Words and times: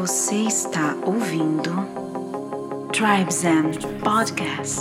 Você 0.00 0.36
está 0.36 0.96
ouvindo 1.04 1.70
Tribes 2.90 3.44
and 3.44 3.72
Podcast. 4.02 4.80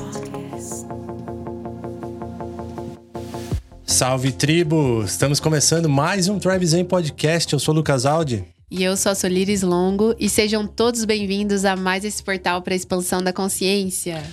Salve 3.86 4.32
tribo! 4.32 5.04
Estamos 5.04 5.42
começando 5.42 5.90
mais 5.90 6.30
um 6.30 6.40
Tribes 6.40 6.74
and 6.74 6.86
Podcast. 6.86 7.52
Eu 7.52 7.60
sou 7.60 7.74
o 7.74 7.78
Lucas 7.78 8.06
Aldi. 8.06 8.46
E 8.72 8.82
eu 8.82 8.96
sou 8.96 9.12
a 9.12 9.16
Solires 9.16 9.62
Longo 9.62 10.16
e 10.18 10.30
sejam 10.30 10.66
todos 10.66 11.04
bem-vindos 11.04 11.66
a 11.66 11.76
mais 11.76 12.06
esse 12.06 12.24
portal 12.24 12.62
para 12.62 12.74
a 12.74 12.78
expansão 12.78 13.22
da 13.22 13.34
consciência. 13.34 14.24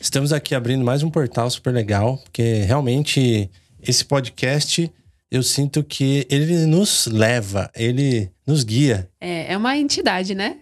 Estamos 0.00 0.32
aqui 0.32 0.54
abrindo 0.54 0.82
mais 0.82 1.02
um 1.02 1.10
portal 1.10 1.50
super 1.50 1.74
legal, 1.74 2.16
porque 2.16 2.62
realmente 2.62 3.50
esse 3.82 4.06
podcast 4.06 4.90
eu 5.30 5.42
sinto 5.42 5.84
que 5.84 6.26
ele 6.28 6.66
nos 6.66 7.06
leva, 7.06 7.70
ele 7.74 8.30
nos 8.44 8.64
guia. 8.64 9.08
É, 9.20 9.52
é 9.52 9.56
uma 9.56 9.76
entidade, 9.76 10.34
né? 10.34 10.58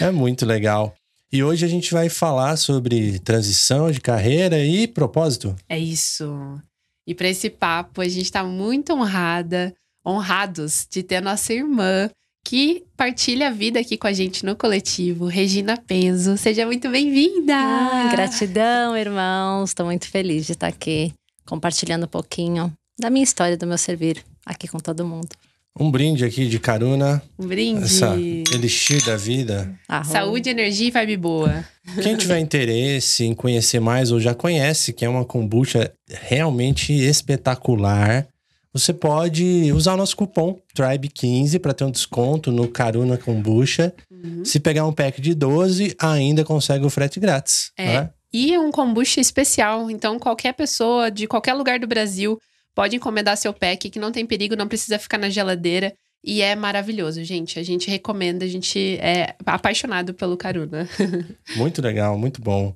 É, 0.00 0.06
é 0.06 0.10
muito 0.10 0.46
legal. 0.46 0.94
E 1.32 1.42
hoje 1.42 1.64
a 1.64 1.68
gente 1.68 1.92
vai 1.92 2.08
falar 2.08 2.56
sobre 2.56 3.18
transição 3.18 3.90
de 3.90 4.00
carreira 4.00 4.64
e 4.64 4.86
propósito. 4.86 5.56
É 5.68 5.78
isso. 5.78 6.60
E 7.06 7.14
para 7.14 7.28
esse 7.28 7.50
papo, 7.50 8.00
a 8.00 8.08
gente 8.08 8.26
está 8.26 8.44
muito 8.44 8.92
honrada, 8.92 9.74
honrados 10.06 10.86
de 10.88 11.02
ter 11.02 11.16
a 11.16 11.20
nossa 11.20 11.52
irmã 11.52 12.08
que 12.44 12.84
partilha 12.96 13.48
a 13.48 13.50
vida 13.50 13.80
aqui 13.80 13.96
com 13.96 14.06
a 14.06 14.12
gente 14.12 14.44
no 14.44 14.54
coletivo, 14.54 15.26
Regina 15.26 15.76
Penzo. 15.76 16.36
Seja 16.36 16.66
muito 16.66 16.88
bem-vinda! 16.90 17.54
Ah, 17.56 18.08
gratidão, 18.12 18.96
irmãos. 18.96 19.70
Estou 19.70 19.86
muito 19.86 20.08
feliz 20.08 20.46
de 20.46 20.52
estar 20.52 20.68
aqui 20.68 21.12
compartilhando 21.46 22.04
um 22.04 22.08
pouquinho 22.08 22.72
da 22.98 23.10
minha 23.10 23.24
história, 23.24 23.56
do 23.56 23.66
meu 23.66 23.78
servir 23.78 24.24
aqui 24.44 24.68
com 24.68 24.78
todo 24.78 25.04
mundo. 25.04 25.28
Um 25.78 25.90
brinde 25.90 26.24
aqui 26.24 26.48
de 26.48 26.58
Caruna. 26.58 27.22
Um 27.38 27.46
brinde. 27.46 27.84
Essa 27.84 28.14
elixir 28.14 29.02
da 29.06 29.16
vida. 29.16 29.74
Arro. 29.88 30.04
Saúde, 30.04 30.50
energia 30.50 30.88
e 30.88 30.90
vibe 30.90 31.16
boa. 31.16 31.64
Quem 32.02 32.14
tiver 32.16 32.38
interesse 32.38 33.24
em 33.24 33.34
conhecer 33.34 33.80
mais 33.80 34.12
ou 34.12 34.20
já 34.20 34.34
conhece, 34.34 34.92
que 34.92 35.04
é 35.04 35.08
uma 35.08 35.24
kombucha 35.24 35.90
realmente 36.10 36.92
espetacular, 36.92 38.28
você 38.72 38.92
pode 38.92 39.72
usar 39.72 39.94
o 39.94 39.96
nosso 39.96 40.16
cupom 40.16 40.58
TRIBE15 40.76 41.58
para 41.58 41.72
ter 41.72 41.84
um 41.84 41.90
desconto 41.90 42.52
no 42.52 42.68
Caruna 42.68 43.16
Kombucha. 43.16 43.94
Se 44.44 44.60
pegar 44.60 44.86
um 44.86 44.92
pack 44.92 45.20
de 45.20 45.34
12, 45.34 45.96
ainda 45.98 46.44
consegue 46.44 46.84
o 46.84 46.90
frete 46.90 47.18
grátis. 47.18 47.72
É. 47.76 47.86
né? 47.86 48.10
E 48.32 48.54
é 48.54 48.58
um 48.58 48.70
kombucha 48.70 49.20
especial, 49.20 49.90
então 49.90 50.18
qualquer 50.18 50.54
pessoa 50.54 51.10
de 51.10 51.26
qualquer 51.26 51.52
lugar 51.52 51.78
do 51.78 51.86
Brasil 51.86 52.38
pode 52.74 52.96
encomendar 52.96 53.36
seu 53.36 53.52
pack, 53.52 53.90
que 53.90 53.98
não 53.98 54.12
tem 54.12 54.24
perigo, 54.26 54.56
não 54.56 54.68
precisa 54.68 54.98
ficar 54.98 55.18
na 55.18 55.28
geladeira. 55.28 55.92
E 56.24 56.40
é 56.40 56.54
maravilhoso, 56.54 57.22
gente. 57.24 57.58
A 57.58 57.62
gente 57.64 57.90
recomenda, 57.90 58.44
a 58.44 58.48
gente 58.48 58.96
é 59.00 59.34
apaixonado 59.44 60.14
pelo 60.14 60.36
Caruna. 60.36 60.88
Muito 61.56 61.82
legal, 61.82 62.16
muito 62.16 62.40
bom. 62.40 62.74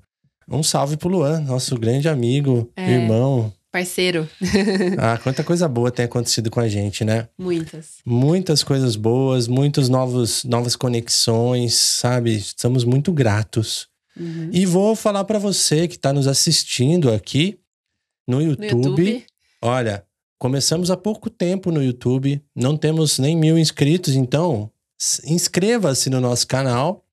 Um 0.49 0.63
salve 0.63 0.97
pro 0.97 1.09
Luan, 1.09 1.41
nosso 1.41 1.77
grande 1.79 2.09
amigo, 2.09 2.71
É. 2.77 2.91
irmão. 2.91 3.53
Parceiro, 3.73 4.29
Ah, 4.99 5.19
quanta 5.19 5.45
coisa 5.45 5.69
boa 5.69 5.91
tem 5.91 6.07
acontecido 6.07 6.51
com 6.51 6.61
a 6.61 6.67
gente, 6.69 7.05
né? 7.05 7.29
muitas. 7.39 7.97
Muitas 8.07 8.63
coisas 8.65 8.97
boas, 8.97 9.47
muitos 9.49 9.89
novos, 9.89 10.45
novas 10.45 10.75
conexões, 10.75 11.75
sabe? 11.75 12.35
Estamos 12.35 12.85
muito 12.85 13.13
gratos. 13.13 13.87
Uhum. 14.19 14.49
E 14.53 14.65
vou 14.65 14.97
falar 14.97 15.25
pra 15.25 15.39
você 15.39 15.87
que 15.87 15.99
tá 15.99 16.11
nos 16.13 16.27
assistindo 16.27 17.13
aqui 17.13 17.59
no 18.27 18.39
No 18.39 18.43
YouTube. 18.43 19.25
Olha, 19.62 20.05
começamos 20.39 20.91
há 20.91 20.97
pouco 20.97 21.31
tempo 21.31 21.71
no 21.71 21.83
YouTube, 21.83 22.43
não 22.55 22.77
temos 22.77 23.19
nem 23.19 23.37
mil 23.37 23.59
inscritos, 23.59 24.15
então 24.15 24.71
inscreva-se 25.25 26.11
no 26.11 26.21
nosso 26.21 26.47
canal. 26.47 27.05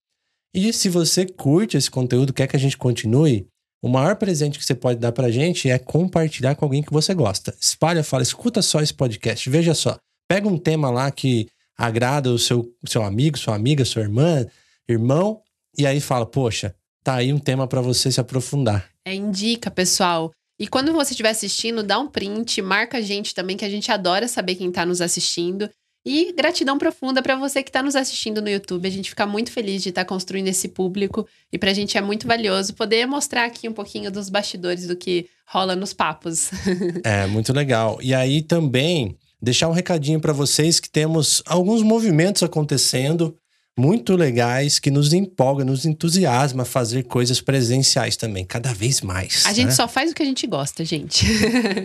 E 0.53 0.71
se 0.71 0.89
você 0.89 1.25
curte 1.25 1.77
esse 1.77 1.89
conteúdo, 1.89 2.33
quer 2.33 2.47
que 2.47 2.55
a 2.55 2.59
gente 2.59 2.77
continue, 2.77 3.47
o 3.81 3.89
maior 3.89 4.15
presente 4.15 4.59
que 4.59 4.65
você 4.65 4.75
pode 4.75 4.99
dar 4.99 5.11
pra 5.11 5.31
gente 5.31 5.69
é 5.69 5.77
compartilhar 5.77 6.55
com 6.55 6.63
alguém 6.63 6.83
que 6.83 6.93
você 6.93 7.13
gosta. 7.13 7.53
Espalha, 7.59 8.03
fala, 8.03 8.23
escuta 8.23 8.61
só 8.61 8.79
esse 8.81 8.93
podcast, 8.93 9.49
veja 9.49 9.73
só. 9.73 9.97
Pega 10.27 10.47
um 10.47 10.57
tema 10.57 10.89
lá 10.89 11.11
que 11.11 11.49
agrada 11.77 12.29
o 12.29 12.39
seu, 12.39 12.71
seu 12.85 13.03
amigo, 13.03 13.37
sua 13.37 13.55
amiga, 13.55 13.83
sua 13.83 14.03
irmã, 14.03 14.45
irmão, 14.87 15.41
e 15.77 15.87
aí 15.87 15.99
fala, 15.99 16.25
poxa, 16.25 16.75
tá 17.03 17.15
aí 17.15 17.33
um 17.33 17.39
tema 17.39 17.67
pra 17.67 17.81
você 17.81 18.11
se 18.11 18.21
aprofundar. 18.21 18.89
é 19.05 19.13
indica, 19.13 19.69
pessoal. 19.71 20.31
E 20.63 20.67
quando 20.67 20.93
você 20.93 21.11
estiver 21.11 21.31
assistindo, 21.31 21.83
dá 21.83 21.99
um 21.99 22.07
print, 22.07 22.61
marca 22.61 22.99
a 22.99 23.01
gente 23.01 23.35
também, 23.35 23.57
que 23.57 23.65
a 23.65 23.69
gente 23.69 23.91
adora 23.91 24.29
saber 24.29 24.55
quem 24.55 24.71
tá 24.71 24.85
nos 24.85 25.01
assistindo. 25.01 25.69
E 26.05 26.31
gratidão 26.31 26.77
profunda 26.77 27.21
pra 27.21 27.35
você 27.35 27.61
que 27.61 27.69
tá 27.69 27.83
nos 27.83 27.97
assistindo 27.97 28.41
no 28.41 28.47
YouTube. 28.47 28.87
A 28.87 28.89
gente 28.89 29.09
fica 29.09 29.25
muito 29.25 29.51
feliz 29.51 29.83
de 29.83 29.89
estar 29.89 30.05
construindo 30.05 30.47
esse 30.47 30.69
público. 30.69 31.27
E 31.51 31.57
pra 31.57 31.73
gente 31.73 31.97
é 31.97 32.01
muito 32.01 32.25
valioso 32.25 32.73
poder 32.75 33.05
mostrar 33.05 33.43
aqui 33.43 33.67
um 33.67 33.73
pouquinho 33.73 34.09
dos 34.09 34.29
bastidores 34.29 34.87
do 34.87 34.95
que 34.95 35.27
rola 35.45 35.75
nos 35.75 35.91
papos. 35.91 36.49
É, 37.03 37.27
muito 37.27 37.51
legal. 37.51 37.99
E 38.01 38.13
aí 38.13 38.41
também 38.41 39.17
deixar 39.41 39.67
um 39.67 39.73
recadinho 39.73 40.21
para 40.21 40.31
vocês 40.31 40.79
que 40.79 40.89
temos 40.89 41.43
alguns 41.45 41.83
movimentos 41.83 42.41
acontecendo 42.41 43.37
muito 43.77 44.15
legais 44.15 44.77
que 44.77 44.91
nos 44.91 45.13
empolga, 45.13 45.65
nos 45.65 45.85
entusiasma 45.85 46.61
a 46.63 46.65
fazer 46.65 47.03
coisas 47.03 47.41
presenciais 47.41 48.15
também, 48.15 48.45
cada 48.45 48.71
vez 48.73 49.01
mais. 49.01 49.43
A 49.47 49.53
gente 49.53 49.67
né? 49.67 49.71
só 49.71 49.87
faz 49.87 50.11
o 50.11 50.15
que 50.15 50.21
a 50.21 50.25
gente 50.25 50.45
gosta, 50.45 50.85
gente. 50.85 51.25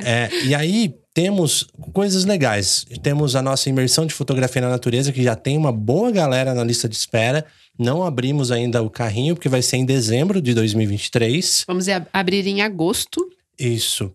É, 0.04 0.28
e 0.44 0.54
aí 0.54 0.94
temos 1.14 1.66
coisas 1.92 2.24
legais. 2.24 2.84
Temos 3.02 3.34
a 3.34 3.42
nossa 3.42 3.68
imersão 3.70 4.06
de 4.06 4.12
fotografia 4.14 4.60
na 4.62 4.68
natureza, 4.68 5.12
que 5.12 5.22
já 5.22 5.34
tem 5.34 5.56
uma 5.56 5.72
boa 5.72 6.10
galera 6.10 6.54
na 6.54 6.62
lista 6.62 6.88
de 6.88 6.94
espera. 6.94 7.44
Não 7.78 8.02
abrimos 8.04 8.50
ainda 8.52 8.82
o 8.82 8.90
carrinho, 8.90 9.34
porque 9.34 9.48
vai 9.48 9.62
ser 9.62 9.78
em 9.78 9.86
dezembro 9.86 10.42
de 10.42 10.52
2023. 10.54 11.64
Vamos 11.66 11.88
ab- 11.88 12.06
abrir 12.12 12.46
em 12.46 12.60
agosto. 12.60 13.26
Isso. 13.58 14.12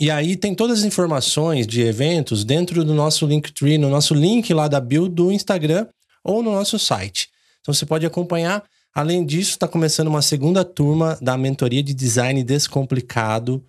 E 0.00 0.10
aí 0.10 0.36
tem 0.36 0.54
todas 0.54 0.78
as 0.80 0.84
informações 0.84 1.66
de 1.66 1.82
eventos 1.82 2.44
dentro 2.44 2.84
do 2.84 2.94
nosso 2.94 3.26
Linktree, 3.26 3.76
no 3.76 3.90
nosso 3.90 4.14
link 4.14 4.52
lá 4.54 4.68
da 4.68 4.80
bio 4.80 5.08
do 5.08 5.30
Instagram 5.32 5.86
ou 6.24 6.42
no 6.42 6.52
nosso 6.52 6.78
site. 6.78 7.28
Então 7.60 7.72
você 7.72 7.86
pode 7.86 8.06
acompanhar. 8.06 8.62
Além 8.94 9.24
disso, 9.24 9.52
está 9.52 9.66
começando 9.66 10.08
uma 10.08 10.20
segunda 10.20 10.64
turma 10.64 11.18
da 11.20 11.36
mentoria 11.36 11.82
de 11.82 11.94
design 11.94 12.42
descomplicado, 12.44 13.64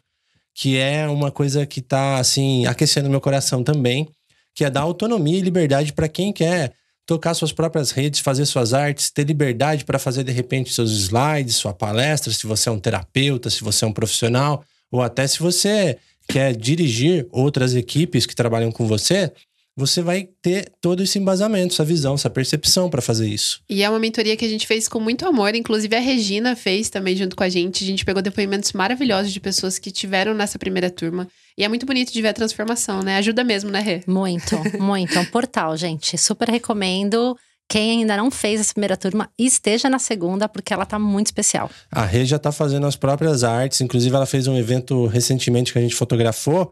que 0.53 0.78
é 0.78 1.08
uma 1.08 1.31
coisa 1.31 1.66
que 1.66 1.80
está 1.80 2.18
assim 2.18 2.66
aquecendo 2.66 3.09
meu 3.09 3.22
coração 3.22 3.64
também, 3.64 4.08
que 4.53 4.66
é 4.66 4.69
dar 4.69 4.81
autonomia 4.81 5.38
e 5.38 5.41
liberdade 5.41 5.94
para 5.94 6.09
quem 6.09 6.34
quer 6.34 6.74
tocar 7.06 7.34
suas 7.34 7.52
próprias 7.52 7.91
redes, 7.91 8.19
fazer 8.19 8.46
suas 8.46 8.74
artes, 8.74 9.12
ter 9.12 9.25
liberdade 9.25 9.84
para 9.84 10.00
fazer 10.00 10.24
de 10.24 10.31
repente 10.31 10.74
seus 10.74 10.91
slides, 10.91 11.56
sua 11.56 11.74
palestra, 11.74 12.31
se 12.31 12.47
você 12.47 12.70
é 12.70 12.72
um 12.72 12.80
terapeuta, 12.80 13.50
se 13.50 13.64
você 13.64 13.84
é 13.84 13.88
um 13.88 13.94
profissional, 13.94 14.64
ou 14.91 15.02
até 15.02 15.28
se 15.28 15.40
você 15.40 15.97
quer 16.28 16.56
dirigir 16.56 17.28
outras 17.31 17.75
equipes 17.75 18.25
que 18.25 18.35
trabalham 18.35 18.72
com 18.72 18.88
você, 18.88 19.31
você 19.75 20.01
vai 20.01 20.28
ter 20.41 20.72
todo 20.79 21.01
esse 21.01 21.17
embasamento, 21.17 21.73
essa 21.73 21.84
visão, 21.84 22.13
essa 22.13 22.29
percepção 22.29 22.89
para 22.89 23.01
fazer 23.01 23.28
isso. 23.28 23.61
E 23.67 23.84
é 23.84 23.89
uma 23.89 24.00
mentoria 24.00 24.38
que 24.38 24.45
a 24.45 24.50
gente 24.50 24.67
fez 24.67 24.88
com 24.88 25.00
muito 25.00 25.25
amor. 25.25 25.56
Inclusive, 25.56 25.95
a 25.95 26.00
Regina 26.00 26.56
fez 26.56 26.89
também 26.89 27.16
junto 27.16 27.35
com 27.35 27.44
a 27.44 27.50
gente. 27.50 27.84
A 27.84 27.88
gente 27.88 28.06
pegou 28.06 28.22
depoimentos 28.22 28.72
maravilhosos 28.73 29.34
de 29.34 29.39
pessoas 29.39 29.79
que 29.79 29.91
tiveram 29.91 30.34
nessa 30.34 30.59
primeira 30.59 30.91
turma. 30.91 31.28
E 31.57 31.63
é 31.63 31.67
muito 31.67 31.85
bonito 31.85 32.13
de 32.13 32.22
ver 32.22 32.29
a 32.29 32.34
transformação, 32.34 33.01
né? 33.01 33.17
Ajuda 33.17 33.44
mesmo, 33.44 33.72
né, 33.72 33.79
Rê? 33.79 34.01
Muito, 34.07 34.56
muito. 34.79 35.17
É 35.17 35.19
um 35.19 35.25
portal, 35.25 35.75
gente. 35.75 36.17
Super 36.17 36.50
recomendo. 36.50 37.35
Quem 37.67 38.01
ainda 38.01 38.16
não 38.17 38.29
fez 38.29 38.59
essa 38.59 38.73
primeira 38.73 38.95
turma, 38.95 39.29
esteja 39.40 39.90
na 39.90 39.97
segunda, 39.97 40.47
porque 40.47 40.73
ela 40.73 40.85
tá 40.85 41.00
muito 41.00 41.28
especial. 41.28 41.72
A 41.91 42.05
Rê 42.05 42.25
já 42.25 42.35
está 42.35 42.51
fazendo 42.51 42.85
as 42.85 42.95
próprias 42.95 43.44
artes, 43.44 43.81
inclusive 43.81 44.16
ela 44.16 44.25
fez 44.28 44.45
um 44.47 44.55
evento 44.55 45.07
recentemente 45.07 45.73
que 45.73 45.79
a 45.79 45.81
gente 45.81 45.95
fotografou 45.95 46.72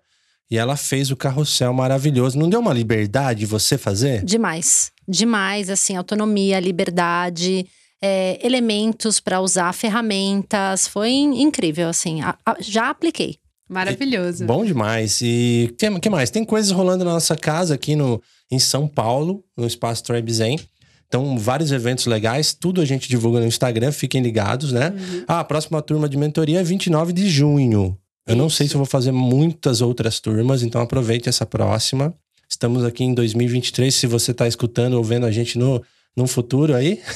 e 0.51 0.57
ela 0.57 0.75
fez 0.75 1.09
o 1.09 1.16
carrossel 1.16 1.74
maravilhoso. 1.74 2.38
Não 2.38 2.50
deu 2.50 2.59
uma 2.59 2.74
liberdade 2.74 3.45
você 3.45 3.77
fazer? 3.77 4.24
Demais. 4.24 4.92
Demais, 5.07 5.69
assim, 5.69 5.95
autonomia, 5.95 6.59
liberdade, 6.59 7.65
é, 8.03 8.38
elementos 8.45 9.19
para 9.19 9.39
usar, 9.42 9.74
ferramentas. 9.74 10.88
Foi 10.88 11.09
in- 11.09 11.42
incrível, 11.42 11.88
assim. 11.89 12.21
A- 12.21 12.38
a- 12.45 12.57
já 12.59 12.89
apliquei. 12.89 13.38
Maravilhoso. 13.69 14.45
Bom 14.45 14.65
demais. 14.65 15.19
E 15.21 15.69
o 15.95 16.00
que 16.00 16.09
mais? 16.09 16.30
Tem 16.30 16.44
coisas 16.44 16.71
rolando 16.71 17.06
na 17.06 17.13
nossa 17.13 17.38
casa 17.38 17.74
aqui 17.75 17.95
no, 17.95 18.21
em 18.51 18.59
São 18.59 18.86
Paulo, 18.86 19.44
no 19.57 19.65
Espaço 19.65 20.04
Tribe 20.04 20.33
Zen. 20.33 20.59
Então, 21.07 21.38
vários 21.38 21.71
eventos 21.71 22.06
legais, 22.06 22.54
tudo 22.54 22.81
a 22.81 22.86
gente 22.86 23.07
divulga 23.07 23.39
no 23.39 23.45
Instagram, 23.45 23.92
fiquem 23.94 24.21
ligados, 24.21 24.71
né? 24.74 24.94
Ah, 25.27 25.39
a 25.39 25.44
próxima 25.44 25.81
turma 25.81 26.07
de 26.09 26.18
mentoria 26.18 26.59
é 26.59 26.63
29 26.63 27.12
de 27.13 27.30
junho. 27.30 27.97
Eu 28.27 28.35
não 28.35 28.50
sei 28.50 28.68
se 28.68 28.75
eu 28.75 28.79
vou 28.79 28.85
fazer 28.85 29.12
muitas 29.12 29.81
outras 29.81 30.19
turmas, 30.19 30.63
então 30.63 30.81
aproveite 30.81 31.27
essa 31.27 31.45
próxima. 31.45 32.13
Estamos 32.50 32.83
aqui 32.83 33.03
em 33.03 33.13
2023, 33.13 33.94
se 33.94 34.07
você 34.07 34.31
está 34.31 34.47
escutando 34.47 34.94
ou 34.94 35.03
vendo 35.03 35.25
a 35.25 35.31
gente 35.31 35.57
no, 35.57 35.83
no 36.15 36.27
futuro 36.27 36.75
aí. 36.75 37.01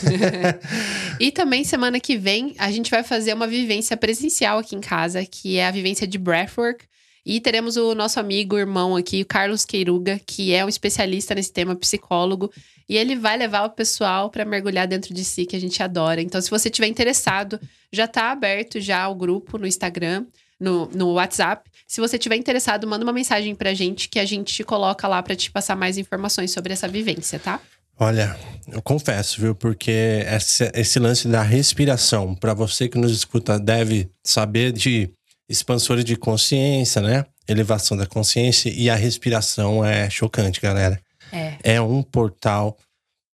E 1.19 1.31
também 1.31 1.63
semana 1.63 1.99
que 1.99 2.17
vem 2.17 2.53
a 2.57 2.69
gente 2.71 2.91
vai 2.91 3.01
fazer 3.01 3.33
uma 3.33 3.47
vivência 3.47 3.95
presencial 3.95 4.59
aqui 4.59 4.75
em 4.75 4.81
casa, 4.81 5.25
que 5.25 5.57
é 5.57 5.65
a 5.65 5.71
vivência 5.71 6.05
de 6.05 6.17
breathwork. 6.17 6.85
E 7.25 7.39
teremos 7.39 7.75
o 7.75 7.95
nosso 7.95 8.19
amigo, 8.19 8.57
irmão 8.57 8.95
aqui, 8.95 9.21
o 9.21 9.25
Carlos 9.25 9.65
Queiruga, 9.65 10.19
que 10.27 10.53
é 10.53 10.63
um 10.63 10.69
especialista 10.69 11.33
nesse 11.33 11.51
tema, 11.51 11.75
psicólogo. 11.75 12.51
E 12.87 12.97
ele 12.97 13.15
vai 13.15 13.35
levar 13.35 13.63
o 13.63 13.71
pessoal 13.71 14.29
para 14.29 14.45
mergulhar 14.45 14.87
dentro 14.87 15.11
de 15.11 15.23
si, 15.23 15.45
que 15.45 15.55
a 15.55 15.59
gente 15.59 15.81
adora. 15.81 16.21
Então, 16.21 16.39
se 16.39 16.51
você 16.51 16.69
tiver 16.69 16.87
interessado, 16.87 17.59
já 17.91 18.05
está 18.05 18.31
aberto 18.31 18.79
já 18.79 19.07
o 19.09 19.15
grupo 19.15 19.57
no 19.57 19.65
Instagram, 19.65 20.25
no, 20.59 20.87
no 20.87 21.13
WhatsApp. 21.13 21.69
Se 21.87 22.01
você 22.01 22.17
tiver 22.17 22.35
interessado, 22.35 22.87
manda 22.87 23.03
uma 23.03 23.13
mensagem 23.13 23.53
pra 23.55 23.73
gente 23.73 24.09
que 24.09 24.19
a 24.19 24.25
gente 24.25 24.53
te 24.53 24.63
coloca 24.63 25.07
lá 25.07 25.21
para 25.21 25.35
te 25.35 25.51
passar 25.51 25.75
mais 25.75 25.97
informações 25.97 26.51
sobre 26.51 26.73
essa 26.73 26.87
vivência, 26.87 27.39
tá? 27.39 27.59
Olha, 27.97 28.37
eu 28.67 28.81
confesso, 28.81 29.39
viu? 29.39 29.55
Porque 29.55 30.25
esse, 30.27 30.69
esse 30.73 30.99
lance 30.99 31.27
da 31.27 31.41
respiração, 31.41 32.35
para 32.35 32.53
você 32.53 32.89
que 32.89 32.97
nos 32.97 33.11
escuta, 33.11 33.57
deve 33.57 34.09
saber 34.23 34.73
de 34.73 35.09
expansores 35.47 36.03
de 36.03 36.17
consciência, 36.17 37.01
né? 37.01 37.25
Elevação 37.47 37.95
da 37.95 38.05
consciência 38.05 38.69
e 38.69 38.89
a 38.89 38.95
respiração 38.95 39.85
é 39.85 40.09
chocante, 40.09 40.59
galera. 40.59 40.99
É. 41.31 41.57
É 41.63 41.81
um 41.81 42.03
portal 42.03 42.77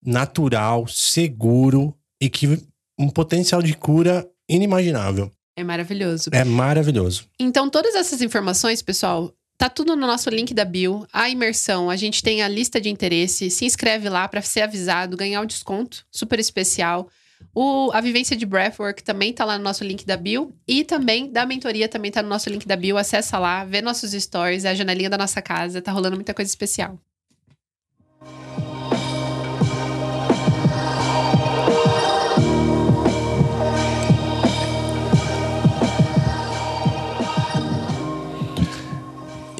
natural, 0.04 0.86
seguro 0.88 1.94
e 2.20 2.28
que 2.28 2.58
um 2.98 3.08
potencial 3.08 3.62
de 3.62 3.72
cura 3.74 4.28
inimaginável. 4.48 5.30
É 5.60 5.64
maravilhoso. 5.64 6.30
É 6.32 6.44
maravilhoso. 6.44 7.24
Então, 7.38 7.68
todas 7.68 7.94
essas 7.94 8.22
informações, 8.22 8.82
pessoal, 8.82 9.32
tá 9.58 9.68
tudo 9.68 9.94
no 9.94 10.06
nosso 10.06 10.30
link 10.30 10.54
da 10.54 10.64
bio. 10.64 11.06
A 11.12 11.28
imersão, 11.28 11.90
a 11.90 11.96
gente 11.96 12.22
tem 12.22 12.42
a 12.42 12.48
lista 12.48 12.80
de 12.80 12.88
interesse. 12.88 13.50
Se 13.50 13.64
inscreve 13.64 14.08
lá 14.08 14.26
para 14.26 14.40
ser 14.42 14.62
avisado, 14.62 15.16
ganhar 15.16 15.40
o 15.42 15.46
desconto 15.46 16.04
super 16.10 16.38
especial. 16.38 17.08
O, 17.54 17.90
a 17.92 18.00
vivência 18.00 18.36
de 18.36 18.46
Breathwork 18.46 19.02
também 19.02 19.32
tá 19.32 19.44
lá 19.44 19.58
no 19.58 19.64
nosso 19.64 19.84
link 19.84 20.06
da 20.06 20.16
bio. 20.16 20.54
E 20.66 20.84
também 20.84 21.30
da 21.30 21.44
mentoria 21.44 21.88
também 21.88 22.10
tá 22.10 22.22
no 22.22 22.28
nosso 22.28 22.48
link 22.48 22.66
da 22.66 22.76
bio. 22.76 22.96
Acessa 22.96 23.38
lá, 23.38 23.64
vê 23.64 23.82
nossos 23.82 24.12
stories, 24.12 24.64
é 24.64 24.70
a 24.70 24.74
janelinha 24.74 25.10
da 25.10 25.18
nossa 25.18 25.42
casa. 25.42 25.82
Tá 25.82 25.92
rolando 25.92 26.16
muita 26.16 26.32
coisa 26.32 26.48
especial. 26.48 26.98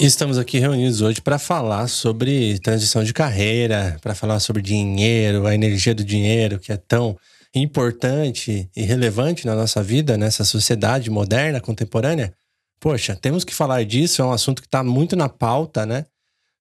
Estamos 0.03 0.39
aqui 0.39 0.57
reunidos 0.57 1.01
hoje 1.01 1.21
para 1.21 1.37
falar 1.37 1.87
sobre 1.87 2.57
transição 2.57 3.03
de 3.03 3.13
carreira, 3.13 3.99
para 4.01 4.15
falar 4.15 4.39
sobre 4.39 4.59
dinheiro, 4.59 5.45
a 5.45 5.53
energia 5.53 5.93
do 5.93 6.03
dinheiro 6.03 6.57
que 6.57 6.71
é 6.71 6.77
tão 6.77 7.15
importante 7.53 8.67
e 8.75 8.81
relevante 8.81 9.45
na 9.45 9.53
nossa 9.53 9.83
vida, 9.83 10.17
nessa 10.17 10.43
sociedade 10.43 11.11
moderna, 11.11 11.61
contemporânea. 11.61 12.33
Poxa, 12.79 13.15
temos 13.15 13.43
que 13.43 13.53
falar 13.53 13.85
disso, 13.85 14.23
é 14.23 14.25
um 14.25 14.31
assunto 14.31 14.63
que 14.63 14.67
está 14.67 14.83
muito 14.83 15.15
na 15.15 15.29
pauta, 15.29 15.85
né? 15.85 16.07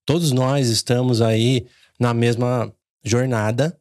Todos 0.05 0.33
nós 0.33 0.69
estamos 0.69 1.23
aí 1.23 1.67
na 1.99 2.13
mesma 2.13 2.71
jornada 3.03 3.75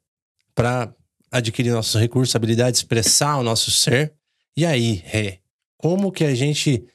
para 0.55 0.89
adquirir 1.29 1.73
nossos 1.73 1.99
recursos, 1.99 2.33
habilidades, 2.33 2.79
expressar 2.79 3.37
o 3.37 3.43
nosso 3.43 3.71
ser. 3.71 4.13
E 4.55 4.65
aí, 4.65 5.03
Rê, 5.05 5.39
como 5.75 6.13
que 6.13 6.23
a 6.23 6.33
gente 6.33 6.87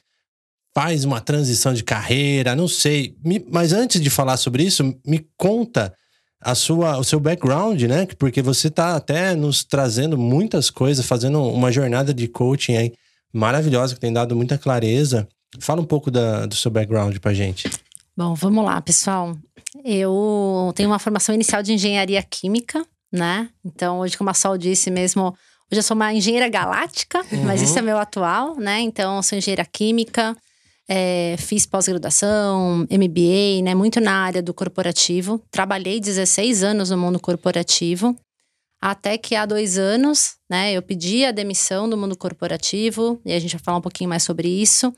faz 0.75 1.05
uma 1.05 1.21
transição 1.21 1.73
de 1.73 1.83
carreira, 1.83 2.53
não 2.53 2.67
sei. 2.67 3.15
Me, 3.23 3.43
mas 3.49 3.71
antes 3.71 4.01
de 4.01 4.09
falar 4.09 4.35
sobre 4.35 4.63
isso, 4.63 4.83
me 5.07 5.25
conta 5.37 5.95
a 6.41 6.53
sua, 6.53 6.97
o 6.97 7.03
seu 7.03 7.17
background, 7.17 7.81
né? 7.83 8.05
Porque 8.19 8.41
você 8.41 8.67
está 8.67 8.95
até 8.95 9.33
nos 9.33 9.63
trazendo 9.63 10.17
muitas 10.17 10.69
coisas, 10.69 11.05
fazendo 11.05 11.41
uma 11.41 11.71
jornada 11.71 12.13
de 12.13 12.27
coaching 12.27 12.75
aí 12.75 12.93
maravilhosa, 13.33 13.95
que 13.95 14.01
tem 14.01 14.11
dado 14.11 14.35
muita 14.35 14.57
clareza. 14.57 15.27
Fala 15.61 15.81
um 15.81 15.85
pouco 15.85 16.11
da, 16.11 16.45
do 16.45 16.55
seu 16.55 16.69
background 16.69 17.17
pra 17.19 17.33
gente. 17.33 17.69
Bom, 18.15 18.35
vamos 18.35 18.63
lá, 18.65 18.81
pessoal. 18.81 19.35
Eu 19.83 20.73
tenho 20.75 20.89
uma 20.89 20.99
formação 20.99 21.33
inicial 21.33 21.63
de 21.63 21.71
engenharia 21.71 22.21
química, 22.21 22.85
né? 23.11 23.49
Então, 23.63 23.99
hoje, 23.99 24.17
como 24.17 24.29
a 24.29 24.33
Sol 24.33 24.57
disse 24.57 24.91
mesmo, 24.91 25.27
hoje 25.71 25.79
eu 25.79 25.83
sou 25.83 25.95
uma 25.95 26.13
engenheira 26.13 26.49
galáctica, 26.49 27.25
uhum. 27.31 27.43
mas 27.45 27.61
isso 27.61 27.79
é 27.79 27.81
meu 27.81 27.97
atual, 27.97 28.57
né? 28.57 28.81
Então, 28.81 29.15
eu 29.15 29.23
sou 29.23 29.37
engenheira 29.37 29.65
química. 29.65 30.35
É, 30.87 31.35
fiz 31.39 31.65
pós-graduação, 31.65 32.87
MBA, 32.91 33.63
né? 33.63 33.73
Muito 33.73 33.99
na 33.99 34.13
área 34.13 34.41
do 34.41 34.53
corporativo. 34.53 35.41
Trabalhei 35.49 35.99
16 35.99 36.63
anos 36.63 36.91
no 36.91 36.97
mundo 36.97 37.19
corporativo. 37.19 38.15
Até 38.79 39.17
que 39.17 39.35
há 39.35 39.45
dois 39.45 39.79
anos, 39.79 40.35
né? 40.49 40.73
Eu 40.73 40.81
pedi 40.81 41.25
a 41.25 41.31
demissão 41.31 41.89
do 41.89 41.97
mundo 41.97 42.15
corporativo. 42.15 43.19
E 43.25 43.33
a 43.33 43.39
gente 43.39 43.55
vai 43.55 43.63
falar 43.63 43.77
um 43.77 43.81
pouquinho 43.81 44.09
mais 44.09 44.23
sobre 44.23 44.47
isso. 44.47 44.93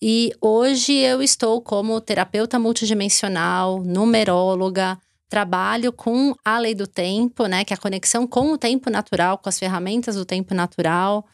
E 0.00 0.32
hoje 0.40 0.92
eu 0.92 1.20
estou 1.20 1.60
como 1.60 2.00
terapeuta 2.00 2.58
multidimensional, 2.58 3.82
numeróloga, 3.82 4.98
trabalho 5.28 5.92
com 5.92 6.34
a 6.44 6.58
lei 6.58 6.74
do 6.74 6.86
tempo, 6.86 7.46
né? 7.46 7.64
Que 7.64 7.72
é 7.72 7.76
a 7.76 7.80
conexão 7.80 8.28
com 8.28 8.52
o 8.52 8.58
tempo 8.58 8.90
natural, 8.90 9.38
com 9.38 9.48
as 9.48 9.58
ferramentas 9.58 10.14
do 10.14 10.24
tempo 10.24 10.54
natural 10.54 11.24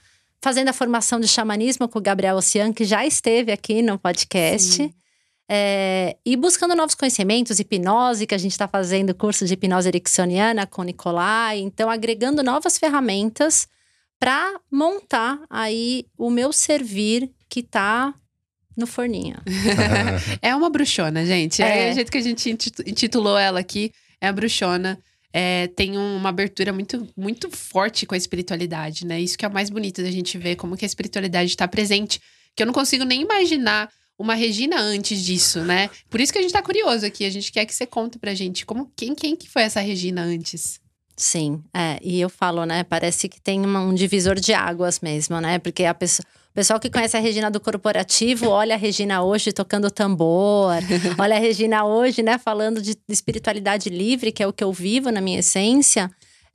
fazendo 0.40 0.69
a 0.69 0.73
formação 0.73 1.19
de 1.20 1.29
xamanismo 1.29 1.88
com 1.88 1.99
o 1.99 2.02
Gabriel 2.02 2.37
Ocean, 2.37 2.73
que 2.73 2.85
já 2.85 3.05
esteve 3.05 3.52
aqui 3.52 3.82
no 3.82 3.99
podcast. 3.99 4.90
É, 5.50 6.17
e 6.26 6.37
buscando 6.37 6.75
novos 6.75 6.94
conhecimentos, 6.94 7.58
hipnose, 7.58 8.26
que 8.26 8.35
a 8.35 8.38
gente 8.38 8.52
está 8.52 8.69
fazendo 8.69 9.14
curso 9.14 9.46
de 9.46 9.55
hipnose 9.55 9.88
ericksoniana 9.88 10.67
com 10.67 10.82
o 10.82 10.85
Nicolai. 10.85 11.58
Então, 11.58 11.88
agregando 11.88 12.43
novas 12.43 12.76
ferramentas 12.79 13.67
para 14.20 14.61
montar 14.70 15.40
aí 15.49 16.05
o 16.19 16.29
meu 16.29 16.52
servir 16.52 17.31
que 17.49 17.61
está 17.61 18.14
no 18.76 18.87
forninho. 18.87 19.37
é 20.43 20.55
uma 20.55 20.69
bruxona, 20.69 21.25
gente. 21.25 21.62
É. 21.62 21.88
é 21.88 21.93
o 21.93 21.94
jeito 21.94 22.12
que 22.12 22.19
a 22.19 22.23
gente 22.23 22.50
intitulou 22.50 23.38
ela 23.38 23.58
aqui. 23.58 23.93
É 24.20 24.29
a 24.29 24.32
bruxona 24.32 24.99
é, 25.32 25.66
tem 25.69 25.96
uma 25.96 26.28
abertura 26.28 26.72
muito, 26.72 27.06
muito 27.16 27.50
forte 27.50 28.06
com 28.06 28.14
a 28.14 28.19
espiritualidade, 28.19 29.06
né? 29.06 29.20
Isso 29.20 29.36
que 29.36 29.44
é 29.44 29.48
o 29.48 29.52
mais 29.52 29.70
bonito 29.70 30.02
da 30.02 30.10
gente 30.10 30.38
ver, 30.38 30.56
como 30.56 30.76
que 30.76 30.84
a 30.84 30.86
espiritualidade 30.86 31.50
está 31.50 31.69
presente. 31.69 32.20
Que 32.56 32.62
eu 32.62 32.66
não 32.66 32.72
consigo 32.72 33.04
nem 33.04 33.22
imaginar 33.22 33.90
uma 34.19 34.34
Regina 34.34 34.80
antes 34.80 35.22
disso, 35.25 35.60
né? 35.60 35.88
Por 36.10 36.20
isso 36.20 36.32
que 36.32 36.38
a 36.38 36.42
gente 36.42 36.52
tá 36.52 36.62
curioso 36.62 37.06
aqui. 37.06 37.25
A 37.25 37.30
gente 37.30 37.52
quer 37.52 37.64
que 37.64 37.75
você 37.75 37.86
conte 37.86 38.19
pra 38.19 38.34
gente 38.34 38.66
como 38.66 38.90
quem, 38.96 39.14
quem 39.14 39.36
que 39.36 39.48
foi 39.48 39.62
essa 39.62 39.80
Regina 39.80 40.22
antes. 40.22 40.80
Sim, 41.16 41.62
é, 41.74 41.98
e 42.02 42.20
eu 42.20 42.28
falo, 42.28 42.64
né? 42.64 42.84
Parece 42.84 43.28
que 43.28 43.40
tem 43.40 43.66
um 43.66 43.94
divisor 43.94 44.36
de 44.36 44.52
águas 44.52 45.00
mesmo, 45.00 45.40
né? 45.40 45.58
Porque 45.58 45.84
a 45.84 45.94
pessoa, 45.94 46.24
o 46.50 46.54
pessoal 46.54 46.80
que 46.80 46.90
conhece 46.90 47.16
a 47.16 47.20
Regina 47.20 47.50
do 47.50 47.60
corporativo 47.60 48.48
olha 48.48 48.74
a 48.74 48.78
Regina 48.78 49.22
hoje 49.22 49.52
tocando 49.52 49.90
tambor, 49.90 50.72
olha 51.18 51.36
a 51.36 51.38
Regina 51.38 51.84
hoje, 51.84 52.22
né, 52.22 52.38
falando 52.38 52.82
de 52.82 52.96
espiritualidade 53.08 53.88
livre, 53.88 54.32
que 54.32 54.43
é 54.43 54.46
o 54.46 54.52
que 54.52 54.64
eu 54.64 54.72
vivo 54.72 55.10
na 55.10 55.20
minha 55.20 55.38
essência. 55.38 56.10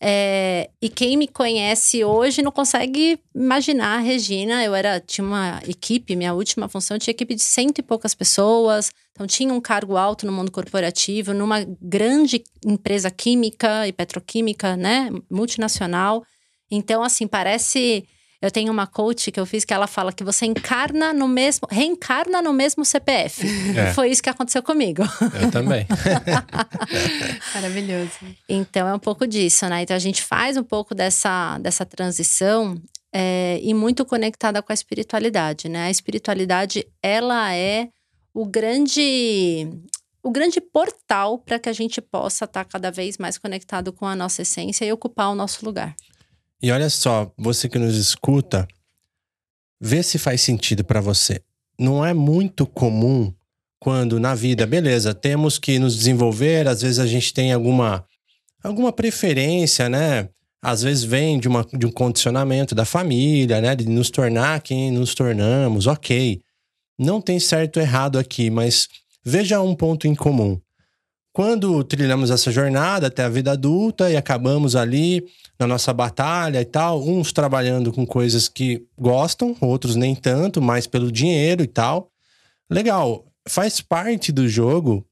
É, 0.06 0.70
e 0.82 0.90
quem 0.90 1.16
me 1.16 1.30
conhece 1.30 2.04
hoje 2.04 2.42
não 2.42 2.52
consegue 2.52 3.18
imaginar 3.34 4.00
a 4.00 4.02
Regina. 4.02 4.62
Eu 4.62 4.76
era, 4.76 5.00
tinha 5.00 5.24
uma 5.24 5.62
equipe, 5.66 6.14
minha 6.14 6.34
última 6.34 6.68
função 6.68 7.00
tinha 7.00 7.14
equipe 7.14 7.34
de 7.34 7.42
cento 7.42 7.80
e 7.80 7.82
poucas 7.82 8.14
pessoas. 8.14 8.92
Então 9.14 9.26
tinha 9.26 9.54
um 9.54 9.62
cargo 9.62 9.96
alto 9.96 10.26
no 10.26 10.34
mundo 10.34 10.52
corporativo, 10.52 11.34
numa 11.34 11.66
grande 11.82 12.44
empresa 12.66 13.10
química 13.10 13.88
e 13.88 13.94
petroquímica, 13.94 14.76
né, 14.76 15.10
multinacional. 15.32 16.22
Então, 16.70 17.02
assim, 17.02 17.26
parece 17.26 18.06
eu 18.44 18.52
tenho 18.52 18.74
uma 18.74 18.86
coach 18.86 19.32
que 19.32 19.40
eu 19.40 19.46
fiz 19.46 19.64
que 19.64 19.74
ela 19.74 19.88
fala 19.88 20.12
que 20.12 20.22
você 20.22 20.46
encarna 20.46 21.14
no 21.14 21.30
mesmo, 21.30 21.66
reencarna 21.72 22.42
no 22.42 22.52
mesmo 22.52 22.84
CPF. 22.84 23.42
É. 23.74 23.94
Foi 23.94 24.10
isso 24.10 24.22
que 24.22 24.30
aconteceu 24.30 24.62
comigo. 24.62 25.02
Eu 25.42 25.50
também. 25.50 25.88
Maravilhoso. 27.56 28.12
Então 28.50 28.86
é 28.86 28.94
um 28.94 29.00
pouco 29.00 29.26
disso, 29.26 29.66
né? 29.70 29.84
Então 29.84 29.96
a 29.96 30.00
gente 30.00 30.22
faz 30.22 30.58
um 30.58 30.64
pouco 30.64 30.94
dessa, 30.94 31.58
dessa 31.60 31.86
transição 31.86 32.76
é, 33.14 33.62
e 33.64 33.74
muito 33.74 34.04
conectada 34.04 34.62
com 34.62 34.74
a 34.74 34.76
espiritualidade, 34.76 35.70
né? 35.70 35.86
A 35.86 35.90
espiritualidade, 35.90 36.86
ela 37.02 37.56
é 37.56 37.88
o 38.34 38.46
grande 38.46 39.70
o 40.22 40.32
grande 40.32 40.60
portal 40.60 41.38
para 41.38 41.60
que 41.60 41.70
a 41.70 41.74
gente 41.74 42.02
possa 42.02 42.44
estar 42.44 42.66
tá 42.66 42.70
cada 42.70 42.92
vez 42.92 43.18
mais 43.18 43.38
conectado 43.38 43.94
com 43.94 44.06
a 44.06 44.16
nossa 44.16 44.42
essência 44.42 44.84
e 44.84 44.92
ocupar 44.92 45.30
o 45.30 45.36
nosso 45.36 45.66
lugar. 45.66 45.96
E 46.62 46.72
olha 46.72 46.90
só, 46.90 47.32
você 47.38 47.68
que 47.68 47.78
nos 47.78 47.98
escuta, 47.98 48.68
vê 49.80 50.02
se 50.02 50.18
faz 50.18 50.42
sentido 50.42 50.84
para 50.84 51.02
você. 51.02 51.42
Não 51.78 52.06
é 52.06 52.14
muito 52.14 52.66
comum 52.66 53.34
quando 53.80 54.20
na 54.20 54.34
vida, 54.34 54.66
beleza, 54.66 55.14
temos 55.14 55.60
que 55.60 55.78
nos 55.78 55.98
desenvolver, 55.98 56.68
às 56.68 56.82
vezes 56.82 57.00
a 57.00 57.06
gente 57.06 57.34
tem 57.34 57.52
alguma 57.52 58.06
alguma 58.64 58.94
preferência, 58.94 59.90
né? 59.90 60.30
Às 60.62 60.82
vezes 60.82 61.04
vem 61.04 61.38
de, 61.38 61.50
uma, 61.50 61.68
de 61.74 61.86
um 61.86 61.92
condicionamento 61.92 62.74
da 62.74 62.86
família, 62.86 63.60
né? 63.60 63.76
De 63.76 63.86
nos 63.86 64.10
tornar 64.10 64.62
quem 64.62 64.90
nos 64.90 65.14
tornamos, 65.14 65.86
ok. 65.86 66.40
Não 66.98 67.20
tem 67.20 67.40
certo 67.40 67.80
errado 67.82 68.18
aqui, 68.18 68.50
mas 68.50 68.88
veja 69.26 69.60
um 69.60 69.76
ponto 69.76 70.08
em 70.08 70.16
comum. 70.16 70.58
Quando 71.34 71.84
trilhamos 71.84 72.30
essa 72.30 72.52
jornada 72.52 73.08
até 73.08 73.24
a 73.24 73.30
vida 73.30 73.52
adulta 73.52 74.10
e 74.12 74.16
acabamos 74.16 74.76
ali 74.76 75.26
na 75.60 75.66
nossa 75.66 75.92
batalha 75.92 76.62
e 76.62 76.66
tal, 76.66 77.04
uns 77.04 77.34
trabalhando 77.34 77.92
com 77.92 78.06
coisas 78.06 78.48
que 78.48 78.86
gostam, 78.96 79.58
outros 79.60 79.96
nem 79.96 80.14
tanto, 80.14 80.62
mais 80.62 80.86
pelo 80.86 81.12
dinheiro 81.12 81.64
e 81.64 81.68
tal. 81.68 82.12
Legal. 82.70 83.26
faz 83.48 83.82
parte 83.82 84.32
do 84.32 84.48
jogo 84.48 85.06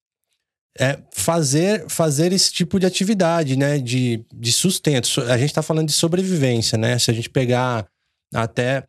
é 0.79 0.99
fazer, 1.11 1.85
fazer 1.89 2.31
esse 2.31 2.53
tipo 2.53 2.79
de 2.79 2.85
atividade, 2.85 3.57
né? 3.57 3.77
De, 3.79 4.23
de 4.33 4.51
sustento. 4.51 5.09
A 5.23 5.37
gente 5.37 5.53
tá 5.53 5.61
falando 5.61 5.87
de 5.87 5.93
sobrevivência, 5.93 6.77
né? 6.77 6.97
Se 6.97 7.11
a 7.11 7.13
gente 7.13 7.29
pegar 7.29 7.87
até 8.33 8.85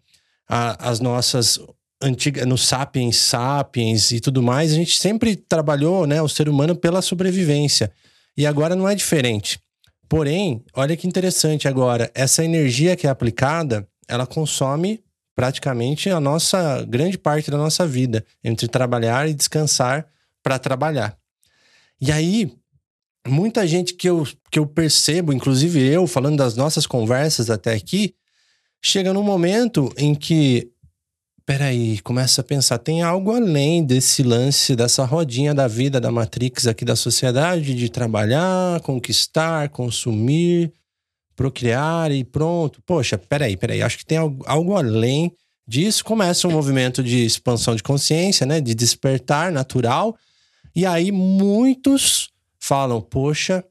a, 0.49 0.91
as 0.91 1.01
nossas 1.01 1.59
antigas, 2.03 2.47
no 2.47 2.59
Sapiens 2.59 3.17
Sapiens 3.17 4.11
e 4.11 4.21
tudo 4.21 4.43
mais, 4.43 4.73
a 4.73 4.75
gente 4.75 4.99
sempre 4.99 5.37
trabalhou, 5.37 6.07
né? 6.07 6.21
O 6.21 6.29
ser 6.29 6.49
humano 6.49 6.75
pela 6.75 7.01
sobrevivência. 7.01 7.93
E 8.37 8.47
agora 8.47 8.75
não 8.75 8.89
é 8.89 8.95
diferente. 8.95 9.61
Porém, 10.09 10.63
olha 10.75 10.97
que 10.97 11.07
interessante 11.07 11.67
agora, 11.67 12.11
essa 12.15 12.45
energia 12.45 12.97
que 12.97 13.07
é 13.07 13.11
aplicada, 13.11 13.89
ela 14.07 14.27
consome 14.27 15.03
praticamente 15.35 16.11
a 16.11 16.21
nossa 16.21 16.85
grande 16.85 17.17
parte 17.17 17.51
da 17.51 17.57
nossa 17.57 17.87
vida, 17.87 18.25
entre 18.45 18.69
trabalhar 18.69 19.29
e 19.29 19.35
descansar 19.35 20.07
para 20.43 20.59
trabalhar. 20.59 21.17
E 22.01 22.13
aí, 22.13 22.53
muita 23.27 23.67
gente 23.67 23.95
que 23.95 24.09
eu, 24.09 24.27
que 24.51 24.59
eu 24.59 24.67
percebo, 24.67 25.33
inclusive 25.33 25.81
eu, 25.81 26.07
falando 26.07 26.37
das 26.37 26.57
nossas 26.57 26.87
conversas 26.87 27.49
até 27.49 27.73
aqui, 27.73 28.15
chega 28.83 29.13
num 29.13 29.23
momento 29.23 29.93
em 29.97 30.15
que, 30.15 30.71
peraí, 31.45 32.01
começa 32.01 32.41
a 32.41 32.45
pensar, 32.45 32.79
tem 32.79 33.03
algo 33.03 33.33
além 33.33 33.85
desse 33.85 34.23
lance, 34.23 34.77
dessa 34.77 35.05
rodinha 35.05 35.55
da 35.55 35.67
vida, 35.67 36.01
da 36.01 36.11
Matrix 36.11 36.67
aqui 36.67 36.85
da 36.85 36.97
sociedade, 36.97 37.75
de 37.75 37.89
trabalhar, 37.89 38.81
conquistar, 38.81 39.69
consumir, 39.69 40.73
procriar 41.35 42.13
e 42.13 42.25
pronto. 42.25 42.81
Poxa, 42.83 43.19
peraí, 43.19 43.57
peraí, 43.57 43.83
acho 43.83 43.99
que 43.99 44.07
tem 44.07 44.19
algo, 44.19 44.45
algo 44.47 44.77
além 44.77 45.33
disso. 45.67 46.05
Começa 46.05 46.47
um 46.47 46.53
movimento 46.53 47.03
de 47.03 47.25
expansão 47.25 47.75
de 47.75 47.83
consciência, 47.83 48.47
né, 48.47 48.61
de 48.61 48.75
despertar 48.75 49.51
natural, 49.51 50.17
e 50.75 50.87
aí 50.87 51.11
muitos 51.11 52.31
falam: 52.59 53.01
Poxa, 53.01 53.65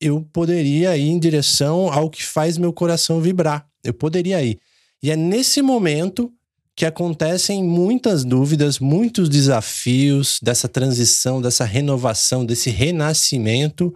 eu 0.00 0.22
poderia 0.32 0.96
ir 0.96 1.08
em 1.08 1.18
direção 1.18 1.92
ao 1.92 2.10
que 2.10 2.24
faz 2.24 2.56
meu 2.58 2.72
coração 2.72 3.20
vibrar. 3.20 3.66
Eu 3.82 3.94
poderia 3.94 4.42
ir. 4.42 4.58
E 5.02 5.10
é 5.10 5.16
nesse 5.16 5.62
momento 5.62 6.32
que 6.78 6.86
acontecem 6.86 7.64
muitas 7.64 8.24
dúvidas, 8.24 8.78
muitos 8.78 9.28
desafios 9.28 10.38
dessa 10.40 10.68
transição, 10.68 11.42
dessa 11.42 11.64
renovação, 11.64 12.46
desse 12.46 12.70
renascimento. 12.70 13.92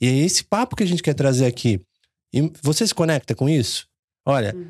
E 0.00 0.06
é 0.06 0.16
esse 0.18 0.44
papo 0.44 0.76
que 0.76 0.84
a 0.84 0.86
gente 0.86 1.02
quer 1.02 1.14
trazer 1.14 1.44
aqui. 1.44 1.80
E 2.32 2.48
você 2.62 2.86
se 2.86 2.94
conecta 2.94 3.34
com 3.34 3.48
isso? 3.48 3.88
Olha, 4.24 4.54
hum. 4.56 4.68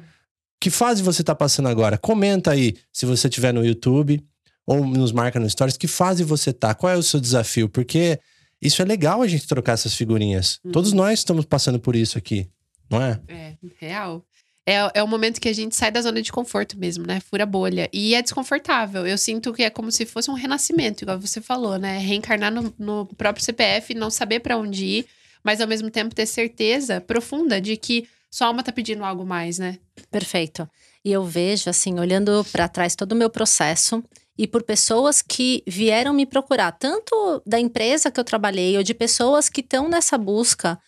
que 0.59 0.71
fase 0.71 1.02
você 1.02 1.21
está 1.21 1.35
passando 1.35 1.69
agora? 1.69 1.99
Comenta 1.99 2.50
aí 2.50 2.79
se 2.90 3.05
você 3.05 3.29
estiver 3.29 3.52
no 3.52 3.62
YouTube 3.62 4.25
ou 4.67 4.87
nos 4.87 5.12
marca 5.12 5.38
no 5.38 5.50
Stories, 5.50 5.76
que 5.76 5.87
fase 5.87 6.25
você 6.25 6.55
tá? 6.55 6.75
Qual 6.75 6.90
é 6.90 6.97
o 6.97 7.02
seu 7.02 7.21
desafio? 7.21 7.69
Porque 7.69 8.19
isso 8.62 8.81
é 8.81 8.87
legal 8.87 9.21
a 9.21 9.29
gente 9.29 9.47
trocar 9.47 9.75
essas 9.75 9.95
figurinhas. 9.95 10.59
Uhum. 10.64 10.73
Todos 10.73 10.95
nós 10.95 11.19
estamos 11.19 11.45
passando 11.45 11.79
por 11.79 11.95
isso 11.95 12.17
aqui, 12.17 12.49
não 12.88 13.02
é? 13.02 13.21
É, 13.29 13.57
real. 13.79 14.25
É, 14.71 15.00
é 15.00 15.03
o 15.03 15.09
momento 15.09 15.41
que 15.41 15.49
a 15.49 15.53
gente 15.53 15.75
sai 15.75 15.91
da 15.91 16.00
zona 16.00 16.23
de 16.23 16.31
conforto 16.31 16.79
mesmo, 16.79 17.05
né? 17.05 17.19
Fura 17.19 17.45
bolha. 17.45 17.91
E 17.93 18.15
é 18.15 18.23
desconfortável. 18.23 19.05
Eu 19.05 19.19
sinto 19.19 19.53
que 19.53 19.65
é 19.65 19.71
como 19.71 19.91
se 19.91 20.07
fosse 20.07 20.31
um 20.31 20.35
renascimento, 20.35 21.03
igual 21.03 21.19
você 21.19 21.41
falou, 21.41 21.77
né? 21.77 21.99
Reencarnar 21.99 22.53
no, 22.53 22.73
no 22.79 23.07
próprio 23.17 23.45
CPF, 23.45 23.95
não 23.95 24.11
saber 24.11 24.39
para 24.39 24.57
onde 24.57 24.85
ir, 24.85 25.07
mas 25.43 25.61
ao 25.61 25.67
mesmo 25.67 25.91
tempo 25.91 26.15
ter 26.15 26.25
certeza 26.25 27.00
profunda 27.00 27.61
de 27.61 27.77
que 27.77 28.07
sua 28.31 28.47
alma 28.47 28.62
tá 28.62 28.71
pedindo 28.71 29.05
algo 29.05 29.27
mais, 29.27 29.59
né? 29.59 29.77
Perfeito. 30.09 30.71
E 31.05 31.11
eu 31.11 31.25
vejo, 31.25 31.69
assim, 31.69 31.99
olhando 31.99 32.47
para 32.53 32.69
trás 32.69 32.95
todo 32.95 33.11
o 33.11 33.17
meu 33.17 33.29
processo, 33.29 34.05
e 34.39 34.47
por 34.47 34.62
pessoas 34.62 35.21
que 35.21 35.65
vieram 35.67 36.15
me 36.15 36.25
procurar, 36.25 36.71
tanto 36.73 37.43
da 37.45 37.59
empresa 37.59 38.11
que 38.11 38.21
eu 38.21 38.25
trabalhei 38.25 38.77
ou 38.77 38.85
de 38.85 38.95
pessoas 38.95 39.49
que 39.49 39.61
estão 39.61 39.89
nessa 39.89 40.17
busca, 40.17 40.79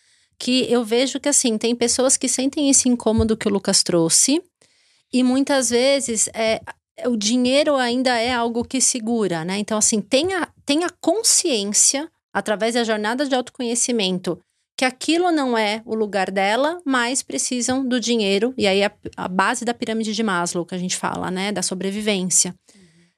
que 0.43 0.69
eu 0.69 0.83
vejo 0.83 1.21
que 1.21 1.29
assim, 1.29 1.57
tem 1.57 1.73
pessoas 1.73 2.17
que 2.17 2.27
sentem 2.27 2.69
esse 2.69 2.89
incômodo 2.89 3.37
que 3.37 3.47
o 3.47 3.51
Lucas 3.51 3.81
trouxe, 3.81 4.43
e 5.13 5.23
muitas 5.23 5.69
vezes 5.69 6.27
é, 6.33 6.59
o 7.05 7.15
dinheiro 7.15 7.77
ainda 7.77 8.19
é 8.19 8.33
algo 8.33 8.65
que 8.65 8.81
segura, 8.81 9.45
né? 9.45 9.57
Então, 9.57 9.77
assim, 9.77 10.01
tenha, 10.01 10.49
tenha 10.65 10.89
consciência, 10.99 12.11
através 12.33 12.73
da 12.73 12.83
jornada 12.83 13.25
de 13.25 13.33
autoconhecimento, 13.33 14.37
que 14.77 14.83
aquilo 14.83 15.31
não 15.31 15.57
é 15.57 15.81
o 15.85 15.95
lugar 15.95 16.29
dela, 16.29 16.77
mas 16.85 17.23
precisam 17.23 17.87
do 17.87 17.97
dinheiro, 17.97 18.53
e 18.57 18.67
aí 18.67 18.83
a, 18.83 18.91
a 19.15 19.29
base 19.29 19.63
da 19.63 19.73
pirâmide 19.73 20.13
de 20.13 20.23
Maslow, 20.23 20.65
que 20.65 20.75
a 20.75 20.77
gente 20.77 20.97
fala, 20.97 21.31
né? 21.31 21.53
Da 21.53 21.61
sobrevivência. 21.61 22.53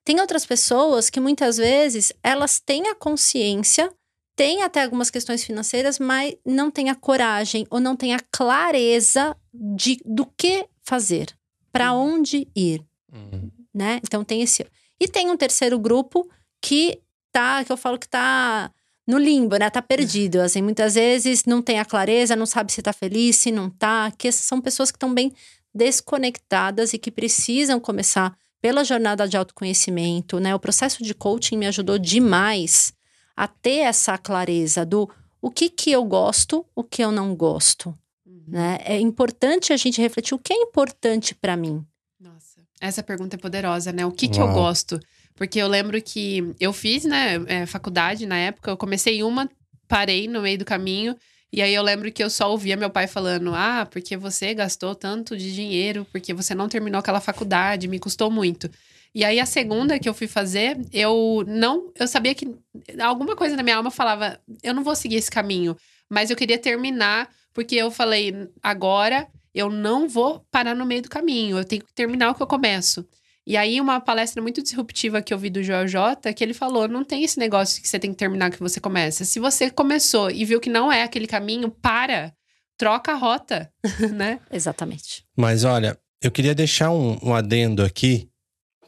Tem 0.04 0.20
outras 0.20 0.46
pessoas 0.46 1.10
que 1.10 1.20
muitas 1.20 1.58
vezes 1.58 2.14
elas 2.22 2.60
têm 2.64 2.88
a 2.88 2.94
consciência, 2.94 3.92
têm 4.36 4.64
até 4.64 4.84
algumas 4.84 5.10
questões 5.10 5.44
financeiras, 5.44 5.98
mas 5.98 6.36
não 6.46 6.70
têm 6.70 6.90
a 6.90 6.96
coragem 6.96 7.66
ou 7.70 7.80
não 7.80 7.96
têm 7.96 8.14
a 8.14 8.20
clareza 8.32 9.36
de 9.54 10.00
do 10.06 10.26
que 10.38 10.68
fazer, 10.84 11.36
para 11.72 11.94
uhum. 11.94 12.16
onde 12.16 12.48
ir, 12.56 12.84
uhum. 13.12 13.50
né? 13.74 14.00
Então 14.04 14.24
tem 14.24 14.42
esse 14.42 14.66
e 15.00 15.08
tem 15.08 15.30
um 15.30 15.38
terceiro 15.38 15.78
grupo 15.80 16.30
que 16.62 17.02
tá, 17.32 17.64
que 17.64 17.72
eu 17.72 17.78
falo 17.78 18.00
que 18.00 18.08
tá 18.08 18.72
no 19.08 19.18
limbo, 19.18 19.58
né? 19.58 19.70
Tá 19.70 19.82
perdido, 19.82 20.42
assim, 20.42 20.62
muitas 20.62 20.96
vezes 20.96 21.46
não 21.46 21.62
tem 21.62 21.80
a 21.80 21.86
clareza, 21.86 22.36
não 22.36 22.46
sabe 22.46 22.72
se 22.72 22.82
tá 22.82 22.92
feliz, 22.92 23.38
se 23.38 23.52
não 23.52 23.70
tá, 23.70 24.12
que 24.18 24.32
são 24.32 24.60
pessoas 24.60 24.92
que 24.92 24.98
estão 24.98 25.14
bem 25.14 25.34
desconectadas 25.74 26.94
e 26.94 26.98
que 26.98 27.12
precisam 27.12 27.80
começar 27.80 28.36
pela 28.62 28.84
jornada 28.84 29.28
de 29.28 29.38
autoconhecimento, 29.38 30.40
né? 30.40 30.56
O 30.56 30.60
processo 30.60 31.04
de 31.04 31.14
coaching 31.14 31.58
me 31.58 31.68
ajudou 31.68 32.00
demais 32.00 32.94
a 33.36 33.48
ter 33.48 33.80
essa 33.80 34.18
clareza 34.18 34.86
do 34.86 35.10
o 35.42 35.52
que 35.52 35.70
que 35.70 35.92
eu 35.92 36.04
gosto, 36.04 36.66
o 36.76 36.84
que 36.84 37.04
eu 37.04 37.12
não 37.12 37.36
gosto, 37.36 37.94
uhum. 38.26 38.44
né? 38.48 38.80
É 38.84 39.00
importante 39.00 39.74
a 39.74 39.78
gente 39.78 40.02
refletir 40.02 40.34
o 40.34 40.40
que 40.40 40.54
é 40.54 40.58
importante 40.58 41.36
para 41.36 41.56
mim. 41.56 41.86
Nossa, 42.20 42.62
essa 42.80 43.04
pergunta 43.04 43.36
é 43.36 43.40
poderosa, 43.40 43.92
né? 43.92 44.06
O 44.06 44.12
que 44.12 44.28
que 44.28 44.40
eu 44.40 44.52
gosto? 44.52 45.00
Porque 45.36 45.60
eu 45.60 45.68
lembro 45.68 46.02
que 46.02 46.56
eu 46.60 46.72
fiz, 46.72 47.04
né, 47.04 47.36
é, 47.48 47.66
faculdade 47.66 48.26
na 48.26 48.38
época, 48.38 48.72
eu 48.72 48.78
comecei 48.78 49.22
uma, 49.22 49.50
parei 49.88 50.28
no 50.28 50.42
meio 50.42 50.58
do 50.58 50.66
caminho 50.66 51.16
e 51.56 51.62
aí 51.62 51.74
eu 51.74 51.82
lembro 51.84 52.12
que 52.12 52.22
eu 52.22 52.30
só 52.30 52.52
ouvia 52.52 52.76
meu 52.76 52.90
pai 52.90 53.08
falando: 53.08 53.56
Ah, 53.56 53.88
porque 53.90 54.18
você 54.18 54.54
gastou 54.54 54.94
tanto 54.94 55.38
de 55.38 55.56
dinheiro, 55.56 56.06
porque 56.12 56.34
você 56.34 56.54
não 56.54 56.68
terminou 56.68 57.00
aquela 57.00 57.22
faculdade, 57.22 57.88
me 57.88 57.98
custou 57.98 58.30
muito. 58.30 58.70
E 59.16 59.24
aí 59.24 59.40
a 59.40 59.46
segunda 59.46 59.98
que 59.98 60.10
eu 60.10 60.14
fui 60.14 60.28
fazer, 60.28 60.78
eu 60.92 61.46
não, 61.48 61.90
eu 61.98 62.06
sabia 62.06 62.36
que 62.36 62.54
alguma 63.00 63.34
coisa 63.34 63.56
na 63.56 63.64
minha 63.64 63.78
alma 63.78 63.90
falava, 63.90 64.38
eu 64.62 64.74
não 64.74 64.84
vou 64.84 64.94
seguir 64.94 65.16
esse 65.16 65.32
caminho, 65.32 65.78
mas 66.10 66.30
eu 66.30 66.36
queria 66.36 66.58
terminar 66.58 67.30
porque 67.54 67.78
eu 67.78 67.90
falei, 67.90 68.50
agora 68.62 69.26
eu 69.54 69.70
não 69.70 70.10
vou 70.10 70.46
parar 70.52 70.76
no 70.76 70.86
meio 70.86 71.02
do 71.02 71.10
caminho, 71.10 71.58
eu 71.58 71.64
tenho 71.64 71.82
que 71.82 71.94
terminar 71.94 72.30
o 72.32 72.36
que 72.36 72.44
eu 72.44 72.48
começo. 72.48 73.08
E 73.48 73.56
aí, 73.56 73.80
uma 73.80 74.02
palestra 74.02 74.42
muito 74.42 74.62
disruptiva 74.62 75.22
que 75.22 75.32
eu 75.34 75.38
vi 75.38 75.52
do 75.52 75.62
Joel 75.62 75.88
J, 75.88 76.34
que 76.34 76.44
ele 76.44 76.54
falou: 76.54 76.88
não 76.88 77.04
tem 77.04 77.24
esse 77.24 77.38
negócio 77.38 77.80
que 77.80 77.88
você 77.88 78.00
tem 78.00 78.10
que 78.10 78.18
terminar 78.18 78.50
que 78.50 78.60
você 78.60 78.80
começa. 78.80 79.24
Se 79.24 79.40
você 79.40 79.70
começou 79.70 80.32
e 80.32 80.44
viu 80.44 80.60
que 80.60 80.68
não 80.68 80.92
é 80.92 81.04
aquele 81.04 81.28
caminho, 81.28 81.70
para. 81.70 82.34
Troca 82.76 83.12
a 83.12 83.16
rota, 83.16 83.72
né? 84.12 84.40
Exatamente. 84.52 85.24
Mas 85.38 85.64
olha, 85.64 85.98
eu 86.22 86.32
queria 86.32 86.56
deixar 86.56 86.90
um, 86.90 87.18
um 87.22 87.34
adendo 87.36 87.84
aqui 87.84 88.28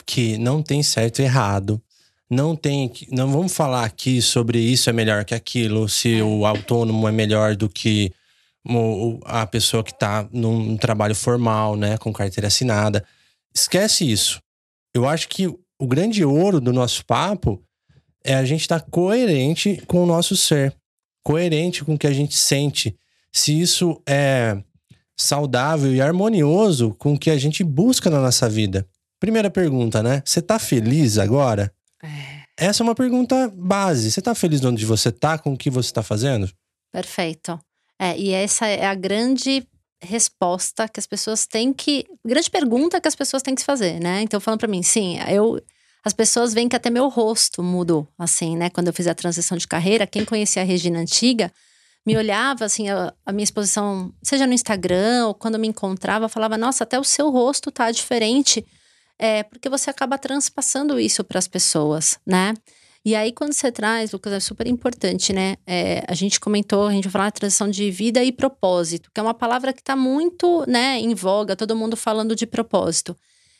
que 0.07 0.37
não 0.37 0.63
tem 0.63 0.81
certo 0.81 1.19
e 1.19 1.25
errado. 1.25 1.79
Não 2.29 2.55
tem. 2.55 2.91
Não 3.11 3.29
vamos 3.31 3.53
falar 3.53 3.85
aqui 3.85 4.21
sobre 4.21 4.59
isso 4.59 4.89
é 4.89 4.93
melhor 4.93 5.25
que 5.25 5.35
aquilo, 5.35 5.87
se 5.87 6.21
o 6.21 6.45
autônomo 6.45 7.07
é 7.07 7.11
melhor 7.11 7.55
do 7.55 7.69
que 7.69 8.11
a 9.25 9.45
pessoa 9.45 9.83
que 9.83 9.91
está 9.91 10.27
num 10.31 10.75
trabalho 10.75 11.15
formal, 11.15 11.75
né, 11.75 11.97
com 11.97 12.11
carteira 12.11 12.47
assinada. 12.47 13.05
Esquece 13.53 14.09
isso. 14.09 14.41
Eu 14.93 15.07
acho 15.07 15.29
que 15.29 15.47
o 15.47 15.87
grande 15.87 16.25
ouro 16.25 16.59
do 16.59 16.73
nosso 16.73 17.05
papo 17.05 17.61
é 18.23 18.35
a 18.35 18.43
gente 18.43 18.61
estar 18.61 18.81
tá 18.81 18.87
coerente 18.89 19.81
com 19.87 20.03
o 20.03 20.05
nosso 20.05 20.35
ser, 20.35 20.75
coerente 21.23 21.83
com 21.83 21.93
o 21.93 21.97
que 21.97 22.07
a 22.07 22.13
gente 22.13 22.35
sente. 22.35 22.97
Se 23.31 23.57
isso 23.57 24.01
é 24.05 24.61
saudável 25.15 25.93
e 25.93 26.01
harmonioso 26.01 26.93
com 26.95 27.13
o 27.13 27.19
que 27.19 27.29
a 27.29 27.37
gente 27.37 27.63
busca 27.63 28.09
na 28.09 28.19
nossa 28.19 28.49
vida. 28.49 28.85
Primeira 29.19 29.49
pergunta, 29.49 30.03
né? 30.03 30.21
Você 30.25 30.41
tá 30.41 30.59
feliz 30.59 31.17
agora? 31.17 31.73
É. 32.03 32.37
Essa 32.57 32.81
é 32.81 32.83
uma 32.83 32.95
pergunta 32.95 33.51
base. 33.55 34.11
Você 34.11 34.21
tá 34.21 34.33
feliz 34.33 34.63
onde 34.63 34.85
você 34.85 35.11
tá, 35.11 35.37
com 35.37 35.53
o 35.53 35.57
que 35.57 35.69
você 35.69 35.91
tá 35.93 36.01
fazendo? 36.01 36.49
Perfeito. 36.91 37.59
É, 37.99 38.17
e 38.17 38.31
essa 38.31 38.67
é 38.67 38.85
a 38.85 38.95
grande 38.95 39.67
resposta 40.01 40.87
que 40.87 40.99
as 40.99 41.07
pessoas 41.07 41.45
têm 41.45 41.73
que. 41.73 42.05
Grande 42.25 42.49
pergunta 42.49 43.01
que 43.01 43.07
as 43.07 43.15
pessoas 43.15 43.43
têm 43.43 43.55
que 43.55 43.61
se 43.61 43.65
fazer, 43.65 43.99
né? 43.99 44.21
Então, 44.21 44.39
falando 44.39 44.59
para 44.59 44.67
mim, 44.67 44.83
sim, 44.83 45.17
eu. 45.29 45.59
As 46.03 46.13
pessoas 46.13 46.53
veem 46.53 46.69
que 46.69 46.75
até 46.75 46.89
meu 46.89 47.09
rosto 47.09 47.61
mudou, 47.61 48.07
assim, 48.17 48.55
né? 48.55 48.69
Quando 48.69 48.87
eu 48.87 48.93
fiz 48.93 49.07
a 49.07 49.15
transição 49.15 49.57
de 49.57 49.67
carreira, 49.67 50.07
quem 50.07 50.23
conhecia 50.23 50.61
a 50.61 50.65
Regina 50.65 50.99
antiga 50.99 51.51
me 52.07 52.15
olhava, 52.15 52.63
assim, 52.63 52.87
a, 52.87 53.13
a 53.25 53.33
minha 53.33 53.43
exposição, 53.43 54.13
seja 54.23 54.47
no 54.47 54.53
Instagram 54.53 55.27
ou 55.27 55.33
quando 55.33 55.59
me 55.59 55.67
encontrava, 55.67 56.29
falava: 56.29 56.57
Nossa, 56.57 56.85
até 56.85 56.97
o 56.97 57.03
seu 57.03 57.29
rosto 57.29 57.69
tá 57.69 57.91
diferente. 57.91 58.65
É, 59.19 59.43
porque 59.43 59.69
você 59.69 59.89
acaba 59.89 60.17
transpassando 60.17 60.99
isso 60.99 61.23
para 61.23 61.39
as 61.39 61.47
pessoas, 61.47 62.19
né? 62.25 62.53
E 63.03 63.15
aí, 63.15 63.31
quando 63.31 63.53
você 63.53 63.71
traz, 63.71 64.11
Lucas, 64.11 64.33
é 64.33 64.39
super 64.39 64.67
importante, 64.67 65.31
né? 65.31 65.55
É, 65.65 66.03
a 66.07 66.13
gente 66.13 66.39
comentou, 66.39 66.87
a 66.87 66.91
gente 66.91 67.05
vai 67.05 67.11
falar 67.11 67.29
de 67.29 67.35
transição 67.35 67.69
de 67.69 67.89
vida 67.89 68.21
e 68.23 68.33
propósito, 68.33 69.09
que 69.13 69.19
é 69.19 69.23
uma 69.23 69.33
palavra 69.33 69.71
que 69.71 69.79
está 69.79 69.95
muito, 69.95 70.65
né, 70.67 70.99
em 70.99 71.15
voga, 71.15 71.55
todo 71.55 71.75
mundo 71.75 71.95
falando 71.95 72.35
de 72.35 72.45
propósito. 72.45 73.15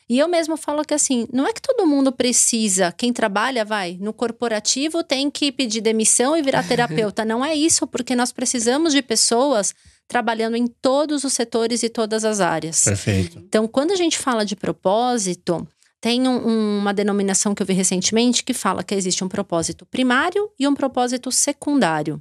E 0.08 0.18
eu 0.18 0.26
mesmo 0.26 0.56
falo 0.56 0.84
que 0.84 0.94
assim, 0.94 1.26
não 1.32 1.46
é 1.46 1.52
que 1.52 1.60
todo 1.60 1.86
mundo 1.86 2.10
precisa, 2.10 2.92
quem 2.92 3.12
trabalha, 3.12 3.64
vai, 3.64 3.98
no 4.00 4.12
corporativo 4.12 5.04
tem 5.04 5.30
que 5.30 5.52
pedir 5.52 5.82
demissão 5.82 6.36
e 6.36 6.42
virar 6.42 6.66
terapeuta. 6.66 7.24
não 7.26 7.44
é 7.44 7.54
isso, 7.54 7.86
porque 7.86 8.16
nós 8.16 8.32
precisamos 8.32 8.92
de 8.92 9.02
pessoas 9.02 9.74
trabalhando 10.08 10.56
em 10.56 10.66
todos 10.66 11.22
os 11.22 11.34
setores 11.34 11.82
e 11.82 11.90
todas 11.90 12.24
as 12.24 12.40
áreas. 12.40 12.82
Perfeito. 12.82 13.38
Então, 13.38 13.68
quando 13.68 13.92
a 13.92 13.96
gente 13.96 14.18
fala 14.18 14.44
de 14.44 14.56
propósito, 14.56 15.68
tem 16.00 16.26
um, 16.26 16.78
uma 16.78 16.94
denominação 16.94 17.54
que 17.54 17.62
eu 17.62 17.66
vi 17.66 17.74
recentemente 17.74 18.42
que 18.42 18.54
fala 18.54 18.82
que 18.82 18.94
existe 18.94 19.22
um 19.22 19.28
propósito 19.28 19.84
primário 19.84 20.50
e 20.58 20.66
um 20.66 20.74
propósito 20.74 21.30
secundário. 21.30 22.20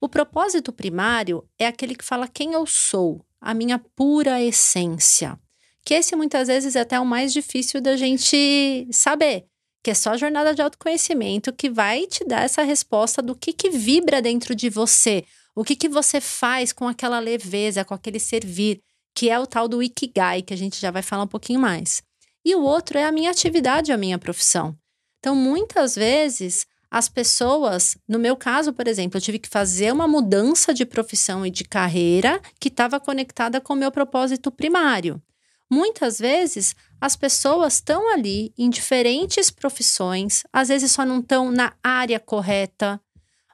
O 0.00 0.08
propósito 0.08 0.72
primário 0.72 1.44
é 1.58 1.66
aquele 1.66 1.94
que 1.94 2.04
fala 2.04 2.28
quem 2.28 2.52
eu 2.52 2.64
sou, 2.66 3.24
a 3.40 3.52
minha 3.52 3.78
pura 3.78 4.42
essência. 4.42 5.38
Que 5.84 5.94
esse 5.94 6.16
muitas 6.16 6.48
vezes 6.48 6.74
é 6.74 6.80
até 6.80 6.98
o 6.98 7.06
mais 7.06 7.32
difícil 7.32 7.80
da 7.80 7.96
gente 7.96 8.88
saber, 8.90 9.44
que 9.82 9.90
é 9.90 9.94
só 9.94 10.10
a 10.10 10.16
jornada 10.16 10.54
de 10.54 10.62
autoconhecimento 10.62 11.52
que 11.52 11.70
vai 11.70 12.06
te 12.06 12.24
dar 12.24 12.42
essa 12.42 12.62
resposta 12.62 13.22
do 13.22 13.34
que, 13.34 13.52
que 13.52 13.70
vibra 13.70 14.20
dentro 14.22 14.54
de 14.54 14.68
você, 14.68 15.24
o 15.56 15.64
que, 15.64 15.74
que 15.74 15.88
você 15.88 16.20
faz 16.20 16.72
com 16.72 16.86
aquela 16.86 17.18
leveza, 17.18 17.84
com 17.84 17.94
aquele 17.94 18.20
servir, 18.20 18.80
que 19.12 19.28
é 19.28 19.40
o 19.40 19.46
tal 19.46 19.66
do 19.66 19.82
Ikigai, 19.82 20.42
que 20.42 20.54
a 20.54 20.56
gente 20.56 20.78
já 20.80 20.92
vai 20.92 21.02
falar 21.02 21.24
um 21.24 21.28
pouquinho 21.28 21.58
mais 21.58 22.02
e 22.46 22.54
o 22.54 22.62
outro 22.62 22.96
é 22.96 23.04
a 23.04 23.10
minha 23.10 23.32
atividade, 23.32 23.90
a 23.90 23.96
minha 23.96 24.20
profissão. 24.20 24.78
Então, 25.18 25.34
muitas 25.34 25.96
vezes, 25.96 26.64
as 26.88 27.08
pessoas, 27.08 27.98
no 28.08 28.20
meu 28.20 28.36
caso, 28.36 28.72
por 28.72 28.86
exemplo, 28.86 29.16
eu 29.16 29.20
tive 29.20 29.40
que 29.40 29.48
fazer 29.48 29.92
uma 29.92 30.06
mudança 30.06 30.72
de 30.72 30.86
profissão 30.86 31.44
e 31.44 31.50
de 31.50 31.64
carreira 31.64 32.40
que 32.60 32.68
estava 32.68 33.00
conectada 33.00 33.60
com 33.60 33.72
o 33.72 33.76
meu 33.76 33.90
propósito 33.90 34.52
primário. 34.52 35.20
Muitas 35.68 36.20
vezes, 36.20 36.76
as 37.00 37.16
pessoas 37.16 37.74
estão 37.74 38.14
ali 38.14 38.54
em 38.56 38.70
diferentes 38.70 39.50
profissões, 39.50 40.44
às 40.52 40.68
vezes 40.68 40.92
só 40.92 41.04
não 41.04 41.18
estão 41.18 41.50
na 41.50 41.74
área 41.82 42.20
correta, 42.20 43.00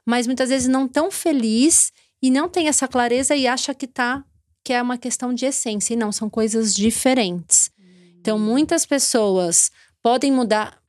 mas 0.05 0.27
muitas 0.27 0.49
vezes 0.49 0.67
não 0.67 0.85
estão 0.85 1.11
felizes 1.11 1.91
e 2.21 2.29
não 2.31 2.47
tem 2.47 2.67
essa 2.67 2.87
clareza 2.87 3.35
e 3.35 3.47
acha 3.47 3.73
que 3.73 3.87
tá 3.87 4.23
que 4.63 4.71
é 4.71 4.81
uma 4.81 4.97
questão 4.97 5.33
de 5.33 5.45
essência 5.45 5.93
e 5.93 5.97
não 5.97 6.11
são 6.11 6.29
coisas 6.29 6.73
diferentes. 6.73 7.69
Então, 8.19 8.39
muitas 8.39 8.85
pessoas 8.85 9.69
podem 10.01 10.31
mudar 10.31 10.81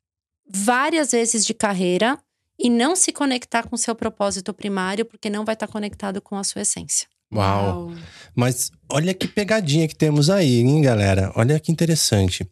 várias 0.49 1.11
vezes 1.11 1.44
de 1.44 1.52
carreira 1.52 2.16
e 2.56 2.71
não 2.71 2.94
se 2.94 3.12
conectar 3.12 3.68
com 3.68 3.76
seu 3.76 3.94
propósito 3.94 4.54
primário, 4.54 5.04
porque 5.04 5.28
não 5.28 5.44
vai 5.44 5.54
estar 5.54 5.66
conectado 5.66 6.23
com 6.23 6.37
a 6.37 6.44
sua 6.44 6.62
essência. 6.62 7.09
Uau. 7.33 7.88
Uau. 7.88 7.94
Mas 8.35 8.71
olha 8.88 9.12
que 9.12 9.26
pegadinha 9.26 9.88
que 9.88 9.97
temos 9.97 10.30
aí, 10.30 10.61
hein, 10.61 10.80
galera? 10.80 11.33
Olha 11.35 11.59
que 11.59 11.73
interessante. 11.73 12.49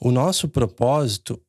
O 0.00 0.10
nosso 0.10 0.48
propósito, 0.48 1.40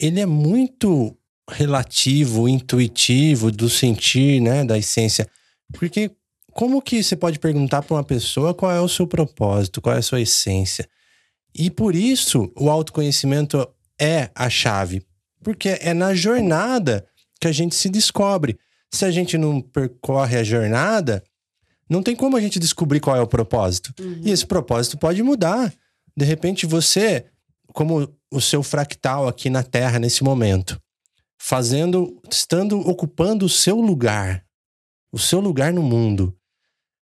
ele 0.00 0.20
é 0.20 0.26
muito 0.26 1.14
relativo, 1.50 2.48
intuitivo 2.48 3.50
do 3.50 3.68
sentir, 3.68 4.40
né, 4.40 4.64
da 4.64 4.78
essência. 4.78 5.28
Porque 5.72 6.10
como 6.52 6.80
que 6.80 7.02
você 7.02 7.16
pode 7.16 7.38
perguntar 7.38 7.82
para 7.82 7.96
uma 7.96 8.04
pessoa 8.04 8.54
qual 8.54 8.72
é 8.72 8.80
o 8.80 8.88
seu 8.88 9.06
propósito, 9.06 9.80
qual 9.80 9.94
é 9.94 9.98
a 9.98 10.02
sua 10.02 10.20
essência? 10.20 10.88
E 11.54 11.70
por 11.70 11.94
isso 11.94 12.52
o 12.56 12.70
autoconhecimento 12.70 13.66
é 14.00 14.30
a 14.34 14.48
chave, 14.48 15.04
porque 15.42 15.78
é 15.80 15.94
na 15.94 16.14
jornada 16.14 17.06
que 17.40 17.48
a 17.48 17.52
gente 17.52 17.74
se 17.74 17.88
descobre. 17.88 18.58
Se 18.92 19.04
a 19.04 19.10
gente 19.10 19.36
não 19.36 19.60
percorre 19.60 20.36
a 20.36 20.44
jornada, 20.44 21.22
não 21.88 22.02
tem 22.02 22.14
como 22.16 22.36
a 22.36 22.40
gente 22.40 22.58
descobrir 22.58 23.00
qual 23.00 23.16
é 23.16 23.20
o 23.20 23.26
propósito. 23.26 23.92
Uhum. 24.00 24.20
E 24.22 24.30
esse 24.30 24.46
propósito 24.46 24.96
pode 24.96 25.22
mudar. 25.22 25.72
De 26.16 26.24
repente 26.24 26.66
você, 26.66 27.26
como 27.72 28.08
o 28.30 28.40
seu 28.40 28.62
fractal 28.62 29.28
aqui 29.28 29.50
na 29.50 29.62
Terra 29.62 29.98
nesse 29.98 30.22
momento, 30.22 30.80
fazendo, 31.46 32.20
estando 32.30 32.78
ocupando 32.80 33.44
o 33.44 33.50
seu 33.50 33.76
lugar, 33.80 34.44
o 35.12 35.18
seu 35.18 35.40
lugar 35.40 35.72
no 35.72 35.82
mundo, 35.82 36.34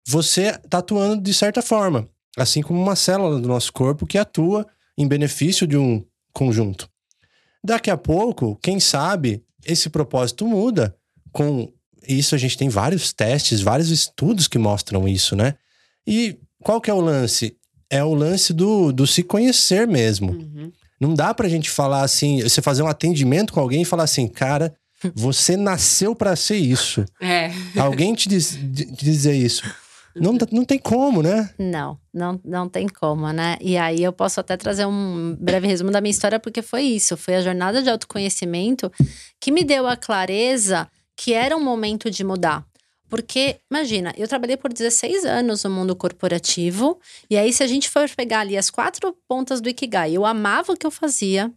você 0.07 0.48
está 0.48 0.78
atuando 0.78 1.22
de 1.22 1.33
certa 1.33 1.62
forma 1.62 2.09
assim 2.37 2.62
como 2.62 2.81
uma 2.81 2.96
célula 2.96 3.40
do 3.40 3.48
nosso 3.48 3.72
corpo 3.72 4.07
que 4.07 4.18
atua 4.18 4.66
em 4.96 5.07
benefício 5.07 5.66
de 5.66 5.76
um 5.76 6.05
conjunto. 6.33 6.88
Daqui 7.62 7.90
a 7.90 7.96
pouco, 7.96 8.57
quem 8.62 8.81
sabe, 8.81 9.44
esse 9.64 9.88
propósito 9.88 10.46
muda. 10.46 10.96
Com 11.31 11.72
isso, 12.09 12.35
a 12.35 12.38
gente 12.38 12.57
tem 12.57 12.68
vários 12.68 13.12
testes, 13.12 13.61
vários 13.61 13.90
estudos 13.90 14.48
que 14.48 14.59
mostram 14.59 15.07
isso, 15.07 15.37
né? 15.37 15.55
E 16.07 16.37
qual 16.62 16.81
que 16.81 16.90
é 16.90 16.94
o 16.94 17.00
lance? 17.00 17.57
É 17.88 18.02
o 18.02 18.14
lance 18.14 18.52
do, 18.52 18.92
do 18.92 19.07
se 19.07 19.22
conhecer 19.22 19.87
mesmo. 19.87 20.33
Uhum. 20.33 20.72
Não 21.02 21.14
dá 21.14 21.34
pra 21.34 21.48
gente 21.48 21.68
falar 21.68 22.02
assim, 22.02 22.40
você 22.40 22.62
fazer 22.62 22.80
um 22.80 22.86
atendimento 22.86 23.52
com 23.52 23.58
alguém 23.58 23.82
e 23.82 23.84
falar 23.84 24.04
assim, 24.04 24.28
cara, 24.28 24.72
você 25.12 25.56
nasceu 25.56 26.14
para 26.14 26.36
ser 26.36 26.58
isso. 26.58 27.04
É. 27.20 27.50
Alguém 27.76 28.14
te, 28.14 28.28
diz, 28.28 28.50
te 28.52 29.04
dizer 29.04 29.34
isso. 29.34 29.64
Não, 30.14 30.38
não 30.52 30.64
tem 30.64 30.78
como, 30.78 31.20
né? 31.20 31.50
Não, 31.58 31.98
não, 32.14 32.40
não 32.44 32.68
tem 32.68 32.86
como, 32.86 33.32
né? 33.32 33.56
E 33.60 33.76
aí 33.76 34.04
eu 34.04 34.12
posso 34.12 34.38
até 34.38 34.56
trazer 34.56 34.86
um 34.86 35.36
breve 35.40 35.66
resumo 35.66 35.90
da 35.90 36.00
minha 36.00 36.12
história, 36.12 36.38
porque 36.38 36.62
foi 36.62 36.82
isso. 36.82 37.16
Foi 37.16 37.34
a 37.34 37.42
jornada 37.42 37.82
de 37.82 37.90
autoconhecimento 37.90 38.92
que 39.40 39.50
me 39.50 39.64
deu 39.64 39.88
a 39.88 39.96
clareza 39.96 40.86
que 41.16 41.32
era 41.34 41.56
um 41.56 41.64
momento 41.64 42.12
de 42.12 42.22
mudar. 42.22 42.64
Porque, 43.12 43.61
imagina, 43.70 44.14
eu 44.16 44.27
trabalhei 44.27 44.57
por 44.57 44.72
16 44.72 45.27
anos 45.27 45.62
no 45.64 45.68
mundo 45.68 45.94
corporativo, 45.94 46.98
e 47.29 47.37
aí, 47.37 47.53
se 47.53 47.62
a 47.62 47.66
gente 47.66 47.90
for 47.90 48.09
pegar 48.09 48.40
ali 48.40 48.57
as 48.57 48.70
quatro 48.70 49.14
pontas 49.29 49.61
do 49.61 49.68
Ikigai, 49.68 50.16
eu 50.16 50.25
amava 50.25 50.72
o 50.72 50.77
que 50.79 50.87
eu 50.87 50.90
fazia, 50.90 51.53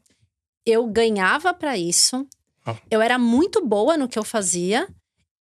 eu 0.65 0.85
ganhava 0.85 1.53
para 1.53 1.77
isso, 1.77 2.27
ah. 2.65 2.75
eu 2.91 3.01
era 3.01 3.17
muito 3.17 3.65
boa 3.65 3.95
no 3.95 4.09
que 4.09 4.19
eu 4.19 4.23
fazia, 4.25 4.85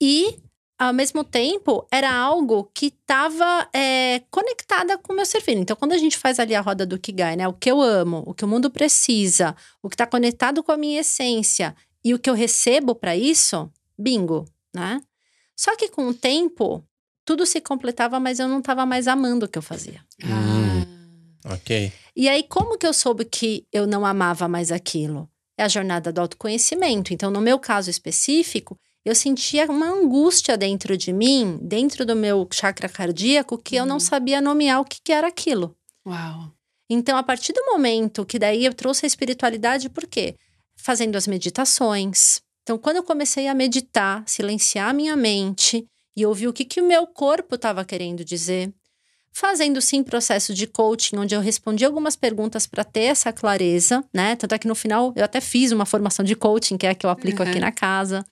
e 0.02 0.38
ao 0.78 0.92
mesmo 0.92 1.24
tempo, 1.24 1.88
era 1.90 2.14
algo 2.14 2.70
que 2.74 2.88
estava 2.88 3.70
é, 3.72 4.22
conectada 4.30 4.98
com 4.98 5.14
o 5.14 5.16
meu 5.16 5.26
servir. 5.26 5.56
Então, 5.56 5.78
quando 5.78 5.94
a 5.94 5.98
gente 5.98 6.18
faz 6.18 6.42
ali 6.42 6.54
a 6.54 6.60
roda 6.60 6.86
do 6.86 7.00
Kigai, 7.00 7.38
né? 7.38 7.48
O 7.48 7.54
que 7.54 7.72
eu 7.72 7.80
amo, 7.80 8.22
o 8.28 8.34
que 8.34 8.44
o 8.44 8.48
mundo 8.50 8.70
precisa, 8.70 9.56
o 9.82 9.88
que 9.88 9.94
está 9.94 10.06
conectado 10.06 10.62
com 10.62 10.74
a 10.74 10.78
minha 10.78 11.00
essência 11.00 11.74
e 12.04 12.14
o 12.14 12.20
que 12.20 12.30
eu 12.30 12.34
recebo 12.34 12.94
para 12.96 13.16
isso, 13.16 13.72
bingo, 13.98 14.44
né? 14.76 15.02
Só 15.62 15.76
que 15.76 15.90
com 15.90 16.08
o 16.08 16.14
tempo, 16.14 16.84
tudo 17.24 17.46
se 17.46 17.62
completava, 17.62 18.20
mas 18.20 18.40
eu 18.40 18.48
não 18.48 18.58
estava 18.58 18.84
mais 18.84 19.08
amando 19.08 19.46
o 19.46 19.48
que 19.48 19.60
eu 19.60 19.62
fazia. 19.62 20.04
Hum, 20.24 21.36
ok. 21.46 21.94
E 22.16 22.28
aí, 22.28 22.42
como 22.50 22.80
que 22.80 22.88
eu 22.88 22.92
soube 22.92 23.26
que 23.26 23.68
eu 23.72 23.86
não 23.86 24.04
amava 24.04 24.48
mais 24.48 24.72
aquilo? 24.72 25.30
É 25.56 25.64
a 25.64 25.68
jornada 25.68 26.12
do 26.12 26.20
autoconhecimento. 26.20 27.14
Então, 27.14 27.30
no 27.30 27.40
meu 27.40 27.60
caso 27.60 27.92
específico, 27.92 28.76
eu 29.06 29.14
sentia 29.14 29.70
uma 29.70 29.86
angústia 29.86 30.58
dentro 30.58 30.98
de 30.98 31.14
mim, 31.14 31.60
dentro 31.62 32.08
do 32.08 32.16
meu 32.16 32.48
chakra 32.52 32.90
cardíaco, 32.90 33.56
que 33.56 33.76
uhum. 33.76 33.82
eu 33.82 33.86
não 33.86 33.98
uhum. 33.98 34.00
sabia 34.00 34.42
nomear 34.42 34.82
o 34.82 34.86
que, 34.86 34.98
que 35.04 35.12
era 35.12 35.28
aquilo. 35.28 35.76
Uau! 36.08 36.52
Então, 36.90 37.16
a 37.16 37.22
partir 37.22 37.54
do 37.54 37.66
momento 37.68 38.26
que 38.26 38.40
daí 38.40 38.66
eu 38.66 38.74
trouxe 38.74 39.06
a 39.06 39.08
espiritualidade, 39.08 39.90
por 39.90 40.08
quê? 40.08 40.36
Fazendo 40.76 41.18
as 41.18 41.28
meditações. 41.28 42.42
Então, 42.64 42.78
quando 42.78 42.98
eu 42.98 43.04
comecei 43.04 43.48
a 43.48 43.56
meditar, 43.56 44.24
silenciar 44.28 44.90
a 44.90 44.94
minha 44.94 45.16
mente 45.16 45.86
e 46.16 46.26
ouvir 46.26 46.48
o 46.48 46.54
que, 46.54 46.66
que 46.66 46.82
o 46.82 46.88
meu 46.88 47.08
corpo 47.08 47.56
estava 47.56 47.84
querendo 47.84 48.24
dizer, 48.24 48.72
fazendo 49.34 49.82
sim 49.82 50.04
processo 50.04 50.54
de 50.54 50.68
coaching, 50.68 51.18
onde 51.18 51.34
eu 51.34 51.42
respondi 51.42 51.86
algumas 51.86 52.16
perguntas 52.16 52.68
para 52.68 52.84
ter 52.84 53.06
essa 53.06 53.32
clareza, 53.32 54.04
né? 54.14 54.36
Tanto 54.36 54.54
é 54.54 54.60
que 54.60 54.68
no 54.68 54.76
final 54.76 55.14
eu 55.16 55.24
até 55.24 55.40
fiz 55.40 55.72
uma 55.72 55.86
formação 55.86 56.24
de 56.24 56.36
coaching, 56.36 56.78
que 56.78 56.86
é 56.86 56.90
a 56.92 56.96
que 56.96 57.06
eu 57.06 57.10
aplico 57.10 57.42
uhum. 57.42 57.50
aqui 57.50 57.60
na 57.60 57.72
casa. 57.72 58.26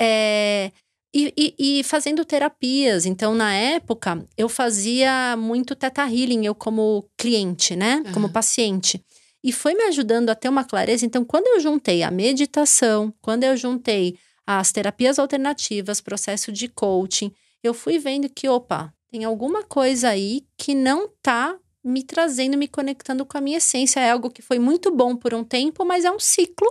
É, 0.00 0.72
e, 1.12 1.32
e, 1.36 1.80
e, 1.80 1.84
fazendo 1.84 2.24
terapias. 2.24 3.04
Então, 3.04 3.34
na 3.34 3.52
época, 3.52 4.24
eu 4.36 4.48
fazia 4.48 5.36
muito 5.36 5.74
teta 5.74 6.06
healing, 6.06 6.46
eu 6.46 6.54
como 6.54 7.04
cliente, 7.18 7.74
né? 7.76 8.02
Uhum. 8.06 8.12
Como 8.12 8.32
paciente. 8.32 9.04
E 9.42 9.52
foi 9.52 9.74
me 9.74 9.84
ajudando 9.84 10.30
a 10.30 10.34
ter 10.34 10.48
uma 10.48 10.64
clareza. 10.64 11.06
Então, 11.06 11.24
quando 11.24 11.46
eu 11.46 11.60
juntei 11.60 12.02
a 12.02 12.10
meditação, 12.10 13.12
quando 13.20 13.44
eu 13.44 13.56
juntei 13.56 14.18
as 14.46 14.72
terapias 14.72 15.18
alternativas, 15.18 16.00
processo 16.00 16.52
de 16.52 16.68
coaching, 16.68 17.32
eu 17.62 17.72
fui 17.72 17.98
vendo 17.98 18.28
que, 18.28 18.48
opa, 18.48 18.92
tem 19.10 19.24
alguma 19.24 19.62
coisa 19.62 20.08
aí 20.08 20.44
que 20.56 20.74
não 20.74 21.08
tá 21.22 21.56
me 21.82 22.02
trazendo, 22.02 22.56
me 22.56 22.68
conectando 22.68 23.24
com 23.24 23.38
a 23.38 23.40
minha 23.40 23.58
essência. 23.58 24.00
É 24.00 24.10
algo 24.10 24.30
que 24.30 24.42
foi 24.42 24.58
muito 24.58 24.94
bom 24.94 25.16
por 25.16 25.32
um 25.32 25.42
tempo, 25.42 25.84
mas 25.84 26.04
é 26.04 26.10
um 26.10 26.18
ciclo 26.18 26.68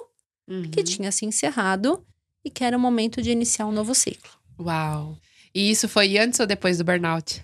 uhum. 0.48 0.70
que 0.70 0.84
tinha 0.84 1.12
se 1.12 1.26
encerrado 1.26 2.06
e 2.44 2.50
que 2.50 2.64
era 2.64 2.78
o 2.78 2.80
momento 2.80 3.22
de 3.22 3.32
iniciar 3.32 3.66
um 3.66 3.72
novo 3.72 3.94
ciclo. 3.96 4.32
Uau! 4.60 5.18
E 5.54 5.72
isso 5.72 5.90
foi 5.90 6.18
antes 6.18 6.40
ou 6.40 6.46
depois 6.46 6.78
do 6.78 6.84
burnout? 6.84 7.44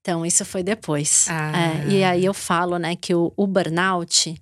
Então, 0.00 0.26
isso 0.26 0.44
foi 0.44 0.62
depois. 0.62 1.26
Ah. 1.30 1.52
É, 1.56 1.88
e 1.88 2.04
aí 2.04 2.24
eu 2.24 2.34
falo, 2.34 2.78
né, 2.78 2.94
que 2.96 3.14
o, 3.14 3.32
o 3.36 3.46
burnout, 3.46 4.34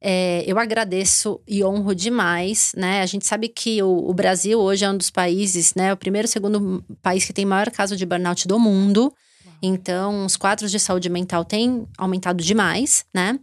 É, 0.00 0.44
eu 0.46 0.58
agradeço 0.58 1.40
e 1.46 1.64
honro 1.64 1.94
demais, 1.94 2.72
né? 2.76 3.00
A 3.00 3.06
gente 3.06 3.26
sabe 3.26 3.48
que 3.48 3.82
o, 3.82 4.08
o, 4.08 4.12
Brasil 4.12 4.60
hoje 4.60 4.84
é 4.84 4.90
um 4.90 4.96
dos 4.96 5.10
países, 5.10 5.74
né? 5.74 5.92
O 5.92 5.96
primeiro, 5.96 6.28
segundo 6.28 6.84
país 7.02 7.24
que 7.24 7.32
tem 7.32 7.44
maior 7.44 7.70
caso 7.70 7.96
de 7.96 8.04
burnout 8.04 8.46
do 8.46 8.58
mundo. 8.58 9.12
Então, 9.62 10.26
os 10.26 10.36
quadros 10.36 10.70
de 10.70 10.78
saúde 10.78 11.08
mental 11.08 11.44
têm 11.44 11.88
aumentado 11.96 12.44
demais, 12.44 13.06
né? 13.12 13.38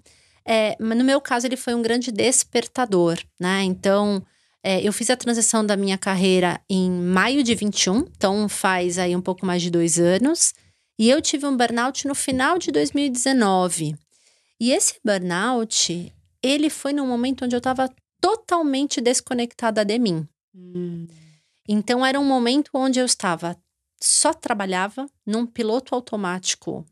É, 0.46 0.76
mas 0.80 0.98
no 0.98 1.04
meu 1.04 1.20
caso, 1.20 1.48
ele 1.48 1.58
foi 1.58 1.74
um 1.74 1.82
grande 1.82 2.12
despertador, 2.12 3.18
né? 3.40 3.64
Então, 3.64 4.24
é, 4.64 4.82
eu 4.82 4.94
fiz 4.94 5.10
a 5.10 5.18
transição 5.18 5.66
da 5.66 5.76
minha 5.76 5.98
carreira 5.98 6.62
em 6.70 6.90
maio 6.90 7.44
de 7.44 7.56
21, 7.56 8.06
então 8.16 8.48
faz 8.48 8.98
aí 8.98 9.16
um 9.16 9.22
pouco 9.22 9.46
mais 9.46 9.62
de 9.62 9.72
dois 9.72 10.00
anos. 10.00 10.54
E 11.00 11.10
eu 11.10 11.22
tive 11.22 11.46
um 11.46 11.58
burnout 11.58 12.08
no 12.08 12.14
final 12.14 12.60
de 12.60 12.72
2019. 12.72 13.96
E 14.60 14.72
esse 14.72 14.96
burnout, 15.04 16.14
ele 16.44 16.70
foi 16.70 16.94
num 16.94 17.08
momento 17.08 17.46
onde 17.46 17.56
eu 17.56 17.60
estava 17.60 17.90
totalmente 18.20 19.00
desconectada 19.00 19.84
de 19.84 19.98
mim. 19.98 20.28
Hum. 20.54 21.08
Então 21.68 22.06
era 22.06 22.20
um 22.20 22.26
momento 22.26 22.70
onde 22.74 23.00
eu 23.00 23.06
estava 23.06 23.58
só 24.02 24.34
trabalhava 24.34 25.06
num 25.26 25.46
piloto 25.46 25.96
automático 25.96 26.86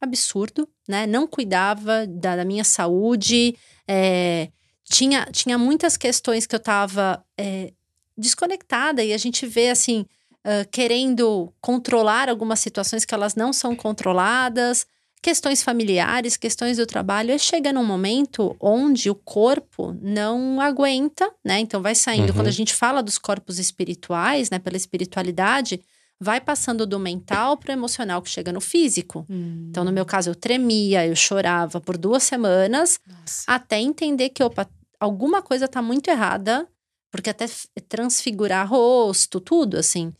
absurdo, 0.00 0.68
né? 0.88 1.06
Não 1.06 1.26
cuidava 1.26 2.06
da, 2.06 2.36
da 2.36 2.44
minha 2.44 2.64
saúde, 2.64 3.56
é, 3.86 4.50
tinha, 4.84 5.26
tinha 5.26 5.56
muitas 5.56 5.96
questões 5.96 6.46
que 6.46 6.54
eu 6.54 6.58
estava 6.58 7.24
é, 7.38 7.72
desconectada 8.16 9.04
e 9.04 9.12
a 9.12 9.18
gente 9.18 9.46
vê 9.46 9.70
assim 9.70 10.04
uh, 10.44 10.68
querendo 10.70 11.52
controlar 11.60 12.28
algumas 12.28 12.58
situações 12.58 13.04
que 13.04 13.14
elas 13.14 13.34
não 13.34 13.52
são 13.52 13.76
controladas, 13.76 14.86
questões 15.22 15.62
familiares, 15.62 16.36
questões 16.36 16.76
do 16.76 16.86
trabalho, 16.86 17.32
e 17.32 17.38
chega 17.38 17.72
num 17.72 17.84
momento 17.84 18.56
onde 18.60 19.10
o 19.10 19.14
corpo 19.14 19.96
não 20.00 20.60
aguenta, 20.60 21.30
né? 21.44 21.58
Então 21.58 21.82
vai 21.82 21.94
saindo. 21.94 22.30
Uhum. 22.30 22.36
Quando 22.36 22.48
a 22.48 22.52
gente 22.52 22.74
fala 22.74 23.02
dos 23.02 23.18
corpos 23.18 23.58
espirituais, 23.58 24.50
né, 24.50 24.58
pela 24.58 24.76
espiritualidade, 24.76 25.80
vai 26.20 26.40
passando 26.40 26.86
do 26.86 26.98
mental 26.98 27.56
para 27.56 27.70
o 27.70 27.72
emocional 27.72 28.20
que 28.20 28.30
chega 28.30 28.52
no 28.52 28.60
físico. 28.60 29.24
Hum. 29.30 29.68
Então, 29.70 29.84
no 29.84 29.92
meu 29.92 30.04
caso, 30.04 30.30
eu 30.30 30.34
tremia, 30.34 31.06
eu 31.06 31.14
chorava 31.14 31.80
por 31.80 31.96
duas 31.96 32.24
semanas, 32.24 32.98
Nossa. 33.06 33.44
até 33.46 33.78
entender 33.78 34.30
que, 34.30 34.42
opa, 34.42 34.68
alguma 34.98 35.40
coisa 35.40 35.66
está 35.66 35.80
muito 35.80 36.08
errada, 36.10 36.66
porque 37.10 37.30
até 37.30 37.46
transfigurar 37.88 38.68
rosto, 38.68 39.40
tudo 39.40 39.76
assim. 39.76 40.12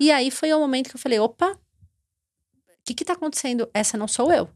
E 0.00 0.10
aí 0.10 0.30
foi 0.30 0.52
o 0.52 0.58
momento 0.58 0.88
que 0.88 0.96
eu 0.96 1.00
falei: 1.00 1.18
opa, 1.18 1.56
que 2.84 2.94
que 2.94 3.04
tá 3.04 3.12
acontecendo? 3.12 3.68
Essa 3.72 3.96
não 3.96 4.08
sou 4.08 4.32
eu. 4.32 4.48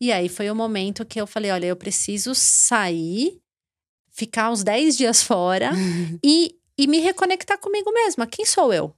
E 0.00 0.12
aí 0.12 0.28
foi 0.28 0.50
o 0.50 0.54
momento 0.54 1.04
que 1.04 1.20
eu 1.20 1.26
falei: 1.26 1.50
olha, 1.50 1.66
eu 1.66 1.76
preciso 1.76 2.34
sair, 2.34 3.40
ficar 4.10 4.50
uns 4.50 4.62
10 4.62 4.96
dias 4.96 5.22
fora 5.22 5.72
e, 6.22 6.56
e 6.76 6.86
me 6.86 6.98
reconectar 6.98 7.58
comigo 7.58 7.92
mesma. 7.92 8.26
Quem 8.26 8.44
sou 8.44 8.72
eu? 8.72 8.94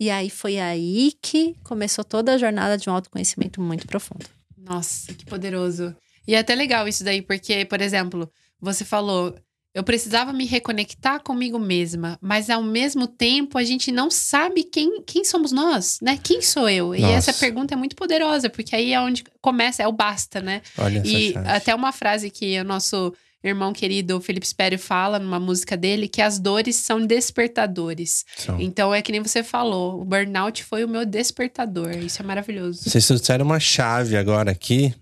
E 0.00 0.10
aí 0.10 0.30
foi 0.30 0.58
aí 0.58 1.12
que 1.22 1.54
começou 1.62 2.04
toda 2.04 2.34
a 2.34 2.38
jornada 2.38 2.76
de 2.76 2.90
um 2.90 2.92
autoconhecimento 2.92 3.60
muito 3.60 3.86
profundo. 3.86 4.26
Nossa, 4.56 5.12
que 5.14 5.24
poderoso. 5.24 5.94
E 6.26 6.34
é 6.34 6.38
até 6.38 6.54
legal 6.54 6.88
isso 6.88 7.04
daí, 7.04 7.20
porque, 7.20 7.64
por 7.64 7.80
exemplo, 7.80 8.30
você 8.60 8.84
falou, 8.84 9.34
eu 9.74 9.82
precisava 9.82 10.32
me 10.32 10.44
reconectar 10.44 11.22
comigo 11.22 11.58
mesma, 11.58 12.18
mas 12.20 12.50
ao 12.50 12.62
mesmo 12.62 13.06
tempo 13.06 13.56
a 13.56 13.64
gente 13.64 13.90
não 13.90 14.10
sabe 14.10 14.64
quem, 14.64 15.02
quem 15.02 15.24
somos 15.24 15.50
nós, 15.50 15.98
né? 16.02 16.18
Quem 16.22 16.42
sou 16.42 16.68
eu? 16.68 16.88
Nossa. 16.88 17.00
E 17.00 17.04
essa 17.04 17.32
pergunta 17.32 17.72
é 17.72 17.76
muito 17.76 17.96
poderosa, 17.96 18.50
porque 18.50 18.76
aí 18.76 18.92
é 18.92 19.00
onde 19.00 19.24
começa, 19.40 19.82
é 19.82 19.88
o 19.88 19.92
basta, 19.92 20.40
né? 20.40 20.60
Olha 20.76 21.02
e 21.04 21.34
até 21.46 21.74
uma 21.74 21.90
frase 21.90 22.28
que 22.28 22.60
o 22.60 22.64
nosso 22.64 23.14
irmão 23.42 23.72
querido 23.72 24.20
Felipe 24.20 24.46
Spério 24.46 24.78
fala 24.78 25.18
numa 25.18 25.40
música 25.40 25.76
dele 25.76 26.06
que 26.06 26.20
as 26.20 26.38
dores 26.38 26.76
são 26.76 27.04
despertadores. 27.04 28.24
São. 28.36 28.60
Então 28.60 28.94
é 28.94 29.00
que 29.00 29.10
nem 29.10 29.22
você 29.22 29.42
falou, 29.42 30.00
o 30.00 30.04
burnout 30.04 30.62
foi 30.62 30.84
o 30.84 30.88
meu 30.88 31.06
despertador. 31.06 31.96
Isso 31.96 32.20
é 32.20 32.24
maravilhoso. 32.24 32.82
Vocês 32.88 33.06
trouxeram 33.06 33.44
uma 33.44 33.58
chave 33.58 34.16
agora 34.16 34.50
aqui, 34.50 34.94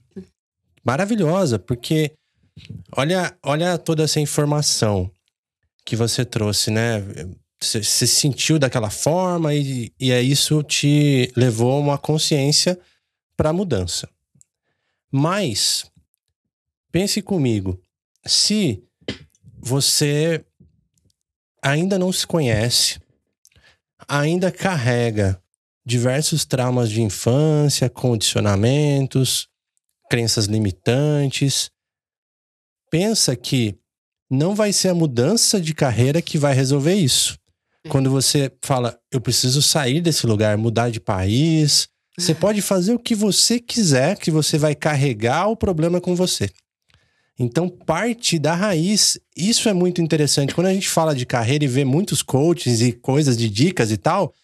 maravilhosa, 0.84 1.58
porque 1.58 2.12
olha, 2.96 3.36
olha 3.42 3.78
toda 3.78 4.04
essa 4.04 4.20
informação 4.20 5.10
que 5.84 5.96
você 5.96 6.24
trouxe, 6.24 6.70
né? 6.70 7.00
Você 7.60 7.82
se 7.82 8.06
sentiu 8.06 8.58
daquela 8.58 8.90
forma 8.90 9.54
e, 9.54 9.92
e 9.98 10.10
é 10.10 10.22
isso 10.22 10.62
te 10.62 11.30
levou 11.36 11.72
a 11.72 11.80
uma 11.80 11.98
consciência 11.98 12.78
para 13.36 13.50
a 13.50 13.52
mudança. 13.52 14.08
Mas 15.10 15.90
pense 16.92 17.20
comigo, 17.20 17.80
se 18.24 18.82
você 19.58 20.44
ainda 21.62 21.98
não 21.98 22.12
se 22.12 22.26
conhece, 22.26 23.00
ainda 24.08 24.50
carrega 24.50 25.40
diversos 25.84 26.44
traumas 26.44 26.90
de 26.90 27.02
infância, 27.02 27.90
condicionamentos, 27.90 29.48
crenças 30.08 30.46
limitantes, 30.46 31.70
pensa 32.90 33.34
que 33.36 33.76
não 34.28 34.54
vai 34.54 34.72
ser 34.72 34.88
a 34.88 34.94
mudança 34.94 35.60
de 35.60 35.72
carreira 35.72 36.20
que 36.20 36.36
vai 36.36 36.54
resolver 36.54 36.94
isso. 36.94 37.38
Quando 37.88 38.10
você 38.10 38.52
fala, 38.62 38.98
eu 39.10 39.20
preciso 39.20 39.62
sair 39.62 40.00
desse 40.00 40.26
lugar, 40.26 40.58
mudar 40.58 40.90
de 40.90 41.00
país, 41.00 41.88
você 42.18 42.34
pode 42.34 42.60
fazer 42.60 42.92
o 42.92 42.98
que 42.98 43.14
você 43.14 43.58
quiser, 43.58 44.18
que 44.18 44.30
você 44.30 44.58
vai 44.58 44.74
carregar 44.74 45.48
o 45.48 45.56
problema 45.56 46.00
com 46.00 46.14
você. 46.14 46.50
Então, 47.38 47.70
parte 47.70 48.38
da 48.38 48.54
raiz, 48.54 49.18
isso 49.34 49.66
é 49.70 49.72
muito 49.72 50.02
interessante. 50.02 50.54
Quando 50.54 50.66
a 50.66 50.74
gente 50.74 50.90
fala 50.90 51.14
de 51.14 51.24
carreira 51.24 51.64
e 51.64 51.68
vê 51.68 51.86
muitos 51.86 52.20
coaches 52.20 52.82
e 52.82 52.92
coisas 52.92 53.34
de 53.34 53.48
dicas 53.48 53.90
e 53.90 53.96
tal, 53.96 54.34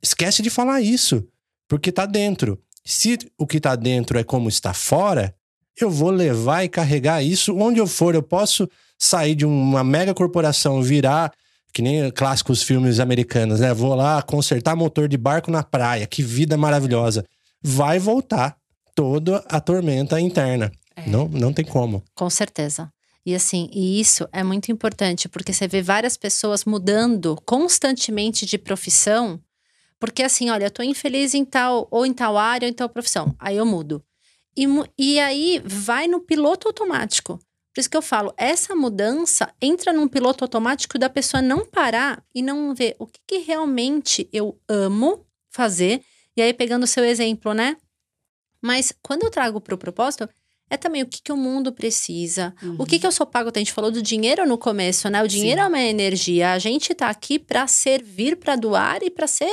esquece 0.00 0.40
de 0.40 0.50
falar 0.50 0.80
isso, 0.80 1.26
porque 1.66 1.90
tá 1.90 2.06
dentro. 2.06 2.62
Se 2.84 3.18
o 3.36 3.44
que 3.44 3.58
tá 3.58 3.74
dentro 3.74 4.16
é 4.16 4.22
como 4.22 4.48
está 4.48 4.72
fora, 4.72 5.34
eu 5.80 5.90
vou 5.90 6.10
levar 6.10 6.64
e 6.64 6.68
carregar 6.68 7.22
isso 7.22 7.56
onde 7.56 7.80
eu 7.80 7.86
for. 7.86 8.14
Eu 8.14 8.22
posso 8.22 8.68
sair 8.98 9.34
de 9.34 9.44
uma 9.44 9.82
mega 9.82 10.14
corporação, 10.14 10.82
virar 10.82 11.32
que 11.72 11.82
nem 11.82 12.08
clássicos 12.12 12.62
filmes 12.62 13.00
americanos, 13.00 13.58
né? 13.58 13.74
Vou 13.74 13.94
lá 13.96 14.22
consertar 14.22 14.76
motor 14.76 15.08
de 15.08 15.16
barco 15.16 15.50
na 15.50 15.64
praia, 15.64 16.06
que 16.06 16.22
vida 16.22 16.56
maravilhosa. 16.56 17.24
Vai 17.60 17.98
voltar 17.98 18.56
toda 18.94 19.38
a 19.48 19.60
tormenta 19.60 20.20
interna. 20.20 20.70
É. 20.94 21.08
Não, 21.08 21.26
não 21.28 21.52
tem 21.52 21.64
como. 21.64 22.00
Com 22.14 22.30
certeza. 22.30 22.88
E 23.26 23.34
assim, 23.34 23.68
e 23.72 23.98
isso 23.98 24.28
é 24.32 24.44
muito 24.44 24.70
importante, 24.70 25.28
porque 25.28 25.52
você 25.52 25.66
vê 25.66 25.82
várias 25.82 26.16
pessoas 26.16 26.64
mudando 26.64 27.36
constantemente 27.44 28.46
de 28.46 28.56
profissão, 28.56 29.40
porque 29.98 30.22
assim, 30.22 30.50
olha, 30.50 30.66
eu 30.66 30.70
tô 30.70 30.82
infeliz 30.82 31.34
em 31.34 31.44
tal, 31.44 31.88
ou 31.90 32.06
em 32.06 32.12
tal 32.12 32.36
área, 32.36 32.66
ou 32.66 32.70
em 32.70 32.74
tal 32.74 32.88
profissão. 32.88 33.34
Aí 33.38 33.56
eu 33.56 33.66
mudo. 33.66 34.04
E, 34.56 34.66
e 34.98 35.18
aí 35.18 35.62
vai 35.64 36.06
no 36.06 36.20
piloto 36.20 36.68
automático. 36.68 37.38
Por 37.74 37.80
isso 37.80 37.90
que 37.90 37.96
eu 37.96 38.02
falo, 38.02 38.32
essa 38.36 38.74
mudança 38.76 39.52
entra 39.60 39.92
num 39.92 40.06
piloto 40.06 40.44
automático 40.44 40.96
da 40.96 41.10
pessoa 41.10 41.42
não 41.42 41.66
parar 41.66 42.22
e 42.32 42.40
não 42.40 42.72
ver 42.72 42.94
o 43.00 43.06
que, 43.06 43.18
que 43.26 43.38
realmente 43.38 44.28
eu 44.32 44.56
amo 44.68 45.26
fazer. 45.50 46.00
E 46.36 46.42
aí, 46.42 46.52
pegando 46.52 46.84
o 46.84 46.86
seu 46.86 47.04
exemplo, 47.04 47.52
né? 47.52 47.76
Mas 48.62 48.92
quando 49.02 49.24
eu 49.24 49.30
trago 49.30 49.60
para 49.60 49.74
o 49.74 49.78
propósito, 49.78 50.28
é 50.70 50.76
também 50.76 51.02
o 51.02 51.06
que, 51.06 51.20
que 51.20 51.32
o 51.32 51.36
mundo 51.36 51.72
precisa. 51.72 52.54
Uhum. 52.62 52.76
O 52.78 52.86
que, 52.86 52.98
que 52.98 53.06
eu 53.06 53.12
sou 53.12 53.26
pago? 53.26 53.50
A 53.52 53.58
gente 53.58 53.72
falou 53.72 53.90
do 53.90 54.00
dinheiro 54.00 54.46
no 54.46 54.56
começo, 54.56 55.08
né? 55.10 55.22
O 55.22 55.28
dinheiro 55.28 55.60
Sim. 55.60 55.64
é 55.64 55.68
uma 55.68 55.80
energia. 55.80 56.52
A 56.52 56.58
gente 56.58 56.94
tá 56.94 57.08
aqui 57.08 57.38
para 57.38 57.66
servir, 57.66 58.36
para 58.36 58.56
doar 58.56 59.02
e 59.02 59.10
para 59.10 59.26
ser 59.26 59.50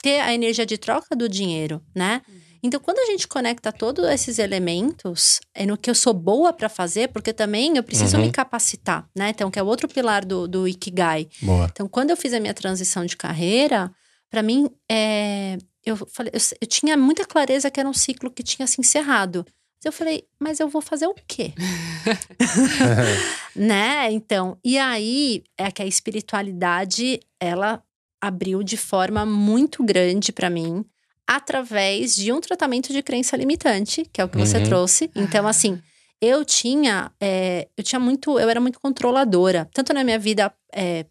ter 0.00 0.20
a 0.20 0.32
energia 0.32 0.64
de 0.64 0.78
troca 0.78 1.14
do 1.16 1.28
dinheiro, 1.28 1.82
né? 1.94 2.22
Uhum. 2.28 2.47
Então, 2.62 2.80
quando 2.80 2.98
a 2.98 3.06
gente 3.06 3.28
conecta 3.28 3.72
todos 3.72 4.04
esses 4.08 4.38
elementos, 4.38 5.40
é 5.54 5.64
no 5.64 5.76
que 5.76 5.88
eu 5.88 5.94
sou 5.94 6.12
boa 6.12 6.52
para 6.52 6.68
fazer, 6.68 7.08
porque 7.08 7.32
também 7.32 7.76
eu 7.76 7.82
preciso 7.82 8.16
uhum. 8.16 8.24
me 8.24 8.32
capacitar, 8.32 9.08
né? 9.14 9.30
Então, 9.30 9.50
que 9.50 9.58
é 9.58 9.62
o 9.62 9.66
outro 9.66 9.88
pilar 9.88 10.24
do, 10.24 10.48
do 10.48 10.66
Ikigai. 10.66 11.28
Boa. 11.40 11.68
Então, 11.70 11.88
quando 11.88 12.10
eu 12.10 12.16
fiz 12.16 12.32
a 12.32 12.40
minha 12.40 12.54
transição 12.54 13.06
de 13.06 13.16
carreira, 13.16 13.90
para 14.30 14.42
mim, 14.42 14.68
é, 14.90 15.58
eu, 15.84 15.96
falei, 15.96 16.32
eu, 16.34 16.40
eu, 16.60 16.66
tinha 16.66 16.96
muita 16.96 17.24
clareza 17.24 17.70
que 17.70 17.78
era 17.78 17.88
um 17.88 17.94
ciclo 17.94 18.30
que 18.30 18.42
tinha 18.42 18.66
se 18.66 18.80
encerrado. 18.80 19.46
Eu 19.84 19.92
falei, 19.92 20.24
mas 20.40 20.58
eu 20.58 20.68
vou 20.68 20.82
fazer 20.82 21.06
o 21.06 21.14
quê? 21.26 21.54
né? 23.54 24.10
Então, 24.10 24.58
e 24.64 24.76
aí 24.76 25.44
é 25.56 25.70
que 25.70 25.80
a 25.80 25.86
espiritualidade, 25.86 27.20
ela 27.38 27.80
abriu 28.20 28.64
de 28.64 28.76
forma 28.76 29.24
muito 29.24 29.84
grande 29.84 30.32
para 30.32 30.50
mim 30.50 30.84
através 31.28 32.16
de 32.16 32.32
um 32.32 32.40
tratamento 32.40 32.90
de 32.90 33.02
crença 33.02 33.36
limitante, 33.36 34.08
que 34.10 34.18
é 34.18 34.24
o 34.24 34.28
que 34.30 34.38
uhum. 34.38 34.46
você 34.46 34.62
trouxe. 34.62 35.10
Então, 35.14 35.46
assim, 35.46 35.78
eu 36.22 36.42
tinha, 36.42 37.12
é, 37.20 37.68
eu 37.76 37.84
tinha 37.84 38.00
muito, 38.00 38.38
eu 38.38 38.48
era 38.48 38.58
muito 38.58 38.80
controladora, 38.80 39.68
tanto 39.74 39.92
na 39.92 40.02
minha 40.02 40.18
vida 40.18 40.50
é, 40.72 41.04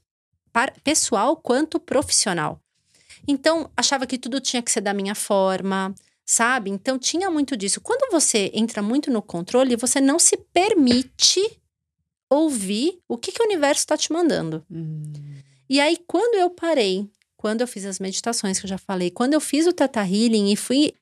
pessoal 0.84 1.38
quanto 1.38 1.80
profissional. 1.80 2.60
Então, 3.28 3.70
achava 3.78 4.08
que 4.08 4.18
tudo 4.18 4.42
tinha 4.42 4.64
que 4.64 4.72
ser 4.72 4.82
da 4.82 4.92
minha 4.92 5.14
forma, 5.14 5.94
sabe? 6.26 6.72
Então 6.72 6.98
tinha 6.98 7.30
muito 7.30 7.56
disso. 7.56 7.80
Quando 7.80 8.12
você 8.12 8.52
entra 8.56 8.82
muito 8.82 9.12
no 9.12 9.22
controle, 9.22 9.76
você 9.76 10.02
não 10.02 10.18
se 10.18 10.36
permite 10.52 11.62
ouvir 12.30 13.00
o 13.08 13.18
que, 13.18 13.32
que 13.32 13.42
o 13.42 13.46
universo 13.46 13.82
está 13.82 13.96
te 13.96 14.12
mandando. 14.12 14.66
Hum. 14.70 15.04
E 15.70 15.80
aí, 15.80 15.98
quando 16.08 16.36
eu 16.36 16.50
parei, 16.50 17.08
quando 17.48 17.62
eu 17.62 17.68
fiz 17.68 17.86
as 17.86 17.98
meditações 17.98 18.60
que 18.60 18.66
eu 18.66 18.70
já 18.70 18.78
falei, 18.78 19.10
quando 19.10 19.34
eu 19.34 19.40
fiz 19.40 19.66
o 19.66 19.72
Teta 19.72 20.02
Healing 20.02 20.52
e 20.52 20.58
fui 20.58 20.94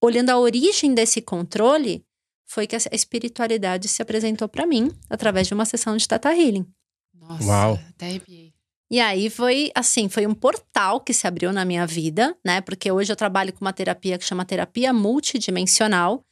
olhando 0.00 0.30
a 0.30 0.38
origem 0.38 0.94
desse 0.94 1.20
controle, 1.20 2.02
foi 2.46 2.66
que 2.66 2.74
a 2.74 2.78
espiritualidade 2.90 3.86
se 3.86 4.00
apresentou 4.00 4.48
para 4.48 4.64
mim 4.64 4.90
através 5.10 5.46
de 5.46 5.52
uma 5.52 5.66
sessão 5.66 5.94
de 5.98 6.08
Teta 6.08 6.34
Healing. 6.34 6.66
Nossa, 7.14 7.44
Uau. 7.44 7.80
até 7.90 8.06
arrepiei. 8.06 8.54
E 8.90 8.98
aí 8.98 9.28
foi 9.28 9.70
assim, 9.74 10.08
foi 10.08 10.26
um 10.26 10.32
portal 10.32 11.00
que 11.02 11.12
se 11.12 11.26
abriu 11.26 11.52
na 11.52 11.66
minha 11.66 11.86
vida, 11.86 12.34
né? 12.42 12.62
Porque 12.62 12.90
hoje 12.90 13.12
eu 13.12 13.16
trabalho 13.16 13.52
com 13.52 13.60
uma 13.60 13.72
terapia 13.72 14.16
que 14.16 14.24
chama 14.24 14.42
terapia 14.46 14.94
multidimensional. 14.94 16.24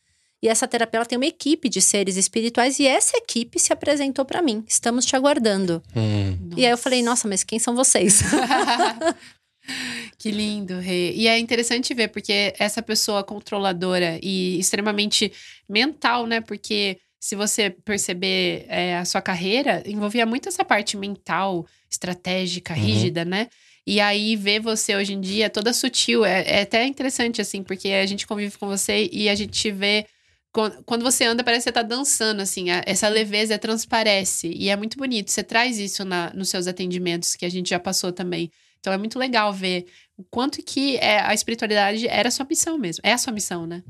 E 0.43 0.49
essa 0.49 0.67
terapia 0.67 0.99
ela 0.99 1.07
tem 1.07 1.19
uma 1.19 1.27
equipe 1.27 1.69
de 1.69 1.83
seres 1.83 2.17
espirituais 2.17 2.79
e 2.79 2.87
essa 2.87 3.19
equipe 3.19 3.59
se 3.59 3.71
apresentou 3.71 4.25
para 4.25 4.41
mim. 4.41 4.65
Estamos 4.67 5.05
te 5.05 5.15
aguardando. 5.15 5.83
Hum. 5.95 6.51
E 6.57 6.65
aí 6.65 6.71
eu 6.71 6.79
falei, 6.79 7.03
nossa, 7.03 7.29
mas 7.29 7.45
quem 7.45 7.59
são 7.59 7.77
vocês? 7.77 8.23
que 10.19 10.31
lindo, 10.31 10.79
Rê. 10.79 11.13
E 11.13 11.29
é 11.29 11.39
interessante 11.39 11.95
ver, 11.95 12.09
porque 12.09 12.55
essa 12.59 12.83
pessoa 12.83 13.23
controladora 13.25 14.19
e 14.23 14.59
extremamente 14.59 15.33
mental, 15.69 16.27
né? 16.27 16.41
Porque 16.41 16.99
se 17.21 17.35
você 17.37 17.71
perceber 17.71 18.65
é, 18.69 18.97
a 18.97 19.05
sua 19.05 19.21
carreira, 19.21 19.83
envolvia 19.87 20.25
muito 20.27 20.49
essa 20.49 20.65
parte 20.65 20.97
mental, 20.97 21.67
estratégica, 21.91 22.75
Uhum. 22.75 22.81
rígida, 22.81 23.25
né? 23.25 23.49
E 23.87 24.01
aí, 24.01 24.37
ver 24.37 24.61
você 24.61 24.95
hoje 24.95 25.15
em 25.15 25.21
dia 25.21 25.49
toda 25.49 25.73
sutil, 25.73 26.25
é, 26.25 26.43
é 26.47 26.61
até 26.63 26.85
interessante, 26.87 27.41
assim, 27.41 27.63
porque 27.63 27.89
a 27.89 28.05
gente 28.07 28.27
convive 28.27 28.57
com 28.59 28.67
você 28.67 29.09
e 29.11 29.29
a 29.29 29.35
gente 29.35 29.71
vê. 29.71 30.07
Quando, 30.53 30.83
quando 30.85 31.03
você 31.03 31.25
anda, 31.25 31.45
parece 31.45 31.65
que 31.65 31.71
você 31.71 31.73
tá 31.73 31.83
dançando, 31.83 32.41
assim, 32.43 32.71
a- 32.71 32.83
essa 32.87 33.09
leveza 33.09 33.59
transparece. 33.59 34.49
E 34.55 34.69
é 34.71 34.77
muito 34.77 34.97
bonito. 34.99 35.31
Você 35.31 35.43
traz 35.43 35.79
isso 35.79 36.05
na, 36.05 36.33
nos 36.35 36.49
seus 36.49 36.67
atendimentos, 36.67 37.35
que 37.37 37.45
a 37.45 37.49
gente 37.51 37.71
já 37.71 37.79
passou 37.79 38.13
também. 38.13 38.51
Então 38.81 38.93
é 38.93 38.99
muito 38.99 39.19
legal 39.19 39.53
ver 39.53 39.87
o 40.17 40.25
quanto 40.25 40.63
que 40.63 40.97
é, 40.97 41.21
a 41.21 41.35
espiritualidade 41.35 42.07
era 42.09 42.29
a 42.29 42.33
sua 42.33 42.47
missão 42.49 42.79
mesmo. 42.79 43.01
É 43.05 43.13
a 43.13 43.19
sua 43.19 43.33
missão, 43.33 43.67
né? 43.67 43.83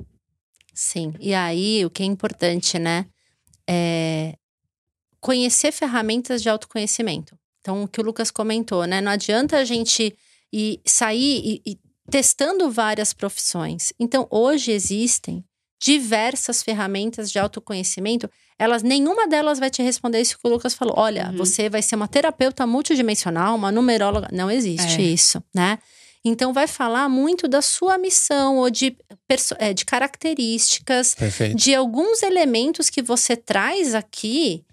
Sim. 0.74 1.12
E 1.18 1.34
aí, 1.34 1.84
o 1.84 1.90
que 1.90 2.02
é 2.02 2.06
importante, 2.06 2.78
né? 2.78 3.06
É 3.68 4.34
conhecer 5.20 5.72
ferramentas 5.72 6.40
de 6.40 6.48
autoconhecimento. 6.48 7.36
Então, 7.60 7.82
o 7.82 7.88
que 7.88 8.00
o 8.00 8.04
Lucas 8.04 8.30
comentou, 8.30 8.86
né? 8.86 9.00
Não 9.00 9.10
adianta 9.10 9.56
a 9.56 9.64
gente 9.64 10.16
ir, 10.52 10.80
sair 10.86 11.60
e, 11.66 11.72
e 11.72 11.78
testando 12.10 12.70
várias 12.70 13.12
profissões. 13.12 13.92
Então, 13.98 14.26
hoje 14.30 14.70
existem 14.70 15.44
diversas 15.80 16.62
ferramentas 16.62 17.30
de 17.30 17.38
autoconhecimento. 17.38 18.28
Elas, 18.58 18.82
nenhuma 18.82 19.28
delas 19.28 19.58
vai 19.58 19.70
te 19.70 19.82
responder 19.82 20.20
isso 20.20 20.36
que 20.38 20.46
o 20.46 20.50
Lucas 20.50 20.74
falou. 20.74 20.94
Olha, 20.96 21.28
Uhum. 21.28 21.36
você 21.36 21.68
vai 21.70 21.80
ser 21.82 21.94
uma 21.96 22.08
terapeuta 22.08 22.66
multidimensional, 22.66 23.54
uma 23.54 23.70
numeróloga. 23.70 24.28
Não 24.32 24.50
existe 24.50 25.00
É. 25.00 25.04
isso, 25.04 25.42
né? 25.54 25.78
Então, 26.24 26.52
vai 26.52 26.66
falar 26.66 27.08
muito 27.08 27.46
da 27.46 27.62
sua 27.62 27.96
missão 27.96 28.56
ou 28.56 28.68
de, 28.68 28.96
é, 29.58 29.72
de 29.72 29.84
características 29.84 31.14
Perfeito. 31.14 31.56
de 31.56 31.74
alguns 31.74 32.22
elementos 32.22 32.90
que 32.90 33.00
você 33.00 33.36
traz 33.36 33.94
aqui 33.94 34.64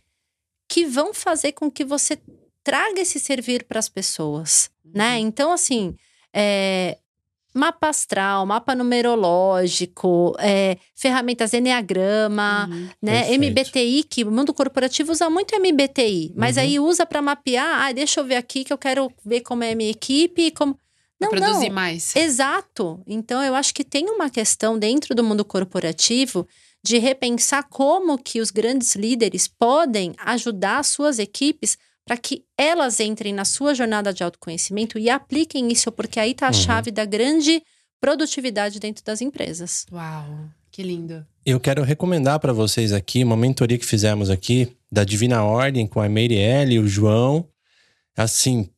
que 0.67 0.85
vão 0.85 1.13
fazer 1.13 1.51
com 1.51 1.69
que 1.69 1.85
você 1.85 2.17
traga 2.63 2.99
esse 2.99 3.19
servir 3.19 3.63
para 3.65 3.77
as 3.77 3.87
pessoas, 3.87 4.71
né? 4.83 5.19
Então, 5.19 5.51
assim, 5.53 5.95
é, 6.33 6.97
mapa 7.55 7.87
astral, 7.89 8.45
mapa 8.45 8.75
numerológico, 8.75 10.35
é, 10.39 10.77
ferramentas 10.95 11.53
Enneagrama, 11.53 12.67
Uhum. 12.69 12.89
né? 13.01 13.23
Perfeito. 13.23 13.43
MBTI, 13.43 14.03
que 14.03 14.23
o 14.23 14.31
mundo 14.31 14.53
corporativo 14.53 15.11
usa 15.11 15.29
muito 15.29 15.55
MBTI, 15.55 16.33
mas 16.35 16.57
Uhum. 16.57 16.63
aí 16.63 16.79
usa 16.79 17.05
para 17.05 17.21
mapear, 17.21 17.83
ah, 17.85 17.91
deixa 17.91 18.19
eu 18.19 18.25
ver 18.25 18.35
aqui 18.35 18.63
que 18.63 18.73
eu 18.73 18.77
quero 18.77 19.11
ver 19.25 19.41
como 19.41 19.63
é 19.63 19.71
a 19.71 19.75
minha 19.75 19.89
equipe 19.91 20.47
e 20.47 20.51
como... 20.51 20.77
Pra 21.17 21.29
Não, 21.29 21.29
produzir 21.29 21.69
não. 21.69 21.75
mais. 21.75 22.13
Exato. 22.13 23.01
Então, 23.07 23.41
eu 23.41 23.55
acho 23.55 23.73
que 23.73 23.85
tem 23.85 24.09
uma 24.09 24.29
questão 24.29 24.77
dentro 24.77 25.15
do 25.15 25.23
mundo 25.23 25.45
corporativo 25.45 26.45
de 26.83 26.97
repensar 26.97 27.63
como 27.69 28.17
que 28.17 28.41
os 28.41 28.51
grandes 28.51 28.95
líderes 28.95 29.47
podem 29.47 30.13
ajudar 30.19 30.79
as 30.79 30.87
suas 30.87 31.17
equipes 31.17 31.77
para 32.05 32.17
que 32.17 32.43
elas 32.57 32.99
entrem 32.99 33.33
na 33.33 33.43
sua 33.45 33.73
jornada 33.73 34.13
de 34.13 34.23
autoconhecimento 34.23 34.99
e 34.99 35.09
apliquem 35.09 35.71
isso, 35.71 35.91
porque 35.91 36.19
aí 36.19 36.31
está 36.31 36.47
a 36.47 36.49
Uhum. 36.49 36.53
chave 36.53 36.91
da 36.91 37.03
grande 37.05 37.61
produtividade 37.99 38.79
dentro 38.79 39.03
das 39.03 39.21
empresas. 39.21 39.85
Uau, 39.91 40.49
que 40.71 40.83
lindo. 40.83 41.25
Eu 41.45 41.59
quero 41.59 41.81
recomendar 41.83 42.39
para 42.39 42.53
vocês 42.53 42.93
aqui 42.93 43.23
uma 43.23 43.35
mentoria 43.37 43.77
que 43.77 43.85
fizemos 43.85 44.29
aqui 44.29 44.71
da 44.91 45.03
Divina 45.03 45.43
Ordem 45.43 45.87
com 45.87 45.99
a 45.99 46.07
Meirielle 46.07 46.75
e 46.75 46.79
o 46.79 46.87
João. 46.87 47.47
Assim, 48.15 48.69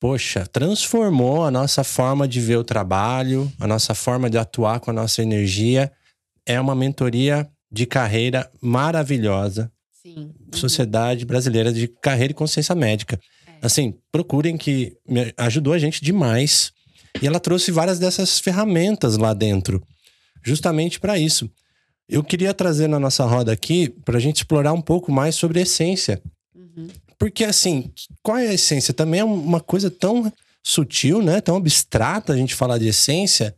poxa, 0.00 0.46
transformou 0.46 1.44
a 1.44 1.50
nossa 1.50 1.82
forma 1.82 2.26
de 2.28 2.40
ver 2.40 2.56
o 2.56 2.64
trabalho, 2.64 3.50
a 3.58 3.66
nossa 3.66 3.94
forma 3.94 4.30
de 4.30 4.38
atuar 4.38 4.78
com 4.80 4.90
a 4.90 4.94
nossa 4.94 5.22
energia. 5.22 5.90
É 6.44 6.60
uma 6.60 6.74
mentoria 6.74 7.48
de 7.70 7.84
carreira 7.86 8.48
maravilhosa. 8.60 9.70
Sim. 10.02 10.32
Sociedade 10.56 11.24
Brasileira 11.24 11.72
de 11.72 11.88
Carreira 11.88 12.32
e 12.32 12.34
Consciência 12.34 12.74
Médica. 12.74 13.20
Assim, 13.62 13.94
procurem 14.12 14.56
que 14.56 14.96
me 15.08 15.32
ajudou 15.36 15.72
a 15.72 15.78
gente 15.78 16.02
demais. 16.02 16.72
E 17.20 17.26
ela 17.26 17.40
trouxe 17.40 17.70
várias 17.70 17.98
dessas 17.98 18.38
ferramentas 18.38 19.16
lá 19.16 19.32
dentro, 19.32 19.82
justamente 20.44 21.00
para 21.00 21.18
isso. 21.18 21.50
Eu 22.08 22.22
queria 22.22 22.54
trazer 22.54 22.88
na 22.88 23.00
nossa 23.00 23.24
roda 23.24 23.52
aqui 23.52 23.88
para 24.04 24.18
a 24.18 24.20
gente 24.20 24.36
explorar 24.36 24.72
um 24.72 24.82
pouco 24.82 25.10
mais 25.10 25.34
sobre 25.34 25.60
essência. 25.60 26.22
Uhum. 26.54 26.88
Porque, 27.18 27.44
assim, 27.44 27.90
qual 28.22 28.36
é 28.36 28.48
a 28.48 28.54
essência? 28.54 28.92
Também 28.92 29.20
é 29.20 29.24
uma 29.24 29.60
coisa 29.60 29.90
tão 29.90 30.30
sutil, 30.62 31.22
né? 31.22 31.40
Tão 31.40 31.56
abstrata 31.56 32.32
a 32.32 32.36
gente 32.36 32.54
falar 32.54 32.78
de 32.78 32.88
essência. 32.88 33.54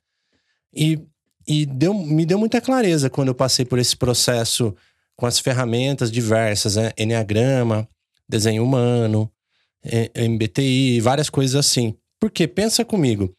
E, 0.75 1.01
e 1.47 1.67
deu, 1.67 1.93
me 1.93 2.25
deu 2.25 2.39
muita 2.39 2.61
clareza 2.61 3.11
quando 3.11 3.29
eu 3.29 3.35
passei 3.35 3.65
por 3.65 3.79
esse 3.79 3.97
processo 3.97 4.75
com 5.19 5.27
as 5.27 5.41
ferramentas 5.41 6.13
diversas, 6.13 6.77
né? 6.77 6.93
Enneagrama, 6.97 7.89
desenho 8.29 8.63
humano, 8.63 9.29
MBTI, 10.17 11.01
várias 11.01 11.29
coisas 11.29 11.57
assim. 11.57 11.97
Porque, 12.21 12.47
pensa 12.47 12.85
comigo, 12.85 13.35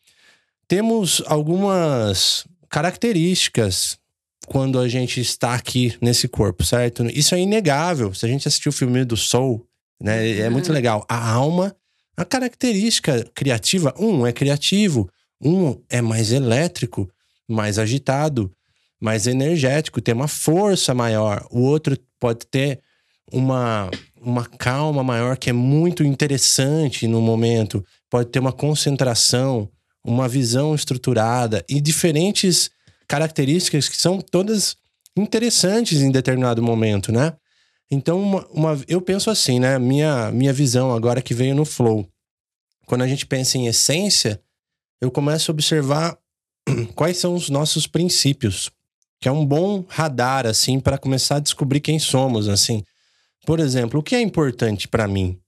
temos 0.68 1.24
algumas 1.26 2.46
características 2.70 3.98
quando 4.46 4.78
a 4.78 4.89
gente 4.89 5.22
está 5.22 5.54
aqui 5.54 5.98
nesse 6.02 6.28
corpo, 6.28 6.65
certo? 6.65 7.06
Isso 7.06 7.34
é 7.34 7.39
inegável. 7.39 8.13
Se 8.13 8.26
a 8.26 8.30
gente 8.30 8.46
assistiu 8.46 8.72
o 8.72 8.74
filme 8.74 9.06
do 9.06 9.15
Soul, 9.15 9.65
né? 10.02 10.38
É 10.38 10.50
muito 10.50 10.74
legal. 10.74 11.06
A 11.08 11.32
alma, 11.32 11.74
a 12.18 12.26
característica 12.26 13.26
criativa, 13.34 13.94
um 13.98 14.28
é 14.28 14.34
criativo, 14.34 15.10
um 15.42 15.82
é 15.89 16.02
mais 16.02 16.34
elétrico, 16.34 17.10
mais 17.48 17.80
agitado, 17.80 18.52
mais 19.00 19.28
energético, 19.28 20.02
tem 20.02 20.14
uma 20.14 20.28
força 20.28 20.94
maior. 20.94 21.46
O 21.50 21.62
outro 21.62 21.98
pode 22.20 22.46
ter 22.48 22.82
uma, 23.32 23.90
uma 24.22 24.46
calma 24.46 25.04
maior 25.04 25.38
que 25.38 25.50
é 25.50 25.54
muito 25.54 26.04
interessante 26.04 27.08
no 27.08 27.22
momento, 27.22 27.84
pode 28.10 28.30
ter 28.30 28.40
uma 28.40 28.52
concentração, 28.52 29.70
uma 30.04 30.28
visão 30.28 30.76
estruturada 30.76 31.64
e 31.70 31.80
diferentes 31.80 32.70
características 33.08 33.88
que 33.88 33.98
são 33.98 34.20
todas 34.20 34.76
interessantes 35.18 36.02
em 36.02 36.12
determinado 36.12 36.62
momento, 36.62 37.12
né? 37.12 37.34
Então, 37.92 38.22
uma, 38.22 38.48
uma- 38.48 38.84
eu 38.88 39.02
penso 39.02 39.30
assim, 39.32 39.60
né? 39.60 39.80
Minha, 39.80 40.32
minha 40.32 40.54
visão 40.54 40.94
agora 40.94 41.22
que 41.22 41.34
veio 41.34 41.56
no 41.56 41.66
flow. 41.66 42.08
Quando 42.86 43.04
a 43.04 43.08
gente 43.08 43.26
pensa 43.26 43.58
em 43.58 43.68
essência, 43.68 44.40
eu 45.02 45.10
começo 45.10 45.50
a 45.50 45.54
observar 45.54 46.18
quais 46.96 47.18
são 47.18 47.34
os 47.34 47.50
nossos 47.50 47.88
princípios, 47.88 48.70
que 49.20 49.28
é 49.28 49.32
um 49.32 49.46
bom 49.46 49.84
radar, 49.88 50.48
assim, 50.48 50.80
para 50.80 50.98
começar 50.98 51.38
a 51.38 51.40
descobrir 51.42 51.82
quem 51.82 52.00
somos, 52.00 52.48
assim. 52.48 52.84
Por 53.46 53.60
exemplo, 53.60 54.00
o 54.00 54.04
que 54.04 54.16
é 54.16 54.22
importante 54.22 54.88
para 54.88 55.08
mim? 55.08 55.40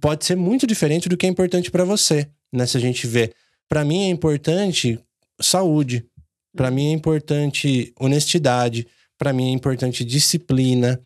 Pode 0.00 0.24
ser 0.24 0.36
muito 0.36 0.66
diferente 0.66 1.08
do 1.08 1.16
que 1.16 1.26
é 1.26 1.28
importante 1.28 1.70
para 1.70 1.84
você, 1.84 2.28
né? 2.52 2.66
Se 2.66 2.76
a 2.76 2.80
gente 2.80 3.06
vê, 3.06 3.34
para 3.68 3.84
mim 3.84 4.04
é 4.04 4.10
importante 4.10 5.00
saúde, 5.40 6.06
para 6.54 6.70
mim 6.70 6.88
é 6.88 6.92
importante 6.92 7.92
honestidade, 7.98 8.86
para 9.18 9.32
mim 9.32 9.48
é 9.48 9.52
importante 9.52 10.04
disciplina. 10.04 11.00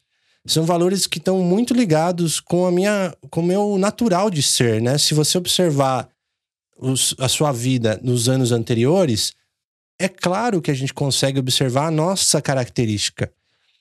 São 0.46 0.64
valores 0.64 1.06
que 1.06 1.18
estão 1.18 1.42
muito 1.42 1.72
ligados 1.72 2.38
com 2.38 2.66
a 2.66 2.72
minha, 2.72 3.16
com 3.30 3.40
o 3.40 3.44
meu 3.44 3.78
natural 3.78 4.30
de 4.30 4.42
ser, 4.42 4.82
né? 4.82 4.98
Se 4.98 5.14
você 5.14 5.38
observar 5.38 6.08
os- 6.78 7.14
a 7.18 7.28
sua 7.28 7.52
vida 7.52 7.98
nos 8.02 8.28
anos 8.28 8.52
anteriores, 8.52 9.32
é 9.98 10.08
claro 10.08 10.60
que 10.60 10.70
a 10.70 10.74
gente 10.74 10.92
consegue 10.92 11.38
observar 11.38 11.86
a 11.86 11.90
nossa 11.90 12.40
característica. 12.40 13.32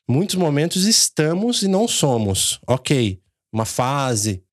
Muitos 0.08 0.36
momentos 0.36 0.86
estamos 0.86 1.64
e 1.64 1.68
não 1.68 1.88
somos. 1.88 2.60
Ok, 2.68 3.20
uma 3.52 3.66
fase. 3.66 4.44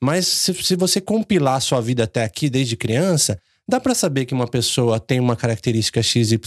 Mas 0.00 0.26
se, 0.26 0.54
se 0.54 0.76
você 0.76 1.00
compilar 1.00 1.56
a 1.56 1.60
sua 1.60 1.80
vida 1.80 2.04
até 2.04 2.24
aqui, 2.24 2.48
desde 2.48 2.76
criança, 2.76 3.40
dá 3.68 3.78
para 3.78 3.94
saber 3.94 4.24
que 4.24 4.34
uma 4.34 4.48
pessoa 4.48 4.98
tem 4.98 5.20
uma 5.20 5.36
característica 5.36 6.02
XYZ 6.02 6.38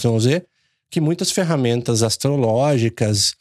que 0.89 1.01
muitas 1.01 1.31
ferramentas 1.31 2.03
astrológicas 2.03 3.35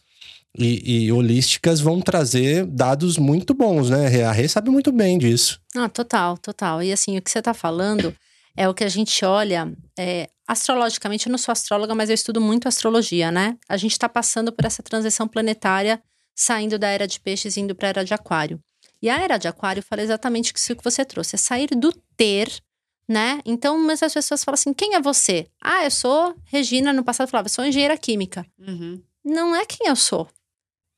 e, 0.57 1.05
e 1.05 1.13
holísticas 1.13 1.81
vão 1.81 2.01
trazer 2.01 2.67
dados 2.67 3.17
muito 3.17 3.55
bons, 3.55 3.91
né? 3.91 4.25
A 4.25 4.33
Rê 4.33 4.49
sabe 4.49 4.71
muito 4.71 4.93
bem 4.93 5.19
disso. 5.19 5.61
Ah, 5.75 5.89
total, 5.89 6.37
total. 6.39 6.83
E 6.83 6.93
assim, 6.93 7.17
o 7.17 7.23
que 7.23 7.31
você 7.31 7.39
está 7.39 7.55
falando 7.55 8.15
é 8.57 8.69
o 8.69 8.75
que 8.75 8.85
a 8.85 8.89
gente 8.89 9.25
olha 9.25 9.73
é, 9.99 10.29
astrologicamente. 10.53 11.27
Eu 11.27 11.31
não 11.31 11.39
sou 11.39 11.53
astróloga, 11.53 11.95
mas 11.95 12.09
eu 12.09 12.15
estudo 12.15 12.41
muito 12.41 12.69
astrologia, 12.69 13.31
né? 13.31 13.57
A 13.69 13.77
gente 13.77 13.93
está 13.93 14.09
passando 14.09 14.53
por 14.53 14.65
essa 14.65 14.83
transição 14.83 15.27
planetária, 15.27 16.03
saindo 16.35 16.79
da 16.79 16.89
era 16.89 17.07
de 17.07 17.21
peixes 17.21 17.57
e 17.57 17.61
indo 17.61 17.75
para 17.75 17.89
a 17.89 17.91
era 17.91 18.05
de 18.05 18.15
aquário. 18.15 18.61
E 19.01 19.11
a 19.11 19.21
era 19.21 19.37
de 19.37 19.49
aquário 19.49 19.83
fala 19.83 20.03
exatamente 20.03 20.53
isso 20.55 20.77
que 20.77 20.85
você 20.85 21.05
trouxe: 21.05 21.35
é 21.35 21.39
sair 21.39 21.69
do 21.75 21.93
ter 22.17 22.63
né? 23.09 23.41
Então, 23.45 23.79
mas 23.79 24.03
as 24.03 24.15
pessoas 24.15 24.45
falam 24.45 24.55
assim: 24.55 24.73
quem 24.73 24.95
é 24.95 25.01
você? 25.01 25.47
Ah, 25.61 25.85
eu 25.85 25.91
sou 25.91 26.35
Regina, 26.45 26.93
no 26.93 27.05
passado 27.05 27.29
falava, 27.29 27.47
eu 27.47 27.53
sou 27.53 27.65
engenheira 27.65 27.97
química. 27.97 28.47
Uhum. 28.59 29.03
Não 29.25 29.55
é 29.55 29.65
quem 29.65 29.89
eu 29.89 29.97
sou, 29.97 30.29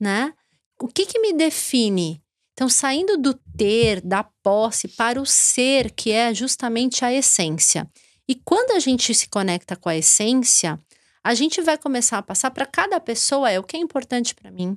né? 0.01 0.33
O 0.81 0.87
que 0.87 1.07
que 1.07 1.19
me 1.19 1.33
define? 1.33 2.23
Então, 2.53 2.69
saindo 2.69 3.17
do 3.17 3.35
ter, 3.57 4.01
da 4.01 4.23
posse, 4.23 4.87
para 4.89 5.21
o 5.21 5.27
ser, 5.27 5.91
que 5.91 6.13
é 6.13 6.33
justamente 6.33 7.05
a 7.05 7.13
essência. 7.13 7.91
E 8.29 8.35
quando 8.35 8.73
a 8.73 8.79
gente 8.79 9.15
se 9.15 9.29
conecta 9.29 9.77
com 9.77 9.89
a 9.89 9.97
essência, 9.97 10.79
a 11.23 11.35
gente 11.35 11.61
vai 11.61 11.79
começar 11.79 12.19
a 12.19 12.23
passar 12.23 12.51
para 12.51 12.67
cada 12.67 13.01
pessoa 13.01 13.51
é 13.51 13.59
o 13.59 13.63
que 13.63 13.77
é 13.77 13.81
importante 13.81 14.35
para 14.35 14.51
mim. 14.51 14.77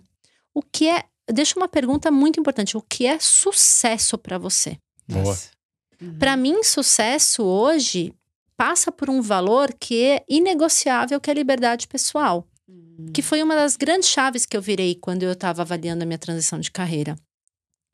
O 0.53 0.61
que 0.61 0.87
é. 0.87 1.03
Deixa 1.29 1.59
uma 1.59 1.67
pergunta 1.67 2.09
muito 2.09 2.39
importante: 2.39 2.77
o 2.77 2.81
que 2.81 3.05
é 3.05 3.19
sucesso 3.19 4.17
para 4.17 4.37
você? 4.37 4.77
Boa. 5.07 5.37
Uhum. 6.01 6.17
Para 6.19 6.37
mim, 6.37 6.63
sucesso 6.63 7.43
hoje 7.43 8.13
passa 8.55 8.91
por 8.91 9.09
um 9.09 9.21
valor 9.21 9.73
que 9.73 10.03
é 10.03 10.25
inegociável, 10.27 11.19
que 11.19 11.29
é 11.29 11.33
a 11.33 11.35
liberdade 11.35 11.87
pessoal. 11.87 12.47
Uhum. 12.67 13.11
Que 13.13 13.21
foi 13.21 13.43
uma 13.43 13.55
das 13.55 13.75
grandes 13.75 14.09
chaves 14.09 14.45
que 14.45 14.57
eu 14.57 14.61
virei 14.61 14.95
quando 14.95 15.23
eu 15.23 15.33
estava 15.33 15.61
avaliando 15.61 16.03
a 16.03 16.05
minha 16.05 16.17
transição 16.17 16.59
de 16.59 16.71
carreira. 16.71 17.15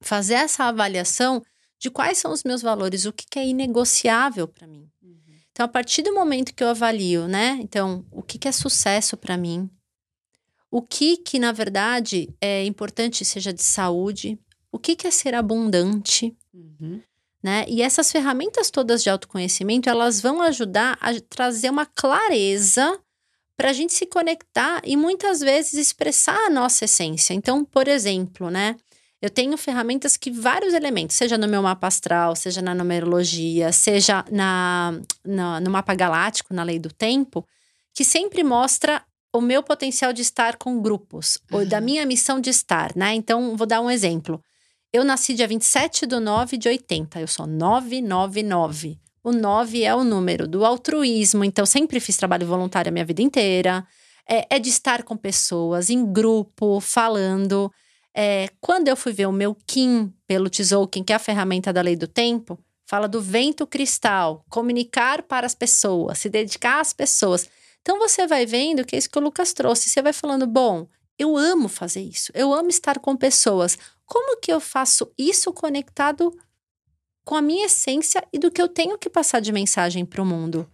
Fazer 0.02 0.36
essa 0.36 0.66
avaliação 0.66 1.44
de 1.80 1.90
quais 1.90 2.18
são 2.18 2.32
os 2.32 2.44
meus 2.44 2.62
valores, 2.62 3.06
o 3.06 3.12
que, 3.12 3.26
que 3.30 3.40
é 3.40 3.46
inegociável 3.46 4.48
para 4.48 4.66
mim. 4.66 4.90
Uhum. 5.02 5.18
Então, 5.54 5.66
a 5.68 5.70
partir 5.70 6.02
do 6.02 6.14
momento 6.14 6.54
que 6.54 6.64
eu 6.64 6.68
avalio, 6.68 7.28
né? 7.28 7.60
Então, 7.62 8.04
o 8.12 8.24
que, 8.24 8.40
que 8.40 8.48
é 8.48 8.52
sucesso 8.52 9.16
para 9.16 9.38
mim? 9.38 9.70
O 10.70 10.82
que, 10.82 11.18
que, 11.18 11.38
na 11.38 11.52
verdade, 11.52 12.28
é 12.42 12.66
importante, 12.66 13.24
seja 13.24 13.54
de 13.54 13.62
saúde? 13.62 14.40
O 14.72 14.80
que, 14.80 14.96
que 14.96 15.06
é 15.06 15.12
ser 15.12 15.36
abundante? 15.36 16.36
Uhum. 16.52 17.00
né? 17.42 17.66
E 17.68 17.82
essas 17.82 18.12
ferramentas 18.12 18.72
todas 18.72 19.04
de 19.04 19.10
autoconhecimento, 19.10 19.90
elas 19.90 20.20
vão 20.20 20.42
ajudar 20.42 20.98
a 21.00 21.12
trazer 21.30 21.70
uma 21.70 21.86
clareza 21.86 23.00
para 23.56 23.70
a 23.70 23.74
gente 23.74 23.94
se 23.94 24.08
conectar 24.08 24.82
e 24.84 24.98
muitas 24.98 25.40
vezes 25.40 25.74
expressar 25.76 26.48
a 26.48 26.50
nossa 26.50 26.86
essência. 26.86 27.34
Então, 27.36 27.64
por 27.64 27.88
exemplo, 27.88 28.50
né? 28.50 28.76
Eu 29.24 29.30
tenho 29.30 29.56
ferramentas 29.58 30.18
que 30.18 30.30
vários 30.30 30.74
elementos, 30.74 31.16
seja 31.16 31.38
no 31.38 31.48
meu 31.48 31.62
mapa 31.64 31.88
astral, 31.88 32.36
seja 32.36 32.62
na 32.62 32.76
numerologia, 32.76 33.72
seja 33.72 34.26
na, 34.30 35.00
na, 35.24 35.62
no 35.62 35.72
mapa 35.72 35.96
galáctico, 35.96 36.54
na 36.54 36.62
lei 36.62 36.78
do 36.78 36.92
tempo, 36.92 37.48
que 37.94 38.04
sempre 38.04 38.44
mostra 38.44 39.02
o 39.34 39.40
meu 39.40 39.64
potencial 39.64 40.12
de 40.12 40.22
estar 40.22 40.58
com 40.58 40.82
grupos, 40.82 41.38
ou 41.50 41.66
da 41.66 41.78
Uhum. 41.78 41.86
minha 41.86 42.06
missão 42.06 42.38
de 42.42 42.50
estar, 42.50 42.92
né? 42.98 43.14
Então, 43.14 43.56
vou 43.56 43.66
dar 43.66 43.80
um 43.80 43.90
exemplo. 43.90 44.44
Eu 44.92 45.06
nasci 45.06 45.34
dia 45.34 45.48
27 45.48 46.06
de 46.06 46.20
9 46.20 46.58
de 46.58 46.68
80. 46.68 47.22
Eu 47.22 47.28
sou 47.28 47.48
999. 47.48 49.00
O 49.24 49.32
9 49.32 49.84
é 49.84 49.96
o 49.96 50.04
número 50.04 50.46
do 50.50 50.66
altruísmo. 50.66 51.46
Então, 51.46 51.66
sempre 51.66 52.02
fiz 52.02 52.18
trabalho 52.18 52.46
voluntário 52.46 52.90
a 52.90 52.92
minha 52.92 53.06
vida 53.06 53.22
inteira. 53.22 53.88
É, 54.30 54.58
é 54.58 54.60
de 54.60 54.70
estar 54.70 55.02
com 55.04 55.16
pessoas, 55.16 55.90
em 55.90 56.06
grupo, 56.12 56.82
falando. 56.82 57.72
É, 58.16 58.50
quando 58.62 58.88
eu 58.88 58.96
fui 58.96 59.12
ver 59.12 59.26
o 59.28 59.32
meu 59.32 59.56
Kim 59.66 60.14
pelo 60.28 60.50
Tzolk'in, 60.50 61.04
que 61.04 61.12
é 61.12 61.16
a 61.16 61.20
ferramenta 61.20 61.74
da 61.74 61.82
lei 61.82 61.96
do 61.96 62.08
tempo, 62.08 62.60
fala 62.86 63.08
do 63.08 63.22
vento 63.22 63.66
cristal, 63.66 64.46
comunicar 64.50 65.24
para 65.24 65.48
as 65.48 65.56
pessoas, 65.56 66.20
se 66.20 66.30
dedicar 66.30 66.80
às 66.80 66.94
pessoas. 66.94 67.50
Então, 67.82 67.98
você 67.98 68.28
vai 68.28 68.46
vendo 68.46 68.86
que 68.86 68.96
é 68.96 69.00
isso 69.00 69.10
que 69.10 69.18
o 69.18 69.22
Lucas 69.22 69.52
trouxe. 69.52 69.90
Você 69.90 70.02
vai 70.02 70.14
falando, 70.14 70.48
bom, 70.48 70.88
eu 71.18 71.36
amo 71.36 71.68
fazer 71.68 72.02
isso. 72.02 72.32
Eu 72.34 72.54
amo 72.54 72.70
estar 72.70 73.00
com 73.00 73.16
pessoas. 73.16 73.78
Como 74.06 74.40
que 74.40 74.54
eu 74.54 74.60
faço 74.60 75.12
isso 75.18 75.52
conectado 75.52 76.32
com 77.26 77.36
a 77.36 77.42
minha 77.42 77.66
essência 77.66 78.24
e 78.32 78.38
do 78.38 78.52
que 78.52 78.62
eu 78.62 78.68
tenho 78.68 78.98
que 78.98 79.10
passar 79.10 79.40
de 79.40 79.52
mensagem 79.52 80.06
para 80.06 80.22
o 80.22 80.26
mundo? 80.26 80.70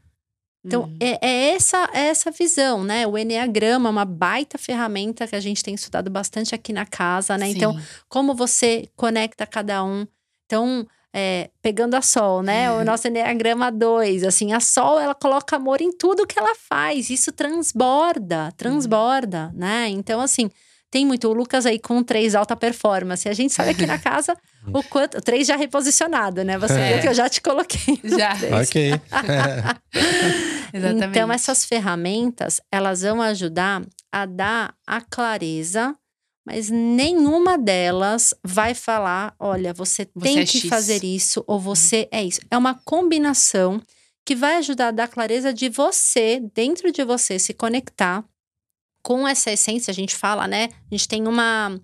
Então, 0.65 0.83
Uhum. 0.83 0.97
é, 0.99 1.17
é 1.21 1.49
essa 1.55 1.89
é 1.93 2.07
essa 2.07 2.31
visão, 2.31 2.83
né? 2.83 3.07
O 3.07 3.17
Enneagrama 3.17 3.87
é 3.87 3.91
uma 3.91 4.05
baita 4.05 4.57
ferramenta 4.57 5.25
que 5.25 5.35
a 5.35 5.39
gente 5.39 5.63
tem 5.63 5.73
estudado 5.73 6.09
bastante 6.09 6.53
aqui 6.53 6.73
na 6.73 6.85
casa, 6.85 7.37
né? 7.37 7.47
Então, 7.47 7.73
Sim. 7.73 7.85
como 8.09 8.33
você 8.35 8.89
conecta 8.95 9.45
cada 9.47 9.83
um. 9.83 10.05
Então, 10.45 10.85
é, 11.13 11.49
pegando 11.61 11.95
a 11.95 12.01
Sol, 12.01 12.41
né? 12.43 12.71
O 12.71 12.83
nosso 12.83 13.07
Enneagrama 13.07 13.71
2, 13.71 14.23
assim, 14.23 14.51
a 14.51 14.59
Sol, 14.59 14.99
ela 14.99 15.15
coloca 15.15 15.55
amor 15.55 15.81
em 15.81 15.91
tudo 15.91 16.27
que 16.27 16.37
ela 16.37 16.53
faz. 16.53 17.09
Isso 17.09 17.31
transborda, 17.31 18.51
transborda, 18.57 19.51
né? 19.55 19.87
Então, 19.89 20.19
assim, 20.19 20.51
tem 20.91 21.05
muito. 21.05 21.27
O 21.29 21.33
Lucas 21.33 21.65
aí 21.65 21.79
com 21.79 22.03
três 22.03 22.35
alta 22.35 22.55
performance. 22.55 23.29
A 23.29 23.33
gente 23.33 23.53
sabe 23.53 23.69
aqui 23.71 23.85
na 23.85 23.97
casa 23.99 24.35
o 24.67 24.83
quanto. 24.83 25.17
O 25.17 25.21
três 25.21 25.47
já 25.47 25.55
reposicionado, 25.55 26.43
né? 26.43 26.57
Você 26.57 26.73
É. 26.73 26.93
viu 26.93 27.01
que 27.01 27.07
eu 27.09 27.13
já 27.13 27.29
te 27.29 27.41
coloquei. 27.41 27.99
Já. 28.03 28.33
ok. 28.61 28.91
Exatamente. 30.73 31.05
Então, 31.09 31.31
essas 31.31 31.65
ferramentas, 31.65 32.61
elas 32.71 33.01
vão 33.01 33.21
ajudar 33.21 33.81
a 34.11 34.25
dar 34.25 34.73
a 34.85 35.01
clareza, 35.01 35.95
mas 36.45 36.69
nenhuma 36.69 37.57
delas 37.57 38.33
vai 38.43 38.73
falar: 38.73 39.33
olha, 39.39 39.73
você, 39.73 40.07
Você 40.15 40.23
tem 40.23 40.39
é 40.39 40.45
que 40.45 40.59
X. 40.61 40.69
fazer 40.69 41.03
isso, 41.03 41.43
ou 41.47 41.59
você 41.59 42.07
é 42.11 42.23
isso. 42.23 42.41
É 42.51 42.57
uma 42.57 42.75
combinação 42.85 43.81
que 44.25 44.35
vai 44.35 44.57
ajudar 44.57 44.89
a 44.89 44.91
dar 44.91 45.07
clareza 45.07 45.51
de 45.53 45.69
você, 45.69 46.39
dentro 46.53 46.91
de 46.91 47.03
você, 47.03 47.39
se 47.39 47.53
conectar 47.53 48.23
com 49.01 49.27
essa 49.27 49.51
essência. 49.51 49.89
A 49.91 49.95
gente 49.95 50.15
fala, 50.15 50.47
né? 50.47 50.69
A 50.91 50.95
gente 50.95 51.07
tem 51.07 51.27
uma. 51.27 51.79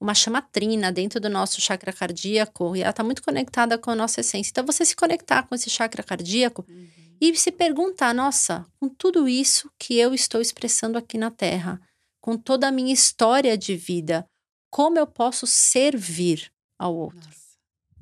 Uma 0.00 0.14
chamatrina 0.14 0.90
dentro 0.90 1.20
do 1.20 1.28
nosso 1.28 1.60
chakra 1.60 1.92
cardíaco 1.92 2.74
e 2.74 2.80
ela 2.80 2.90
está 2.90 3.04
muito 3.04 3.22
conectada 3.22 3.76
com 3.76 3.90
a 3.90 3.94
nossa 3.94 4.20
essência. 4.20 4.50
Então, 4.50 4.64
você 4.64 4.84
se 4.84 4.96
conectar 4.96 5.42
com 5.42 5.54
esse 5.54 5.68
chakra 5.68 6.02
cardíaco, 6.02 6.64
Uhum. 6.68 6.88
e 7.20 7.36
se 7.36 7.52
perguntar: 7.52 8.14
nossa, 8.14 8.64
com 8.80 8.88
tudo 8.88 9.28
isso 9.28 9.70
que 9.78 9.98
eu 9.98 10.14
estou 10.14 10.40
expressando 10.40 10.96
aqui 10.96 11.18
na 11.18 11.30
Terra, 11.30 11.78
com 12.20 12.36
toda 12.36 12.68
a 12.68 12.72
minha 12.72 12.92
história 12.94 13.56
de 13.58 13.76
vida, 13.76 14.24
como 14.70 14.98
eu 14.98 15.06
posso 15.06 15.46
servir 15.46 16.50
ao 16.78 16.94
outro? 16.96 17.18
Nossa, 17.18 17.40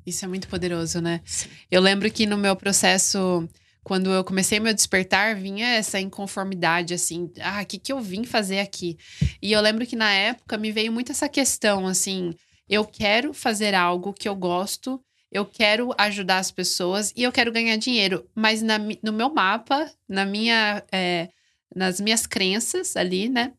Isso 0.05 0.23
é 0.23 0.27
muito 0.27 0.47
poderoso, 0.47 1.01
né? 1.01 1.21
Sim. 1.25 1.49
Eu 1.69 1.81
lembro 1.81 2.09
que 2.09 2.25
no 2.25 2.37
meu 2.37 2.55
processo, 2.55 3.47
quando 3.83 4.11
eu 4.11 4.23
comecei 4.23 4.59
meu 4.59 4.73
despertar, 4.73 5.35
vinha 5.35 5.67
essa 5.67 5.99
inconformidade, 5.99 6.93
assim, 6.93 7.31
ah, 7.41 7.61
o 7.61 7.65
que, 7.65 7.77
que 7.77 7.91
eu 7.91 7.99
vim 7.99 8.23
fazer 8.23 8.59
aqui? 8.59 8.97
E 9.41 9.51
eu 9.51 9.61
lembro 9.61 9.85
que 9.85 9.95
na 9.95 10.11
época 10.11 10.57
me 10.57 10.71
veio 10.71 10.91
muito 10.91 11.11
essa 11.11 11.29
questão, 11.29 11.87
assim, 11.87 12.33
eu 12.67 12.85
quero 12.85 13.33
fazer 13.33 13.73
algo 13.73 14.13
que 14.13 14.29
eu 14.29 14.35
gosto, 14.35 15.01
eu 15.31 15.45
quero 15.45 15.93
ajudar 15.97 16.39
as 16.39 16.51
pessoas 16.51 17.13
e 17.15 17.23
eu 17.23 17.31
quero 17.31 17.51
ganhar 17.51 17.77
dinheiro, 17.77 18.27
mas 18.35 18.61
na 18.61 18.77
no 18.77 19.13
meu 19.13 19.33
mapa, 19.33 19.91
na 20.07 20.25
minha, 20.25 20.83
é, 20.91 21.29
nas 21.75 21.99
minhas 21.99 22.25
crenças 22.25 22.95
ali, 22.95 23.29
né? 23.29 23.53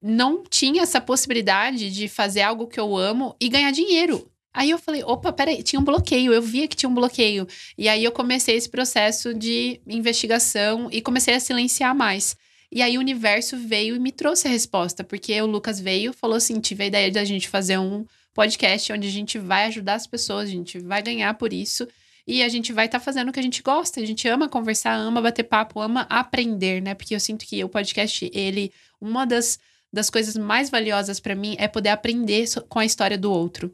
Não 0.00 0.44
tinha 0.44 0.82
essa 0.82 1.00
possibilidade 1.00 1.90
de 1.90 2.08
fazer 2.08 2.42
algo 2.42 2.68
que 2.68 2.78
eu 2.78 2.96
amo 2.96 3.34
e 3.40 3.48
ganhar 3.48 3.72
dinheiro. 3.72 4.30
Aí 4.58 4.70
eu 4.70 4.78
falei, 4.78 5.04
opa, 5.04 5.32
peraí, 5.32 5.62
tinha 5.62 5.78
um 5.78 5.84
bloqueio, 5.84 6.32
eu 6.32 6.42
via 6.42 6.66
que 6.66 6.74
tinha 6.74 6.90
um 6.90 6.94
bloqueio. 6.94 7.46
E 7.78 7.88
aí 7.88 8.02
eu 8.02 8.10
comecei 8.10 8.56
esse 8.56 8.68
processo 8.68 9.32
de 9.32 9.80
investigação 9.86 10.88
e 10.90 11.00
comecei 11.00 11.32
a 11.32 11.38
silenciar 11.38 11.94
mais. 11.94 12.36
E 12.72 12.82
aí 12.82 12.98
o 12.98 13.00
universo 13.00 13.56
veio 13.56 13.94
e 13.94 14.00
me 14.00 14.10
trouxe 14.10 14.48
a 14.48 14.50
resposta, 14.50 15.04
porque 15.04 15.40
o 15.40 15.46
Lucas 15.46 15.78
veio 15.78 16.12
falou 16.12 16.36
assim: 16.36 16.58
tive 16.58 16.82
a 16.82 16.86
ideia 16.88 17.08
da 17.08 17.24
gente 17.24 17.48
fazer 17.48 17.78
um 17.78 18.04
podcast 18.34 18.92
onde 18.92 19.06
a 19.06 19.10
gente 19.12 19.38
vai 19.38 19.66
ajudar 19.66 19.94
as 19.94 20.08
pessoas, 20.08 20.48
a 20.48 20.52
gente 20.52 20.80
vai 20.80 21.02
ganhar 21.02 21.34
por 21.34 21.52
isso. 21.52 21.86
E 22.26 22.42
a 22.42 22.48
gente 22.48 22.72
vai 22.72 22.86
estar 22.86 22.98
fazendo 22.98 23.28
o 23.28 23.32
que 23.32 23.38
a 23.38 23.44
gente 23.44 23.62
gosta. 23.62 24.00
A 24.00 24.04
gente 24.04 24.26
ama 24.26 24.48
conversar, 24.48 24.94
ama 24.94 25.22
bater 25.22 25.44
papo, 25.44 25.80
ama 25.80 26.00
aprender, 26.10 26.82
né? 26.82 26.94
Porque 26.96 27.14
eu 27.14 27.20
sinto 27.20 27.46
que 27.46 27.62
o 27.62 27.68
podcast, 27.68 28.28
ele, 28.34 28.72
uma 29.00 29.24
das, 29.24 29.56
das 29.92 30.10
coisas 30.10 30.36
mais 30.36 30.68
valiosas 30.68 31.20
para 31.20 31.36
mim 31.36 31.54
é 31.60 31.68
poder 31.68 31.90
aprender 31.90 32.44
com 32.68 32.80
a 32.80 32.84
história 32.84 33.16
do 33.16 33.30
outro. 33.30 33.72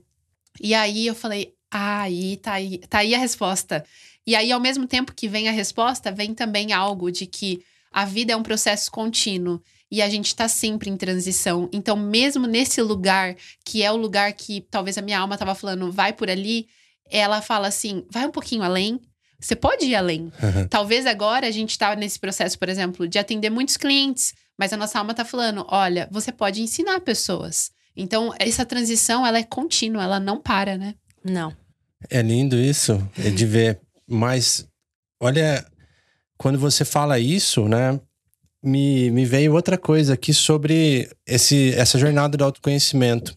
E 0.61 0.75
aí 0.75 1.07
eu 1.07 1.15
falei, 1.15 1.55
ah, 1.71 2.03
aí 2.03 2.37
tá 2.37 2.53
aí, 2.53 2.79
tá 2.79 2.99
aí 2.99 3.15
a 3.15 3.19
resposta. 3.19 3.85
E 4.27 4.35
aí, 4.35 4.51
ao 4.53 4.61
mesmo 4.61 4.87
tempo 4.87 5.13
que 5.15 5.29
vem 5.29 5.49
a 5.49 5.53
resposta, 5.53 6.11
vem 6.11 6.35
também 6.35 6.73
algo 6.73 7.11
de 7.11 7.27
que 7.27 7.63
a 7.93 8.05
vida 8.05 8.33
é 8.33 8.37
um 8.37 8.43
processo 8.43 8.91
contínuo 8.91 9.61
e 9.91 10.01
a 10.01 10.09
gente 10.09 10.35
tá 10.35 10.49
sempre 10.49 10.89
em 10.89 10.97
transição. 10.97 11.69
Então, 11.73 11.97
mesmo 11.97 12.47
nesse 12.47 12.81
lugar, 12.81 13.37
que 13.65 13.83
é 13.83 13.93
o 13.93 13.97
lugar 13.97 14.33
que 14.33 14.63
talvez 14.71 14.97
a 14.97 15.03
minha 15.03 15.19
alma 15.19 15.37
tava 15.37 15.55
falando, 15.55 15.93
vai 15.93 16.13
por 16.13 16.31
ali, 16.31 16.67
ela 17.11 17.43
fala 17.43 17.69
assim, 17.69 18.05
vai 18.11 18.27
um 18.27 18.31
pouquinho 18.31 18.63
além. 18.63 19.01
Você 19.39 19.55
pode 19.55 19.85
ir 19.85 19.95
além. 19.95 20.33
Talvez 20.71 21.07
agora 21.07 21.47
a 21.47 21.51
gente 21.51 21.79
tá 21.79 21.95
nesse 21.95 22.19
processo, 22.19 22.59
por 22.59 22.69
exemplo, 22.69 23.07
de 23.07 23.19
atender 23.19 23.51
muitos 23.51 23.77
clientes, 23.77 24.33
mas 24.59 24.73
a 24.73 24.77
nossa 24.77 24.99
alma 24.99 25.13
tá 25.13 25.25
falando: 25.25 25.67
olha, 25.69 26.09
você 26.11 26.33
pode 26.33 26.63
ensinar 26.63 27.01
pessoas. 27.01 27.71
Então, 27.97 28.35
essa 28.39 28.65
transição, 28.65 29.27
ela 29.27 29.39
é 29.39 29.45
contínua, 29.45 30.03
ela 30.03 30.19
não 30.19 30.41
para, 30.41 30.77
né? 30.77 30.95
Não. 31.23 31.55
É 32.11 32.21
lindo 32.21 32.57
isso, 32.57 33.01
é 33.19 33.31
de 33.31 33.47
ver. 33.47 33.81
Mas, 34.07 34.67
olha, 35.21 35.65
quando 36.37 36.59
você 36.59 36.85
fala 36.85 37.19
isso, 37.19 37.69
né? 37.69 37.99
Me, 38.63 39.11
me 39.11 39.25
veio 39.25 39.53
outra 39.55 39.77
coisa 39.77 40.15
aqui 40.15 40.33
sobre 40.33 41.11
esse, 41.27 41.73
essa 41.75 41.99
jornada 41.99 42.37
do 42.37 42.45
autoconhecimento. 42.45 43.37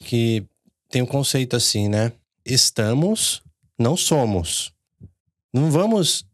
Que 0.00 0.46
tem 0.90 1.02
um 1.02 1.06
conceito 1.06 1.56
assim, 1.56 1.88
né? 1.88 2.12
Estamos, 2.44 3.42
não 3.78 3.96
somos. 3.96 4.72
Não 5.52 5.70
vamos 5.70 6.26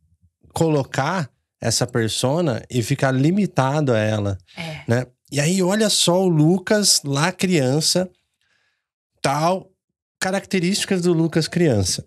colocar 0.53 1.31
essa 1.61 1.87
persona 1.87 2.63
e 2.69 2.83
ficar 2.83 3.13
limitado 3.13 3.93
a 3.93 3.99
ela, 3.99 4.39
É. 4.57 4.83
né? 4.89 5.07
E 5.33 5.41
aí 5.41 5.62
olha 5.62 5.89
só 5.89 6.22
o 6.22 6.28
Lucas 6.28 7.01
lá 7.03 7.33
criança, 7.33 8.11
tal 9.22 9.72
características 10.20 11.01
do 11.01 11.14
Lucas 11.14 11.49
criança: 11.49 12.07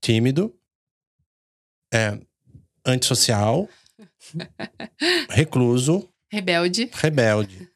tímido, 0.00 0.58
é, 1.92 2.18
antissocial, 2.82 3.68
recluso, 5.28 6.08
Rebelde. 6.32 6.88
rebelde. 6.94 7.68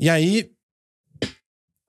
E 0.00 0.08
aí 0.08 0.50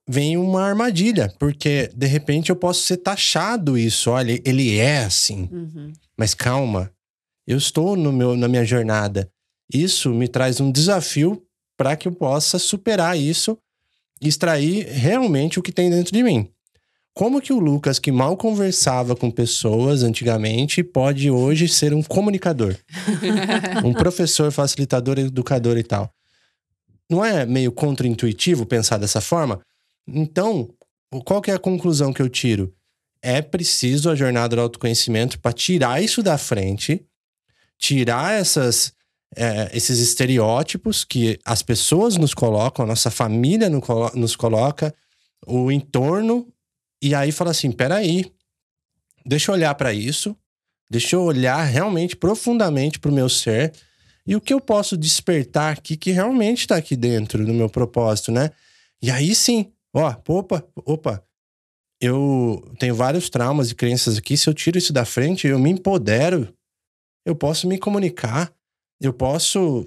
vem 0.06 0.36
uma 0.36 0.64
armadilha, 0.64 1.34
porque 1.40 1.90
de 1.96 2.08
repente 2.08 2.50
eu 2.50 2.58
posso 2.58 2.82
ser 2.82 2.98
taxado 2.98 3.78
isso. 3.78 4.12
Olha, 4.12 4.34
ele 4.44 4.76
é 4.78 5.06
assim. 5.06 5.48
Uhum. 5.50 5.94
Mas 6.18 6.34
calma, 6.34 6.92
eu 7.48 7.58
estou 7.58 7.96
no 7.96 8.12
meu, 8.12 8.36
na 8.36 8.50
minha 8.50 8.66
jornada. 8.66 9.32
Isso 9.74 10.14
me 10.14 10.28
traz 10.28 10.60
um 10.60 10.74
desafio 10.74 11.42
para 11.80 11.96
que 11.96 12.10
eu 12.10 12.12
possa 12.12 12.60
superar 12.60 13.18
isso 13.18 13.58
e 14.22 14.28
extrair 14.28 14.86
realmente 14.86 15.58
o 15.58 15.62
que 15.62 15.72
tem 15.72 15.90
dentro 15.90 16.12
de 16.12 16.22
mim. 16.22 16.52
Como 17.14 17.42
que 17.42 17.54
o 17.54 17.60
Lucas, 17.60 17.98
que 18.00 18.12
mal 18.12 18.36
conversava 18.36 19.16
com 19.16 19.32
pessoas 19.32 20.04
antigamente, 20.04 20.84
pode 20.84 21.32
hoje 21.32 21.70
ser 21.70 21.94
um 21.94 22.04
comunicador? 22.04 22.76
um 23.86 23.94
professor, 23.94 24.52
facilitador, 24.52 25.18
educador 25.20 25.78
e 25.78 25.84
tal. 25.84 26.14
Não 27.10 27.24
é 27.24 27.46
meio 27.46 27.72
contraintuitivo 27.72 28.66
pensar 28.66 28.98
dessa 28.98 29.22
forma? 29.22 29.62
Então, 30.06 30.70
qual 31.24 31.42
que 31.42 31.50
é 31.50 31.54
a 31.54 31.60
conclusão 31.60 32.12
que 32.12 32.22
eu 32.22 32.28
tiro? 32.28 32.76
É 33.22 33.42
preciso 33.42 34.10
a 34.10 34.16
jornada 34.16 34.58
do 34.58 34.62
autoconhecimento 34.62 35.40
para 35.40 35.54
tirar 35.54 36.04
isso 36.04 36.22
da 36.22 36.38
frente, 36.38 37.06
tirar 37.78 38.34
essas, 38.34 38.92
é, 39.36 39.70
esses 39.76 40.00
estereótipos 40.00 41.04
que 41.04 41.40
as 41.46 41.62
pessoas 41.62 42.18
nos 42.18 42.34
colocam, 42.34 42.84
a 42.84 42.88
nossa 42.88 43.12
família 43.12 43.70
no 43.70 43.82
nos 44.16 44.36
coloca, 44.36 44.94
o 45.46 45.72
entorno, 45.72 46.48
e 47.02 47.14
aí 47.16 47.32
fala 47.32 47.52
assim: 47.52 47.72
peraí, 47.72 48.32
deixa 49.26 49.52
eu 49.52 49.56
olhar 49.56 49.74
para 49.76 49.94
isso, 49.94 50.36
deixa 50.90 51.16
eu 51.16 51.24
olhar 51.24 51.64
realmente 51.64 52.16
profundamente 52.16 53.00
para 53.00 53.12
o 53.12 53.14
meu 53.14 53.30
ser 53.30 53.74
e 54.26 54.36
o 54.36 54.42
que 54.42 54.54
eu 54.54 54.62
posso 54.62 54.98
despertar 54.98 55.74
aqui 55.74 55.98
que 55.98 56.12
realmente 56.12 56.60
está 56.60 56.76
aqui 56.76 56.96
dentro 56.96 57.46
do 57.46 57.54
meu 57.54 57.70
propósito, 57.70 58.32
né? 58.32 58.52
E 59.02 59.10
aí 59.10 59.34
sim, 59.34 59.72
ó, 59.94 60.14
opa, 60.28 60.64
opa, 60.86 61.24
eu 62.02 62.64
tenho 62.78 62.96
vários 62.96 63.30
traumas 63.30 63.72
e 63.72 63.76
crenças 63.76 64.18
aqui. 64.18 64.38
Se 64.38 64.48
eu 64.48 64.54
tiro 64.54 64.78
isso 64.78 64.94
da 64.94 65.06
frente, 65.06 65.48
eu 65.48 65.60
me 65.60 65.70
empodero, 65.70 66.54
eu 67.26 67.36
posso 67.36 67.68
me 67.68 67.78
comunicar, 67.78 68.54
eu 69.02 69.14
posso, 69.14 69.86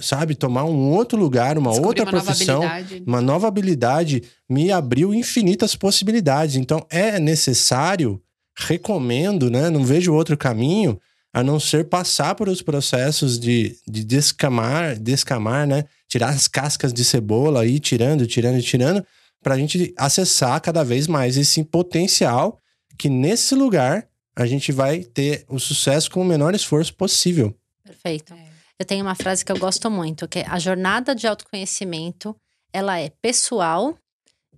sabe, 0.00 0.34
tomar 0.34 0.64
um 0.64 0.90
outro 0.90 1.18
lugar, 1.18 1.58
uma 1.58 1.70
Descobrir 1.70 2.00
outra 2.00 2.04
uma 2.04 2.12
nova 2.12 2.24
profissão, 2.24 2.62
habilidade. 2.62 3.04
uma 3.06 3.20
nova 3.20 3.46
habilidade 3.46 4.22
me 4.48 4.72
abriu 4.72 5.12
infinitas 5.12 5.76
possibilidades. 5.76 6.56
Então 6.56 6.86
é 6.88 7.18
necessário, 7.18 8.22
recomendo, 8.56 9.50
né? 9.50 9.68
Não 9.68 9.84
vejo 9.84 10.14
outro 10.14 10.36
caminho 10.36 10.98
a 11.32 11.42
não 11.42 11.60
ser 11.60 11.88
passar 11.88 12.34
por 12.36 12.48
os 12.48 12.62
processos 12.62 13.38
de, 13.38 13.76
de 13.86 14.02
descamar, 14.02 14.96
descamar, 14.98 15.66
né? 15.66 15.84
Tirar 16.08 16.30
as 16.30 16.48
cascas 16.48 16.92
de 16.92 17.04
cebola 17.04 17.66
e 17.66 17.74
ir 17.74 17.80
tirando, 17.80 18.26
tirando, 18.26 18.62
tirando, 18.62 19.04
para 19.42 19.56
a 19.56 19.58
gente 19.58 19.92
acessar 19.98 20.58
cada 20.62 20.82
vez 20.82 21.06
mais 21.06 21.36
esse 21.36 21.62
potencial 21.64 22.58
que 22.96 23.10
nesse 23.10 23.54
lugar 23.54 24.08
a 24.34 24.46
gente 24.46 24.72
vai 24.72 25.00
ter 25.00 25.44
o 25.48 25.58
sucesso 25.58 26.10
com 26.10 26.22
o 26.22 26.24
menor 26.24 26.54
esforço 26.54 26.94
possível. 26.94 27.54
Perfeito. 27.84 28.32
É. 28.32 28.53
Eu 28.84 28.86
tenho 28.86 29.02
uma 29.02 29.14
frase 29.14 29.42
que 29.42 29.50
eu 29.50 29.58
gosto 29.58 29.90
muito, 29.90 30.28
que 30.28 30.40
é 30.40 30.46
a 30.46 30.58
jornada 30.58 31.14
de 31.14 31.26
autoconhecimento, 31.26 32.36
ela 32.70 33.00
é 33.00 33.08
pessoal, 33.22 33.96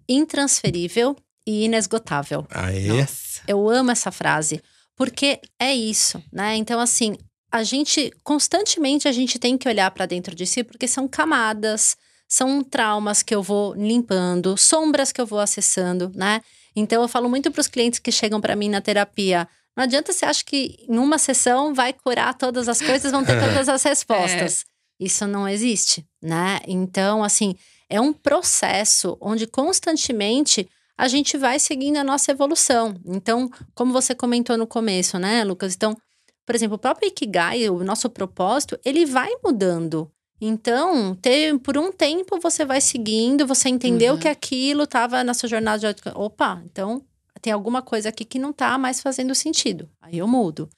intransferível 0.08 1.14
e 1.46 1.66
inesgotável. 1.66 2.44
Aê! 2.50 2.88
Nossa. 2.88 3.42
Eu 3.46 3.70
amo 3.70 3.92
essa 3.92 4.10
frase, 4.10 4.60
porque 4.96 5.40
é 5.60 5.72
isso, 5.72 6.20
né? 6.32 6.56
Então, 6.56 6.80
assim, 6.80 7.16
a 7.52 7.62
gente 7.62 8.10
constantemente 8.24 9.06
a 9.06 9.12
gente 9.12 9.38
tem 9.38 9.56
que 9.56 9.68
olhar 9.68 9.92
para 9.92 10.06
dentro 10.06 10.34
de 10.34 10.44
si, 10.44 10.64
porque 10.64 10.88
são 10.88 11.06
camadas, 11.06 11.96
são 12.28 12.64
traumas 12.64 13.22
que 13.22 13.32
eu 13.32 13.44
vou 13.44 13.74
limpando, 13.74 14.56
sombras 14.56 15.12
que 15.12 15.20
eu 15.20 15.26
vou 15.26 15.38
acessando, 15.38 16.10
né? 16.16 16.40
Então, 16.74 17.00
eu 17.00 17.06
falo 17.06 17.28
muito 17.28 17.48
para 17.52 17.60
os 17.60 17.68
clientes 17.68 18.00
que 18.00 18.10
chegam 18.10 18.40
para 18.40 18.56
mim 18.56 18.68
na 18.68 18.80
terapia. 18.80 19.46
Não 19.76 19.84
adianta 19.84 20.12
você 20.12 20.24
achar 20.24 20.44
que 20.44 20.86
em 20.88 20.98
uma 20.98 21.18
sessão 21.18 21.74
vai 21.74 21.92
curar 21.92 22.32
todas 22.34 22.68
as 22.68 22.80
coisas, 22.80 23.12
vão 23.12 23.24
ter 23.24 23.38
todas 23.40 23.68
as 23.68 23.82
respostas. 23.82 24.64
Isso 24.98 25.26
não 25.26 25.46
existe, 25.46 26.06
né? 26.22 26.60
Então, 26.66 27.22
assim, 27.22 27.54
é 27.90 28.00
um 28.00 28.12
processo 28.12 29.16
onde 29.20 29.46
constantemente 29.46 30.68
a 30.96 31.08
gente 31.08 31.36
vai 31.36 31.58
seguindo 31.58 31.98
a 31.98 32.04
nossa 32.04 32.30
evolução. 32.32 32.98
Então, 33.04 33.50
como 33.74 33.92
você 33.92 34.14
comentou 34.14 34.56
no 34.56 34.66
começo, 34.66 35.18
né, 35.18 35.44
Lucas? 35.44 35.74
Então, 35.74 35.94
por 36.46 36.54
exemplo, 36.54 36.76
o 36.76 36.78
próprio 36.78 37.08
Ikigai, 37.08 37.68
o 37.68 37.84
nosso 37.84 38.08
propósito, 38.08 38.78
ele 38.84 39.04
vai 39.04 39.28
mudando. 39.44 40.10
Então, 40.40 41.14
ter, 41.16 41.58
por 41.58 41.76
um 41.76 41.92
tempo 41.92 42.38
você 42.40 42.64
vai 42.64 42.80
seguindo, 42.80 43.46
você 43.46 43.68
entendeu 43.68 44.14
Uhum. 44.14 44.18
que 44.18 44.28
aquilo 44.28 44.84
estava 44.84 45.22
na 45.24 45.34
sua 45.34 45.48
jornada 45.48 45.92
de. 45.92 46.02
Opa, 46.14 46.62
então 46.64 47.02
tem 47.40 47.52
alguma 47.52 47.82
coisa 47.82 48.08
aqui 48.08 48.24
que 48.24 48.38
não 48.38 48.52
tá 48.52 48.76
mais 48.78 49.00
fazendo 49.00 49.34
sentido. 49.34 49.88
Aí 50.00 50.18
eu 50.18 50.26
mudo. 50.26 50.68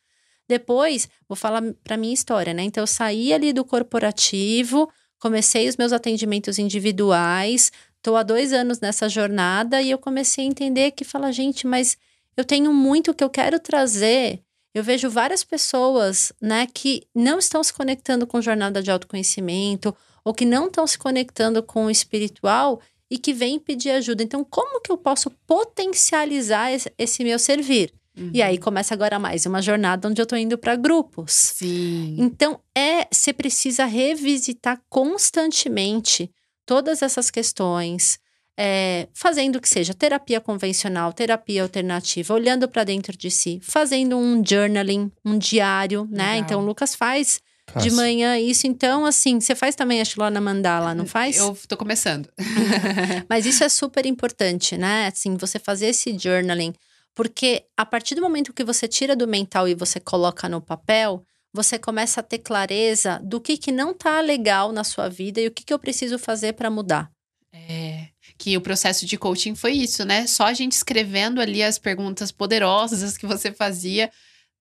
Depois, 0.49 1.09
vou 1.29 1.37
falar 1.37 1.63
para 1.85 1.97
minha 1.97 2.15
história, 2.15 2.55
né? 2.55 2.63
Então, 2.63 2.83
eu 2.83 2.87
saí 2.87 3.33
ali 3.33 3.53
do 3.53 3.65
corporativo, 3.65 4.91
comecei 5.19 5.69
os 5.69 5.77
meus 5.77 5.93
atendimentos 5.93 6.59
individuais, 6.59 7.71
tô 8.03 8.17
há 8.17 8.23
dois 8.23 8.53
anos 8.53 8.81
nessa 8.81 9.09
jornada 9.09 9.83
e 9.83 9.91
eu 9.91 9.99
comecei 9.99 10.45
a 10.45 10.49
entender 10.49 10.93
que 10.93 11.05
fala, 11.05 11.33
gente, 11.33 11.67
mas 11.67 11.99
eu 12.37 12.45
tenho 12.45 12.73
muito 12.73 13.13
que 13.13 13.23
eu 13.23 13.29
quero 13.29 13.61
trazer. 13.61 14.43
Eu 14.73 14.83
vejo 14.83 15.11
várias 15.11 15.43
pessoas, 15.43 16.33
né, 16.41 16.67
que 16.73 17.03
não 17.15 17.39
estão 17.39 17.63
se 17.65 17.73
conectando 17.73 18.27
com 18.27 18.41
jornada 18.41 18.83
de 18.83 18.91
autoconhecimento 18.91 19.95
ou 20.25 20.33
que 20.33 20.45
não 20.45 20.69
estão 20.69 20.87
se 20.87 20.97
conectando 20.99 21.63
com 21.63 21.87
o 21.87 21.91
espiritual 21.91 22.81
e 23.11 23.19
que 23.19 23.33
vêm 23.33 23.59
pedir 23.59 23.91
ajuda. 23.91 24.23
Então, 24.23 24.45
como 24.45 24.81
que 24.81 24.93
eu 24.93 24.97
posso 24.97 25.31
potencializar 25.47 26.71
esse, 26.99 27.25
meu 27.25 27.39
servir? 27.39 27.93
E 28.33 28.43
aí 28.43 28.59
começa 28.59 28.93
agora 28.95 29.17
mais 29.17 29.47
uma 29.47 29.63
jornada 29.63 30.09
onde 30.09 30.21
eu 30.21 30.27
tô 30.27 30.35
indo 30.35 30.59
para 30.59 30.75
grupos. 30.75 31.33
Sim. 31.33 32.17
Então, 32.19 32.59
é, 32.77 33.07
você 33.11 33.33
precisa 33.33 33.85
revisitar 33.85 34.83
constantemente 34.89 36.29
todas 36.67 37.01
essas 37.01 37.31
questões, 37.31 38.19
é, 38.57 39.07
fazendo 39.15 39.61
que 39.61 39.69
seja 39.69 39.95
terapia 39.95 40.41
convencional, 40.41 41.13
terapia 41.13 41.63
alternativa, 41.63 42.35
olhando 42.35 42.69
para 42.69 42.83
dentro 42.83 43.17
de 43.17 43.31
si, 43.31 43.61
fazendo 43.63 44.17
um 44.17 44.43
journaling, 44.45 45.13
um 45.25 45.39
diário, 45.39 46.09
né? 46.11 46.33
Legal. 46.33 46.39
Então, 46.41 46.61
o 46.61 46.67
Lucas 46.67 46.97
faz 46.97 47.41
de 47.81 47.91
manhã 47.91 48.39
isso. 48.39 48.67
Então, 48.67 49.05
assim, 49.05 49.41
você 49.41 49.55
faz 49.55 49.75
também 49.75 50.01
a 50.01 50.05
Shilona 50.05 50.41
Mandala, 50.41 50.95
não 50.95 51.07
faz? 51.07 51.37
Eu 51.37 51.57
tô 51.67 51.77
começando. 51.77 52.29
Mas 53.29 53.47
isso 53.47 53.65
é 53.65 53.69
super 53.69 54.07
importante, 54.07 54.77
né? 54.77 55.09
Assim, 55.09 55.37
você 55.37 55.59
fazer 55.59 55.87
esse 55.87 56.17
journaling. 56.19 56.73
Porque 57.15 57.65
a 57.77 57.85
partir 57.85 58.15
do 58.15 58.21
momento 58.21 58.53
que 58.53 58.63
você 58.63 58.87
tira 58.87 59.17
do 59.17 59.27
mental 59.27 59.67
e 59.67 59.75
você 59.75 59.99
coloca 59.99 60.49
no 60.49 60.61
papel, 60.61 61.25
você 61.53 61.79
começa 61.79 62.21
a 62.21 62.23
ter 62.23 62.39
clareza 62.39 63.21
do 63.25 63.41
que, 63.41 63.57
que 63.57 63.73
não 63.73 63.93
tá 63.93 64.21
legal 64.21 64.71
na 64.71 64.85
sua 64.85 65.09
vida 65.09 65.41
e 65.41 65.49
o 65.49 65.51
que, 65.51 65.65
que 65.65 65.73
eu 65.73 65.79
preciso 65.79 66.19
fazer 66.19 66.53
para 66.53 66.71
mudar. 66.71 67.11
É, 67.53 68.09
que 68.37 68.57
o 68.57 68.61
processo 68.61 69.05
de 69.05 69.17
coaching 69.17 69.55
foi 69.55 69.73
isso, 69.73 70.05
né? 70.05 70.27
Só 70.27 70.45
a 70.45 70.55
gente 70.55 70.73
escrevendo 70.73 71.41
ali 71.41 71.63
as 71.63 71.79
perguntas 71.79 72.31
poderosas 72.31 73.17
que 73.17 73.27
você 73.27 73.53
fazia. 73.53 74.11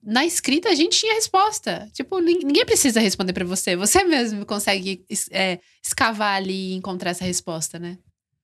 Na 0.09 0.25
escrita, 0.25 0.69
a 0.69 0.75
gente 0.75 0.97
tinha 0.97 1.13
resposta. 1.15 1.89
Tipo, 1.93 2.19
nin- 2.19 2.39
ninguém 2.45 2.65
precisa 2.65 3.01
responder 3.01 3.33
pra 3.33 3.43
você. 3.43 3.75
Você 3.75 4.05
mesmo 4.05 4.45
consegue 4.45 5.03
é, 5.31 5.59
escavar 5.85 6.37
ali 6.37 6.71
e 6.71 6.73
encontrar 6.75 7.11
essa 7.11 7.25
resposta, 7.25 7.77
né? 7.77 7.97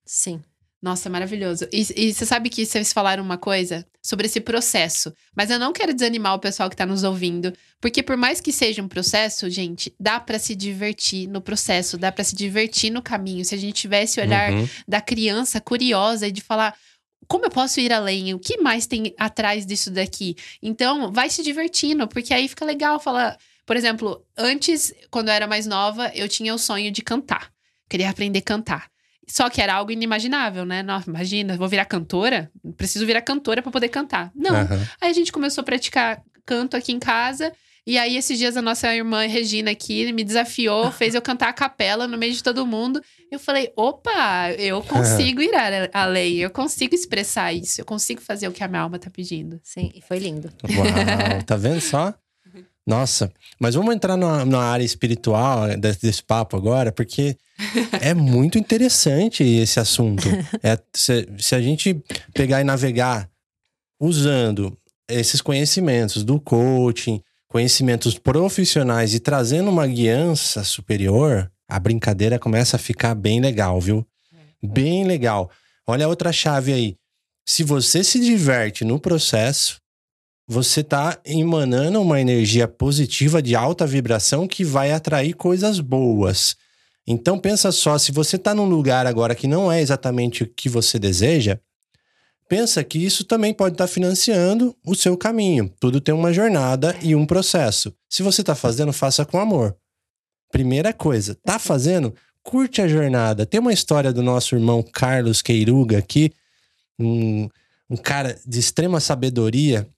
Sim. 0.06 0.42
Nossa, 0.82 1.10
maravilhoso. 1.10 1.66
E, 1.72 1.88
e, 1.96 2.14
você 2.14 2.26
sabe 2.26 2.50
que 2.50 2.66
vocês 2.66 2.92
falaram 2.92 3.24
uma 3.24 3.38
coisa 3.38 3.86
sobre 4.04 4.26
esse 4.26 4.42
processo, 4.42 5.14
mas 5.34 5.50
eu 5.50 5.58
não 5.58 5.72
quero 5.72 5.94
desanimar 5.94 6.34
o 6.36 6.40
pessoal 6.40 6.70
que 6.70 6.76
tá 6.76 6.86
nos 6.86 7.06
ouvindo, 7.06 7.54
porque 7.80 8.04
por 8.04 8.18
mais 8.18 8.42
que 8.42 8.52
seja 8.52 8.84
um 8.84 8.88
processo, 8.90 9.50
gente, 9.50 9.96
dá 9.98 10.20
para 10.20 10.38
se 10.38 10.54
divertir 10.54 11.30
no 11.30 11.40
processo, 11.40 11.98
dá 11.98 12.12
para 12.12 12.26
se 12.26 12.36
divertir 12.36 12.90
no 12.92 13.02
caminho. 13.02 13.46
Se 13.46 13.56
a 13.56 13.58
gente 13.58 13.76
tivesse 13.76 14.20
o 14.20 14.24
olhar 14.24 14.52
Uhum. 14.52 14.68
da 14.86 15.00
criança 15.00 15.62
curiosa 15.62 16.28
e 16.28 16.32
de 16.34 16.42
falar 16.42 16.76
como 17.28 17.46
eu 17.46 17.50
posso 17.50 17.80
ir 17.80 17.92
além? 17.92 18.34
O 18.34 18.40
que 18.40 18.58
mais 18.58 18.86
tem 18.86 19.14
atrás 19.18 19.66
disso 19.66 19.92
daqui? 19.92 20.36
Então, 20.62 21.12
vai 21.12 21.30
se 21.30 21.44
divertindo, 21.44 22.08
porque 22.08 22.34
aí 22.34 22.48
fica 22.48 22.66
legal 22.66 23.00
falar. 23.00 23.38
Por 23.66 23.78
exemplo, 23.78 24.26
antes, 24.38 24.94
quando 25.10 25.30
eu 25.30 25.34
era 25.34 25.48
mais 25.48 25.66
nova, 25.66 26.12
eu 26.14 26.28
tinha 26.28 26.54
o 26.54 26.58
sonho 26.58 26.92
de 26.92 27.02
cantar. 27.02 27.52
Queria 27.90 28.10
aprender 28.10 28.40
a 28.40 28.44
cantar. 28.44 28.94
Só 29.28 29.50
que 29.50 29.62
era 29.62 29.74
algo 29.74 29.92
inimaginável, 29.92 30.66
né? 30.66 30.84
Nossa, 30.84 31.10
imagina, 31.10 31.56
vou 31.56 31.68
virar 31.68 31.86
cantora? 31.86 32.52
Preciso 32.76 33.06
virar 33.06 33.22
cantora 33.22 33.62
para 33.62 33.72
poder 33.72 33.90
cantar. 33.90 34.32
Não. 34.36 34.56
Aham. 34.56 34.88
Aí 35.00 35.10
a 35.10 35.14
gente 35.14 35.32
começou 35.32 35.62
a 35.62 35.66
praticar 35.66 36.22
canto 36.46 36.76
aqui 36.76 36.92
em 36.92 37.00
casa. 37.00 37.54
E 37.86 37.98
aí, 37.98 38.16
esses 38.16 38.38
dias, 38.38 38.56
a 38.56 38.62
nossa 38.62 38.94
irmã 38.96 39.26
Regina 39.26 39.72
aqui 39.72 40.12
me 40.14 40.24
desafiou, 40.24 40.92
fez 40.92 41.16
eu 41.16 41.22
cantar 41.22 41.50
a 41.50 41.54
capela 41.54 42.08
no 42.08 42.18
meio 42.18 42.34
de 42.34 42.42
todo 42.42 42.66
mundo. 42.66 43.02
Eu 43.34 43.40
falei: 43.40 43.74
opa, 43.76 44.52
eu 44.60 44.80
consigo 44.84 45.42
ir 45.42 45.54
além, 45.92 46.36
eu 46.36 46.52
consigo 46.52 46.94
expressar 46.94 47.52
isso, 47.52 47.82
eu 47.82 47.86
consigo 47.86 48.22
fazer 48.22 48.48
o 48.48 48.52
que 48.52 48.64
a 48.64 48.68
minha 48.68 48.84
alma 48.84 49.00
tá 49.00 49.10
pedindo. 49.10 49.60
Sim, 49.64 49.92
e 49.96 50.02
foi 50.02 50.20
lindo. 50.20 50.52
Uau, 50.64 51.44
tá 51.44 51.56
vendo 51.56 51.82
só? 51.82 52.14
Nossa, 52.86 53.34
mas 53.60 53.74
vamos 53.74 53.96
entrar 53.96 54.16
na, 54.16 54.46
na 54.46 54.60
área 54.60 54.84
espiritual 54.84 55.76
desse, 55.76 56.02
desse 56.02 56.22
papo 56.22 56.56
agora, 56.56 56.92
porque 56.92 57.36
é 58.00 58.14
muito 58.14 58.60
interessante 58.60 59.44
esse 59.44 59.80
assunto. 59.80 60.28
É, 60.62 60.78
se, 60.94 61.28
se 61.40 61.56
a 61.56 61.62
gente 61.62 62.00
pegar 62.36 62.62
e 62.62 62.64
navegar 62.64 63.28
usando 64.00 64.78
esses 65.10 65.42
conhecimentos 65.42 66.24
do 66.24 66.40
coaching, 66.40 67.20
conhecimentos 67.48 68.16
profissionais 68.16 69.16
e 69.16 69.20
trazendo 69.20 69.72
uma 69.72 69.88
guiança 69.88 70.64
superior, 70.64 71.50
a 71.68 71.80
brincadeira 71.80 72.40
começa 72.40 72.76
a 72.76 72.80
ficar 72.80 73.16
bem 73.16 73.40
legal, 73.40 73.80
viu? 73.80 74.06
Bem 74.62 75.06
legal. 75.06 75.50
Olha 75.88 76.06
a 76.06 76.10
outra 76.10 76.32
chave 76.32 76.72
aí. 76.72 76.96
Se 77.46 77.64
você 77.64 78.04
se 78.04 78.20
diverte 78.20 78.86
no 78.86 79.00
processo, 79.00 79.82
você 80.48 80.82
está 80.82 81.20
emanando 81.26 82.02
uma 82.02 82.20
energia 82.20 82.68
positiva 82.68 83.42
de 83.42 83.56
alta 83.56 83.86
vibração 83.86 84.48
que 84.48 84.64
vai 84.64 84.92
atrair 84.92 85.34
coisas 85.34 85.80
boas. 85.80 86.56
Então 87.06 87.38
pensa 87.38 87.72
só, 87.72 87.98
se 87.98 88.12
você 88.12 88.38
está 88.38 88.54
num 88.54 88.66
lugar 88.66 89.06
agora 89.06 89.36
que 89.36 89.48
não 89.48 89.72
é 89.72 89.82
exatamente 89.82 90.44
o 90.44 90.48
que 90.48 90.70
você 90.70 90.98
deseja, 90.98 91.60
pensa 92.48 92.84
que 92.84 93.04
isso 93.04 93.26
também 93.26 93.54
pode 93.54 93.76
estar 93.76 93.88
financiando 93.88 94.76
o 94.86 94.96
seu 94.96 95.18
caminho. 95.18 95.74
Tudo 95.80 96.00
tem 96.00 96.16
uma 96.16 96.32
jornada 96.32 96.96
e 97.02 97.16
um 97.16 97.26
processo. 97.26 97.94
Se 98.10 98.24
você 98.24 98.42
está 98.42 98.56
fazendo, 98.56 98.94
faça 98.94 99.26
com 99.26 99.40
amor. 99.40 99.76
Primeira 100.54 100.94
coisa, 100.94 101.36
tá 101.44 101.58
fazendo? 101.58 102.14
Curte 102.44 102.80
a 102.80 102.88
jornada. 102.88 103.44
Tem 103.44 103.60
uma 103.60 103.74
história 103.74 104.14
do 104.14 104.22
nosso 104.22 104.54
irmão 104.54 104.84
Carlos 104.84 105.42
Queiruga 105.42 105.98
aqui, 105.98 106.32
um, 107.00 107.50
um 107.90 107.98
cara 107.98 108.40
de 108.46 108.60
extrema 108.60 109.00
sabedoria, 109.00 109.90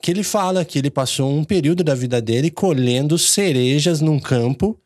que 0.00 0.12
ele 0.12 0.22
fala 0.22 0.64
que 0.64 0.78
ele 0.78 0.90
passou 0.92 1.36
um 1.36 1.42
período 1.42 1.82
da 1.82 1.92
vida 1.92 2.22
dele 2.22 2.52
colhendo 2.52 3.18
cerejas 3.18 4.00
num 4.00 4.20
campo. 4.20 4.80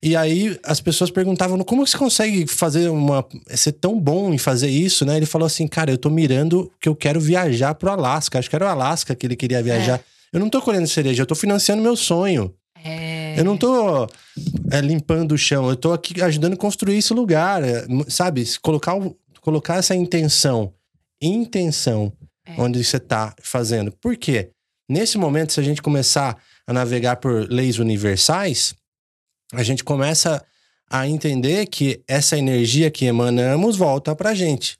E 0.00 0.14
aí 0.14 0.56
as 0.62 0.80
pessoas 0.80 1.10
perguntavam 1.10 1.58
como 1.64 1.84
você 1.84 1.98
consegue 1.98 2.46
fazer 2.46 2.88
uma 2.88 3.26
ser 3.48 3.72
tão 3.72 3.98
bom 3.98 4.32
em 4.32 4.38
fazer 4.38 4.70
isso, 4.70 5.04
né? 5.04 5.16
Ele 5.16 5.26
falou 5.26 5.46
assim, 5.46 5.66
cara, 5.66 5.90
eu 5.90 5.98
tô 5.98 6.08
mirando 6.08 6.70
que 6.80 6.88
eu 6.88 6.94
quero 6.94 7.20
viajar 7.20 7.74
pro 7.74 7.90
Alasca. 7.90 8.38
Acho 8.38 8.48
que 8.48 8.54
era 8.54 8.66
o 8.66 8.68
Alasca 8.68 9.12
que 9.16 9.26
ele 9.26 9.34
queria 9.34 9.60
viajar. 9.60 10.00
Eu 10.32 10.38
não 10.38 10.48
tô 10.48 10.62
colhendo 10.62 10.86
cereja, 10.86 11.22
eu 11.22 11.26
tô 11.26 11.34
financiando 11.34 11.82
meu 11.82 11.96
sonho. 11.96 12.54
É. 12.84 13.38
Eu 13.38 13.44
não 13.44 13.56
tô 13.56 14.06
é, 14.70 14.80
limpando 14.80 15.32
o 15.32 15.38
chão, 15.38 15.68
eu 15.68 15.76
tô 15.76 15.92
aqui 15.92 16.20
ajudando 16.22 16.54
a 16.54 16.56
construir 16.56 16.98
esse 16.98 17.12
lugar, 17.14 17.62
é, 17.62 17.84
sabe? 18.08 18.44
Colocar, 18.60 18.96
o- 18.96 19.16
colocar 19.40 19.76
essa 19.76 19.94
intenção, 19.94 20.72
intenção, 21.20 22.12
É. 22.46 22.54
onde 22.60 22.82
você 22.82 22.98
tá 22.98 23.34
fazendo. 23.42 23.92
Por 23.92 24.16
quê? 24.16 24.50
Nesse 24.88 25.16
momento, 25.16 25.52
se 25.52 25.60
a 25.60 25.62
gente 25.62 25.80
começar 25.80 26.36
a 26.66 26.72
navegar 26.72 27.16
por 27.16 27.48
leis 27.50 27.78
universais, 27.78 28.74
a 29.52 29.62
gente 29.62 29.84
começa 29.84 30.44
a 30.90 31.06
entender 31.08 31.66
que 31.66 32.02
essa 32.06 32.36
energia 32.36 32.90
que 32.90 33.04
emanamos 33.06 33.76
volta 33.76 34.14
pra 34.14 34.34
gente. 34.34 34.76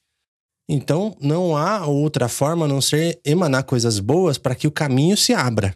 Então, 0.69 1.17
não 1.21 1.57
há 1.57 1.87
outra 1.87 2.29
forma 2.29 2.65
a 2.65 2.69
não 2.69 2.81
ser 2.81 3.21
emanar 3.25 3.65
coisas 3.65 3.99
boas 3.99 4.39
para 4.39 4.55
que 4.55 4.67
o 4.67 4.71
caminho 4.73 5.17
se 5.17 5.33
abra. 5.33 5.75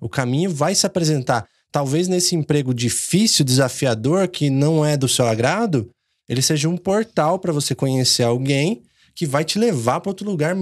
O 0.00 0.08
caminho 0.08 0.52
vai 0.52 0.74
se 0.74 0.86
apresentar. 0.86 1.46
Talvez 1.70 2.08
nesse 2.08 2.34
emprego 2.34 2.74
difícil, 2.74 3.44
desafiador, 3.44 4.26
que 4.28 4.50
não 4.50 4.84
é 4.84 4.96
do 4.96 5.08
seu 5.08 5.26
agrado, 5.26 5.90
ele 6.28 6.42
seja 6.42 6.68
um 6.68 6.76
portal 6.76 7.38
para 7.38 7.52
você 7.52 7.74
conhecer 7.74 8.22
alguém 8.22 8.82
que 9.14 9.26
vai 9.26 9.44
te 9.44 9.58
levar 9.58 10.00
para 10.00 10.10
outro 10.10 10.28
lugar. 10.28 10.56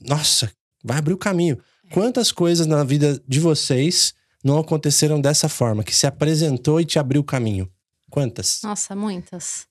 Nossa, 0.00 0.50
vai 0.82 0.98
abrir 0.98 1.14
o 1.14 1.18
caminho. 1.18 1.58
Quantas 1.92 2.30
coisas 2.32 2.66
na 2.66 2.84
vida 2.84 3.20
de 3.26 3.40
vocês 3.40 4.14
não 4.42 4.58
aconteceram 4.58 5.20
dessa 5.20 5.48
forma, 5.48 5.84
que 5.84 5.94
se 5.94 6.06
apresentou 6.06 6.80
e 6.80 6.84
te 6.84 6.98
abriu 6.98 7.20
o 7.20 7.24
caminho? 7.24 7.70
Quantas? 8.10 8.60
Nossa, 8.62 8.96
muitas. 8.96 9.66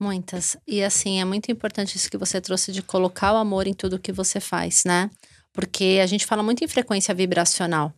Muitas. 0.00 0.56
E 0.66 0.82
assim, 0.82 1.20
é 1.20 1.24
muito 1.24 1.50
importante 1.50 1.96
isso 1.96 2.10
que 2.10 2.18
você 2.18 2.40
trouxe 2.40 2.72
de 2.72 2.82
colocar 2.82 3.32
o 3.32 3.36
amor 3.36 3.66
em 3.66 3.74
tudo 3.74 3.98
que 3.98 4.12
você 4.12 4.40
faz, 4.40 4.84
né? 4.84 5.10
Porque 5.52 6.00
a 6.02 6.06
gente 6.06 6.26
fala 6.26 6.42
muito 6.42 6.64
em 6.64 6.68
frequência 6.68 7.14
vibracional. 7.14 7.92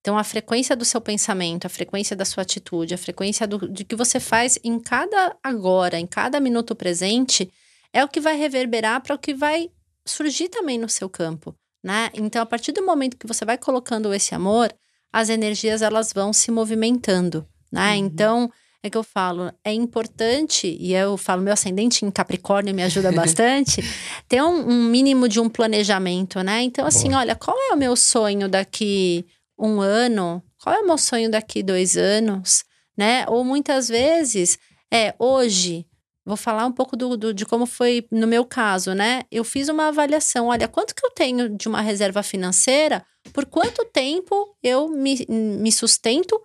Então, 0.00 0.16
a 0.16 0.24
frequência 0.24 0.76
do 0.76 0.84
seu 0.84 1.00
pensamento, 1.00 1.66
a 1.66 1.68
frequência 1.68 2.16
da 2.16 2.24
sua 2.24 2.42
atitude, 2.42 2.94
a 2.94 2.98
frequência 2.98 3.46
do, 3.46 3.68
de 3.68 3.84
que 3.84 3.96
você 3.96 4.20
faz 4.20 4.58
em 4.62 4.78
cada 4.78 5.36
agora, 5.42 5.98
em 5.98 6.06
cada 6.06 6.38
minuto 6.40 6.74
presente, 6.74 7.50
é 7.92 8.04
o 8.04 8.08
que 8.08 8.20
vai 8.20 8.36
reverberar 8.36 9.02
para 9.02 9.14
o 9.14 9.18
que 9.18 9.34
vai 9.34 9.70
surgir 10.06 10.48
também 10.48 10.78
no 10.78 10.88
seu 10.88 11.08
campo, 11.08 11.54
né? 11.82 12.10
Então, 12.14 12.40
a 12.40 12.46
partir 12.46 12.72
do 12.72 12.84
momento 12.84 13.16
que 13.16 13.26
você 13.26 13.44
vai 13.44 13.58
colocando 13.58 14.12
esse 14.14 14.34
amor, 14.34 14.72
as 15.12 15.28
energias 15.28 15.82
elas 15.82 16.12
vão 16.12 16.32
se 16.32 16.50
movimentando, 16.50 17.46
né? 17.70 17.90
Uhum. 17.90 17.96
Então, 17.96 18.52
é 18.82 18.88
que 18.88 18.96
eu 18.96 19.02
falo, 19.02 19.52
é 19.64 19.72
importante, 19.72 20.76
e 20.80 20.94
eu 20.94 21.16
falo, 21.16 21.42
meu 21.42 21.52
ascendente 21.52 22.04
em 22.04 22.10
Capricórnio 22.10 22.74
me 22.74 22.82
ajuda 22.82 23.10
bastante, 23.12 23.82
ter 24.28 24.42
um, 24.42 24.70
um 24.70 24.84
mínimo 24.84 25.28
de 25.28 25.40
um 25.40 25.48
planejamento, 25.48 26.40
né? 26.42 26.62
Então, 26.62 26.86
assim, 26.86 27.12
olha, 27.14 27.34
qual 27.34 27.56
é 27.70 27.74
o 27.74 27.76
meu 27.76 27.96
sonho 27.96 28.48
daqui 28.48 29.26
um 29.58 29.80
ano? 29.80 30.42
Qual 30.62 30.74
é 30.74 30.80
o 30.80 30.86
meu 30.86 30.98
sonho 30.98 31.30
daqui 31.30 31.62
dois 31.62 31.96
anos? 31.96 32.64
Né? 32.96 33.24
Ou 33.28 33.44
muitas 33.44 33.88
vezes, 33.88 34.58
é, 34.92 35.14
hoje, 35.18 35.86
vou 36.24 36.36
falar 36.36 36.66
um 36.66 36.72
pouco 36.72 36.96
do, 36.96 37.16
do- 37.16 37.32
de 37.34 37.46
como 37.46 37.64
foi 37.64 38.06
no 38.10 38.26
meu 38.26 38.44
caso, 38.44 38.92
né? 38.92 39.22
Eu 39.30 39.44
fiz 39.44 39.68
uma 39.68 39.88
avaliação, 39.88 40.46
olha, 40.48 40.66
quanto 40.68 40.94
que 40.94 41.04
eu 41.04 41.10
tenho 41.10 41.48
de 41.48 41.68
uma 41.68 41.80
reserva 41.80 42.22
financeira, 42.22 43.04
por 43.32 43.46
quanto 43.46 43.84
tempo 43.84 44.56
eu 44.62 44.88
me, 44.88 45.24
me 45.28 45.70
sustento 45.72 46.40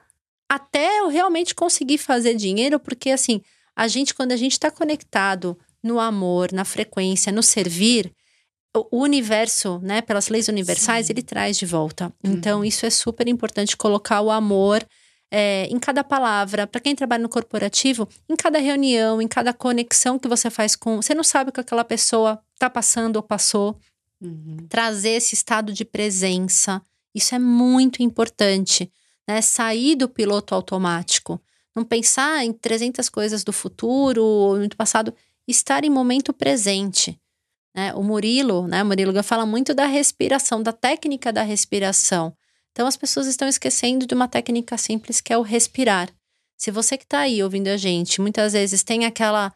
até 0.49 0.99
eu 0.99 1.07
realmente 1.07 1.55
conseguir 1.55 1.97
fazer 1.97 2.36
dinheiro, 2.36 2.80
porque 2.80 3.09
assim, 3.09 3.41
a 3.76 3.88
gente, 3.88 4.14
quando 4.14 4.32
a 4.32 4.38
gente 4.38 4.51
está 4.53 4.70
conectado 4.70 5.57
no 5.82 5.99
amor, 5.99 6.51
na 6.51 6.64
frequência, 6.64 7.32
no 7.32 7.41
servir, 7.41 8.14
o 8.76 9.01
universo, 9.03 9.80
né, 9.84 10.01
pelas 10.01 10.30
leis 10.30 10.47
universais, 10.47 11.07
Sim. 11.07 11.13
ele 11.13 11.21
traz 11.21 11.57
de 11.57 11.65
volta. 11.65 12.11
Então, 12.24 12.65
isso 12.65 12.86
é 12.86 12.89
super 12.89 13.28
importante 13.28 13.78
colocar 13.78 14.21
o 14.21 14.32
amor 14.32 14.84
é, 15.32 15.67
em 15.69 15.80
cada 15.80 16.03
palavra. 16.03 16.65
Para 16.65 16.82
quem 16.82 16.95
trabalha 16.95 17.21
no 17.24 17.30
corporativo, 17.30 18.07
em 18.30 18.36
cada 18.36 18.59
reunião, 18.59 19.21
em 19.21 19.28
cada 19.28 19.53
conexão 19.53 20.17
que 20.17 20.28
você 20.28 20.49
faz 20.49 20.76
com. 20.76 21.01
Você 21.01 21.13
não 21.13 21.24
sabe 21.24 21.49
o 21.49 21.53
que 21.53 21.59
aquela 21.59 21.84
pessoa 21.84 22.39
está 22.53 22.69
passando 22.69 23.17
ou 23.17 23.24
passou 23.24 23.78
Uhum. 24.21 24.65
trazer 24.69 25.09
esse 25.09 25.36
estado 25.36 25.74
de 25.74 25.84
presença. 25.84 26.82
Isso 27.13 27.36
é 27.36 27.39
muito 27.39 28.01
importante, 28.01 28.89
né? 29.28 29.41
Sair 29.41 29.95
do 29.95 30.07
piloto 30.07 30.55
automático, 30.55 31.41
não 31.76 31.84
pensar 31.84 32.45
em 32.45 32.53
300 32.53 33.09
coisas 33.09 33.43
do 33.43 33.51
futuro 33.51 34.24
ou 34.24 34.65
do 34.67 34.76
passado, 34.78 35.13
estar 35.45 35.84
em 35.84 35.89
momento 35.89 36.32
presente. 36.32 37.19
Né? 37.76 37.93
O 37.93 38.03
Murilo, 38.03 38.67
né? 38.67 38.84
O 38.84 38.86
Murilo 38.86 39.24
fala 39.24 39.45
muito 39.45 39.74
da 39.74 39.86
respiração, 39.86 40.61
da 40.61 40.71
técnica 40.71 41.34
da 41.34 41.43
respiração. 41.43 42.36
Então 42.71 42.88
as 42.88 42.97
pessoas 42.97 43.28
estão 43.28 43.47
esquecendo 43.47 44.05
de 44.05 44.13
uma 44.13 44.28
técnica 44.28 44.78
simples 44.78 45.21
que 45.21 45.32
é 45.32 45.38
o 45.38 45.41
respirar. 45.41 46.09
Se 46.57 46.71
você 46.71 46.97
que 46.97 47.03
está 47.03 47.19
aí 47.19 47.43
ouvindo 47.43 47.67
a 47.67 47.78
gente, 47.78 48.21
muitas 48.21 48.53
vezes 48.53 48.84
tem 48.84 49.05
aquela 49.05 49.53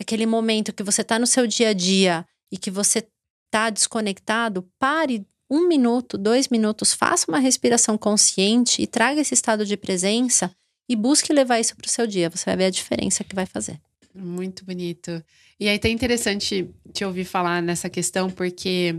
aquele 0.00 0.24
momento 0.24 0.72
que 0.72 0.82
você 0.82 1.02
está 1.02 1.18
no 1.18 1.26
seu 1.26 1.46
dia 1.46 1.70
a 1.70 1.72
dia 1.72 2.26
e 2.50 2.56
que 2.56 2.70
você 2.70 3.06
está 3.46 3.68
desconectado, 3.68 4.68
pare 4.78 5.26
um 5.50 5.66
minuto, 5.66 6.16
dois 6.16 6.48
minutos, 6.48 6.94
faça 6.94 7.26
uma 7.28 7.38
respiração 7.38 7.98
consciente 7.98 8.80
e 8.80 8.86
traga 8.86 9.20
esse 9.20 9.34
estado 9.34 9.66
de 9.66 9.76
presença 9.76 10.50
e 10.88 10.94
busque 10.94 11.32
levar 11.32 11.58
isso 11.58 11.76
para 11.76 11.86
o 11.86 11.90
seu 11.90 12.06
dia. 12.06 12.30
Você 12.30 12.44
vai 12.44 12.56
ver 12.56 12.64
a 12.66 12.70
diferença 12.70 13.24
que 13.24 13.34
vai 13.34 13.46
fazer. 13.46 13.80
Muito 14.14 14.64
bonito. 14.64 15.22
E 15.60 15.68
aí 15.68 15.78
tá 15.78 15.90
interessante 15.90 16.70
te 16.90 17.04
ouvir 17.04 17.26
falar 17.26 17.60
nessa 17.60 17.90
questão, 17.90 18.30
porque 18.30 18.96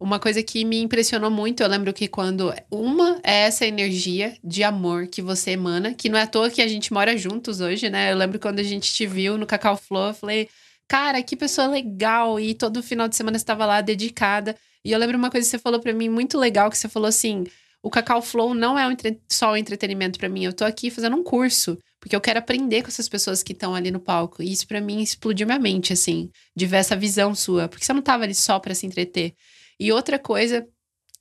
uma 0.00 0.18
coisa 0.18 0.42
que 0.42 0.64
me 0.64 0.82
impressionou 0.82 1.30
muito, 1.30 1.62
eu 1.62 1.68
lembro 1.68 1.92
que 1.92 2.08
quando 2.08 2.52
uma 2.68 3.20
é 3.22 3.42
essa 3.42 3.64
energia 3.64 4.36
de 4.42 4.64
amor 4.64 5.06
que 5.06 5.22
você 5.22 5.52
emana, 5.52 5.94
que 5.94 6.08
não 6.08 6.18
é 6.18 6.22
à 6.22 6.26
toa 6.26 6.50
que 6.50 6.60
a 6.60 6.66
gente 6.66 6.92
mora 6.92 7.16
juntos 7.16 7.60
hoje, 7.60 7.88
né? 7.88 8.10
Eu 8.10 8.16
lembro 8.16 8.40
quando 8.40 8.58
a 8.58 8.64
gente 8.64 8.92
te 8.92 9.06
viu 9.06 9.38
no 9.38 9.46
Cacau 9.46 9.76
Flow, 9.76 10.08
eu 10.08 10.14
falei, 10.14 10.48
cara, 10.88 11.22
que 11.22 11.36
pessoa 11.36 11.68
legal. 11.68 12.40
E 12.40 12.52
todo 12.52 12.82
final 12.82 13.06
de 13.06 13.14
semana 13.14 13.36
estava 13.36 13.64
lá 13.64 13.80
dedicada. 13.80 14.56
E 14.84 14.90
eu 14.90 14.98
lembro 14.98 15.16
uma 15.16 15.30
coisa 15.30 15.46
que 15.46 15.50
você 15.52 15.58
falou 15.58 15.78
para 15.78 15.92
mim 15.92 16.08
muito 16.08 16.36
legal, 16.36 16.68
que 16.68 16.76
você 16.76 16.88
falou 16.88 17.08
assim: 17.08 17.44
o 17.80 17.88
Cacau 17.88 18.20
Flow 18.20 18.54
não 18.54 18.76
é 18.76 18.84
só 19.30 19.52
um 19.52 19.56
entretenimento 19.56 20.18
para 20.18 20.28
mim, 20.28 20.44
eu 20.44 20.52
tô 20.52 20.64
aqui 20.64 20.90
fazendo 20.90 21.16
um 21.16 21.22
curso, 21.22 21.78
porque 22.02 22.16
eu 22.16 22.20
quero 22.20 22.40
aprender 22.40 22.82
com 22.82 22.88
essas 22.88 23.08
pessoas 23.08 23.44
que 23.44 23.52
estão 23.52 23.76
ali 23.76 23.92
no 23.92 24.00
palco. 24.00 24.42
E 24.42 24.50
isso 24.50 24.66
para 24.66 24.80
mim 24.80 25.00
explodiu 25.00 25.46
minha 25.46 25.58
mente, 25.58 25.92
assim, 25.92 26.30
de 26.54 26.66
ver 26.66 26.78
essa 26.78 26.96
visão 26.96 27.32
sua, 27.32 27.68
porque 27.68 27.84
você 27.84 27.92
não 27.92 28.02
tava 28.02 28.24
ali 28.24 28.34
só 28.34 28.58
para 28.58 28.74
se 28.74 28.84
entreter. 28.84 29.34
E 29.78 29.92
outra 29.92 30.18
coisa 30.18 30.66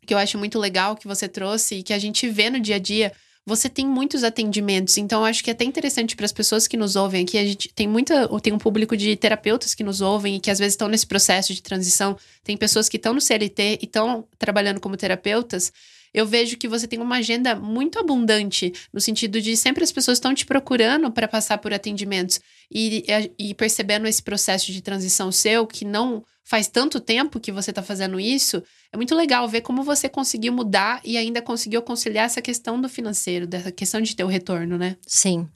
que 0.07 0.11
eu 0.11 0.17
acho 0.17 0.39
muito 0.39 0.57
legal 0.57 0.95
que 0.95 1.07
você 1.07 1.27
trouxe 1.27 1.75
e 1.75 1.84
que 1.84 1.93
a 1.93 1.99
gente 1.99 2.27
vê 2.27 2.49
no 2.49 2.59
dia 2.59 2.77
a 2.77 2.79
dia, 2.79 3.13
você 3.45 3.69
tem 3.69 3.86
muitos 3.86 4.23
atendimentos. 4.23 4.97
Então, 4.97 5.23
acho 5.23 5.43
que 5.43 5.51
é 5.51 5.53
até 5.53 5.63
interessante 5.63 6.15
para 6.15 6.25
as 6.25 6.32
pessoas 6.32 6.67
que 6.67 6.75
nos 6.75 6.95
ouvem 6.95 7.25
aqui. 7.25 7.38
A 7.38 7.45
gente 7.45 7.71
tem 7.75 7.88
muita, 7.88 8.27
tem 8.39 8.51
um 8.51 8.57
público 8.57 8.97
de 8.97 9.15
terapeutas 9.15 9.75
que 9.75 9.84
nos 9.84 10.01
ouvem 10.01 10.38
e 10.38 10.39
que 10.39 10.49
às 10.49 10.57
vezes 10.57 10.73
estão 10.73 10.88
nesse 10.88 11.05
processo 11.05 11.53
de 11.53 11.61
transição. 11.61 12.17
Tem 12.43 12.57
pessoas 12.57 12.89
que 12.89 12.97
estão 12.97 13.13
no 13.13 13.21
CLT 13.21 13.77
e 13.84 13.86
estão 13.86 14.27
trabalhando 14.39 14.79
como 14.79 14.97
terapeutas 14.97 15.71
eu 16.14 16.26
vejo 16.26 16.57
que 16.57 16.68
você 16.68 16.88
tem 16.88 16.99
uma 16.99 17.18
agenda 17.18 17.55
muito 17.55 17.99
abundante, 17.99 18.74
no 18.93 18.99
sentido 18.99 19.41
de 19.41 19.55
sempre 19.55 19.84
as 19.84 19.91
pessoas 19.91 20.18
estão 20.18 20.34
te 20.34 20.45
procurando 20.45 21.12
para 21.12 21.28
passar 21.28 21.57
por 21.57 21.74
atendimentos 21.74 22.39
e, 22.72 23.05
e 23.38 23.53
percebendo 23.53 24.07
esse 24.07 24.22
processo 24.22 24.72
de 24.72 24.82
transição 24.82 25.32
seu, 25.32 25.66
que 25.66 25.86
não 25.86 26.24
faz 26.43 26.68
tanto 26.68 26.99
tempo 26.99 27.39
que 27.39 27.51
você 27.51 27.72
está 27.72 27.82
fazendo 27.82 28.20
isso, 28.20 28.62
é 28.91 28.97
muito 28.97 29.16
legal 29.16 29.47
ver 29.47 29.62
como 29.62 29.84
você 29.84 30.09
conseguiu 30.09 30.51
mudar 30.51 30.99
e 31.03 31.18
ainda 31.18 31.41
conseguiu 31.41 31.82
conciliar 31.82 32.26
essa 32.26 32.41
questão 32.41 32.82
do 32.82 32.89
financeiro, 32.89 33.47
dessa 33.47 33.72
questão 33.72 34.01
de 34.01 34.16
ter 34.16 34.24
o 34.24 34.28
retorno, 34.28 34.78
né? 34.78 34.97
Sim. 35.07 35.47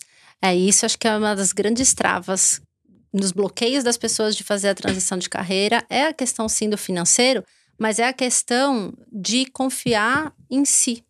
É 0.42 0.56
isso, 0.56 0.86
acho 0.86 0.98
que 0.98 1.08
é 1.08 1.18
uma 1.18 1.36
das 1.36 1.52
grandes 1.52 1.94
travas 1.94 2.62
nos 3.12 3.32
bloqueios 3.32 3.84
das 3.84 3.98
pessoas 3.98 4.36
de 4.36 4.44
fazer 4.44 4.70
a 4.70 4.76
transição 4.76 5.18
de 5.18 5.30
carreira 5.30 5.86
é 5.90 6.08
a 6.08 6.14
questão 6.14 6.50
sim 6.50 6.70
do 6.70 6.78
financeiro, 6.78 7.44
mas 7.78 8.00
é 8.00 8.08
a 8.08 8.14
questão 8.14 8.94
de 9.12 9.46
confiar 9.48 10.34
em 10.50 10.66
si. 10.66 11.04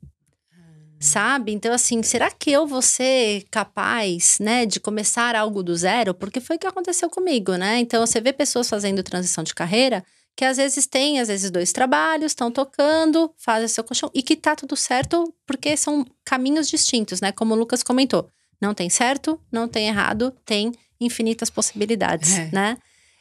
Sabe? 1.00 1.52
Então, 1.52 1.74
assim, 1.74 2.02
será 2.02 2.32
que 2.32 2.50
eu 2.50 2.66
vou 2.66 2.82
ser 2.82 3.46
capaz, 3.52 4.40
né, 4.40 4.66
de 4.66 4.80
começar 4.80 5.36
algo 5.36 5.62
do 5.62 5.76
zero? 5.76 6.14
Porque 6.14 6.40
foi 6.40 6.56
o 6.56 6.60
que 6.60 6.66
aconteceu 6.66 7.10
comigo, 7.10 7.56
né? 7.56 7.80
Então, 7.80 8.06
você 8.06 8.20
vê 8.20 8.34
pessoas 8.34 8.70
fazendo 8.70 9.04
transição 9.04 9.44
de 9.44 9.54
carreira 9.54 10.04
que 10.36 10.44
às 10.44 10.58
vezes 10.58 10.86
tem, 10.86 11.20
às 11.20 11.30
vezes, 11.30 11.50
dois 11.50 11.72
trabalhos, 11.72 12.32
estão 12.32 12.52
tocando, 12.52 13.32
fazem 13.38 13.68
seu 13.68 13.84
colchão 13.84 14.12
e 14.14 14.22
que 14.22 14.36
tá 14.36 14.56
tudo 14.56 14.76
certo 14.76 15.34
porque 15.48 15.78
são 15.78 16.06
caminhos 16.26 16.68
distintos, 16.68 17.22
né? 17.22 17.32
Como 17.32 17.54
o 17.54 17.58
Lucas 17.58 17.82
comentou. 17.82 18.30
Não 18.60 18.74
tem 18.74 18.90
certo, 18.90 19.40
não 19.52 19.68
tem 19.68 19.88
errado, 19.88 20.34
tem 20.46 20.74
infinitas 21.00 21.50
possibilidades, 21.50 22.38
é. 22.38 22.50
né? 22.52 22.78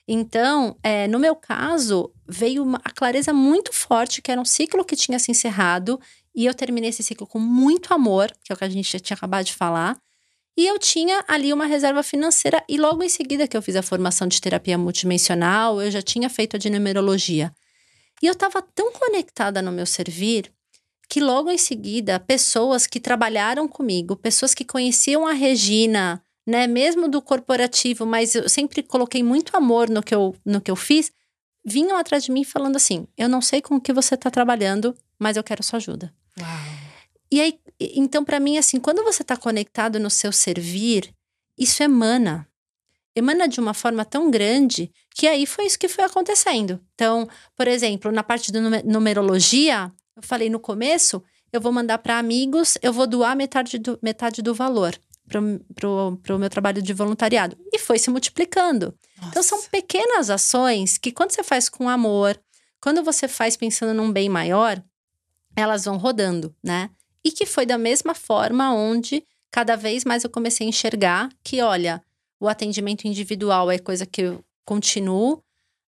Então, 0.07 0.77
é, 0.83 1.09
no 1.09 1.19
meu 1.19 1.35
caso, 1.35 2.13
veio 2.29 2.63
uma, 2.63 2.81
a 2.85 2.91
clareza 2.91 3.33
muito 3.33 3.73
forte 3.73 4.21
que 4.21 4.31
era 4.31 4.41
um 4.41 4.45
ciclo 4.45 4.85
que 4.85 4.97
tinha 4.97 5.19
se 5.19 5.31
encerrado 5.31 5.99
e 6.35 6.45
eu 6.45 6.55
terminei 6.55 6.91
esse 6.91 7.03
ciclo 7.03 7.27
com 7.27 7.39
muito 7.39 7.95
amor, 7.95 8.31
que 8.45 8.53
é 8.53 8.55
o 8.55 8.59
que 8.59 8.65
a 8.65 8.69
gente 8.69 8.93
já 8.93 8.99
tinha 8.99 9.17
acabado 9.17 9.47
de 9.47 9.55
falar. 9.55 9.97
E 10.57 10.67
eu 10.67 10.79
tinha 10.79 11.25
ali 11.27 11.53
uma 11.53 11.67
reserva 11.67 12.03
financeira 12.03 12.63
e 12.69 12.77
logo 12.77 13.03
em 13.03 13.09
seguida 13.09 13.49
que 13.49 13.57
eu 13.57 13.63
fiz 13.63 13.77
a 13.77 13.83
formação 13.83 14.29
de 14.29 14.41
terapia 14.41 14.79
multidimensional, 14.79 15.81
eu 15.81 15.91
já 15.91 16.03
tinha 16.03 16.29
feito 16.29 16.57
a 16.57 16.59
de 16.59 16.71
numerologia. 16.71 17.53
E 18.23 18.27
eu 18.27 18.33
estava 18.33 18.63
tão 18.63 18.93
conectada 18.93 19.61
no 19.61 19.73
meu 19.73 19.87
servir 19.87 20.53
que 21.09 21.21
logo 21.21 21.51
em 21.51 21.59
seguida, 21.59 22.19
pessoas 22.19 22.87
que 22.87 22.99
trabalharam 22.99 23.69
comigo, 23.69 24.17
pessoas 24.17 24.55
que 24.55 24.65
conheciam 24.65 25.27
a 25.27 25.33
Regina, 25.33 26.24
né, 26.47 26.67
mesmo 26.67 27.09
do 27.09 27.23
corporativo, 27.23 28.05
mas 28.05 28.35
eu 28.35 28.49
sempre 28.49 28.83
coloquei 28.83 29.23
muito 29.23 29.57
amor 29.57 29.89
no 29.89 30.03
que 30.03 30.15
eu, 30.15 30.35
no 30.45 30.61
que 30.61 30.71
eu 30.71 30.77
fiz, 30.77 31.11
vinham 31.65 31.97
atrás 31.97 32.25
de 32.25 32.31
mim 32.31 32.45
falando 32.45 32.77
assim: 32.77 33.07
eu 33.17 33.29
não 33.29 33.41
sei 33.41 33.63
com 33.63 33.77
o 33.77 33.81
que 33.81 33.93
você 33.93 34.15
está 34.15 34.31
trabalhando, 34.31 34.95
mas 35.19 35.37
eu 35.37 35.45
quero 35.45 35.63
sua 35.63 35.79
ajuda. 35.79 36.13
Uau. 36.39 36.49
E 37.33 37.41
aí, 37.41 37.59
então, 37.81 38.25
para 38.25 38.39
mim, 38.39 38.59
assim, 38.59 38.79
quando 38.79 39.03
você 39.03 39.23
está 39.23 39.37
conectado 39.37 39.99
no 39.99 40.11
seu 40.11 40.31
servir, 40.31 41.13
isso 41.59 41.83
emana. 41.83 42.47
Emana 43.17 43.49
de 43.49 43.61
uma 43.61 43.75
forma 43.75 44.05
tão 44.05 44.31
grande 44.31 44.93
que 45.15 45.27
aí 45.27 45.47
foi 45.47 45.67
isso 45.67 45.79
que 45.79 45.89
foi 45.89 46.05
acontecendo. 46.05 46.81
Então, 46.95 47.29
por 47.57 47.67
exemplo, 47.67 48.13
na 48.13 48.23
parte 48.23 48.53
da 48.53 48.61
numerologia, 48.61 49.91
eu 50.17 50.23
falei 50.23 50.51
no 50.51 50.61
começo, 50.61 51.23
eu 51.53 51.61
vou 51.61 51.73
mandar 51.73 51.99
para 51.99 52.19
amigos, 52.19 52.77
eu 52.83 52.93
vou 52.93 53.07
doar 53.07 53.37
metade 53.37 53.79
do, 53.79 53.99
metade 54.03 54.43
do 54.43 54.55
valor 54.55 54.99
para 55.29 55.89
o 55.89 56.39
meu 56.39 56.51
trabalho 56.51 56.83
de 56.83 56.93
voluntariado. 56.93 57.57
E 57.73 57.79
foi 57.79 57.99
se 57.99 58.11
multiplicando. 58.11 58.95
Nossa. 59.17 59.29
Então, 59.31 59.43
são 59.43 59.63
pequenas 59.71 60.31
ações 60.31 60.99
que, 60.99 61.11
quando 61.11 61.33
você 61.33 61.43
faz 61.43 61.69
com 61.69 61.89
amor, 61.89 62.39
quando 62.81 63.03
você 63.03 63.27
faz 63.27 63.57
pensando 63.57 63.95
num 63.95 64.13
bem 64.13 64.29
maior, 64.29 64.83
elas 65.57 65.85
vão 65.85 65.97
rodando, 65.97 66.55
né? 66.63 66.91
E 67.25 67.31
que 67.31 67.47
foi 67.47 67.65
da 67.65 67.79
mesma 67.79 68.15
forma 68.15 68.75
onde 68.75 69.25
cada 69.51 69.77
vez 69.77 70.05
mais 70.05 70.25
eu 70.25 70.31
comecei 70.31 70.67
a 70.67 70.69
enxergar 70.69 71.31
que, 71.43 71.63
olha, 71.63 72.03
o 72.39 72.49
atendimento 72.49 73.07
individual 73.07 73.71
é 73.71 73.79
coisa 73.79 74.05
que 74.05 74.23
eu 74.23 74.45
continuo, 74.65 75.43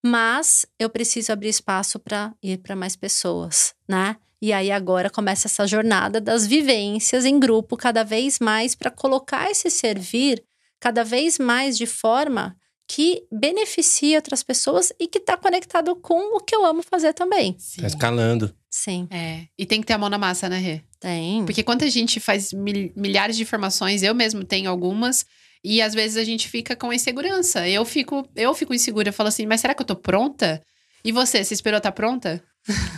mas 0.05 0.65
eu 0.79 0.89
preciso 0.89 1.33
abrir 1.33 1.49
espaço 1.49 1.99
para 1.99 2.33
ir 2.41 2.59
para 2.59 2.75
mais 2.75 2.95
pessoas, 2.95 3.73
né? 3.87 4.15
E 4.45 4.53
aí 4.53 4.69
agora 4.69 5.09
começa 5.09 5.47
essa 5.47 5.65
jornada 5.65 6.21
das 6.21 6.45
vivências 6.45 7.25
em 7.25 7.39
grupo 7.39 7.75
cada 7.75 8.03
vez 8.03 8.37
mais 8.37 8.75
para 8.75 8.91
colocar 8.91 9.49
esse 9.49 9.71
servir 9.71 10.43
cada 10.79 11.03
vez 11.03 11.39
mais 11.39 11.75
de 11.75 11.87
forma 11.87 12.55
que 12.87 13.23
beneficia 13.31 14.19
outras 14.19 14.43
pessoas 14.43 14.93
e 14.99 15.07
que 15.07 15.17
está 15.17 15.35
conectado 15.35 15.95
com 15.95 16.37
o 16.37 16.39
que 16.39 16.55
eu 16.55 16.63
amo 16.63 16.83
fazer 16.83 17.11
também. 17.13 17.55
Sim. 17.57 17.81
Tá 17.81 17.87
escalando. 17.87 18.55
Sim. 18.69 19.07
É. 19.09 19.47
E 19.57 19.65
tem 19.65 19.81
que 19.81 19.87
ter 19.87 19.93
a 19.93 19.97
mão 19.97 20.09
na 20.09 20.19
massa, 20.19 20.47
né, 20.47 20.59
Rê? 20.59 20.81
Tem. 20.99 21.43
Porque 21.43 21.63
quando 21.63 21.81
a 21.81 21.89
gente 21.89 22.19
faz 22.19 22.53
mil, 22.53 22.93
milhares 22.95 23.35
de 23.35 23.41
informações, 23.41 24.03
eu 24.03 24.13
mesmo 24.13 24.43
tenho 24.43 24.69
algumas, 24.69 25.25
e 25.63 25.81
às 25.81 25.95
vezes 25.95 26.17
a 26.17 26.23
gente 26.23 26.47
fica 26.47 26.75
com 26.75 26.93
insegurança. 26.93 27.67
Eu 27.67 27.83
fico, 27.83 28.29
eu 28.35 28.53
fico 28.53 28.75
insegura, 28.75 29.09
eu 29.09 29.13
falo 29.13 29.29
assim, 29.29 29.47
mas 29.47 29.61
será 29.61 29.73
que 29.73 29.81
eu 29.81 29.87
tô 29.87 29.95
pronta? 29.95 30.61
E 31.03 31.11
você, 31.11 31.43
você 31.43 31.55
esperou 31.55 31.79
estar 31.79 31.89
tá 31.89 31.95
pronta? 31.95 32.43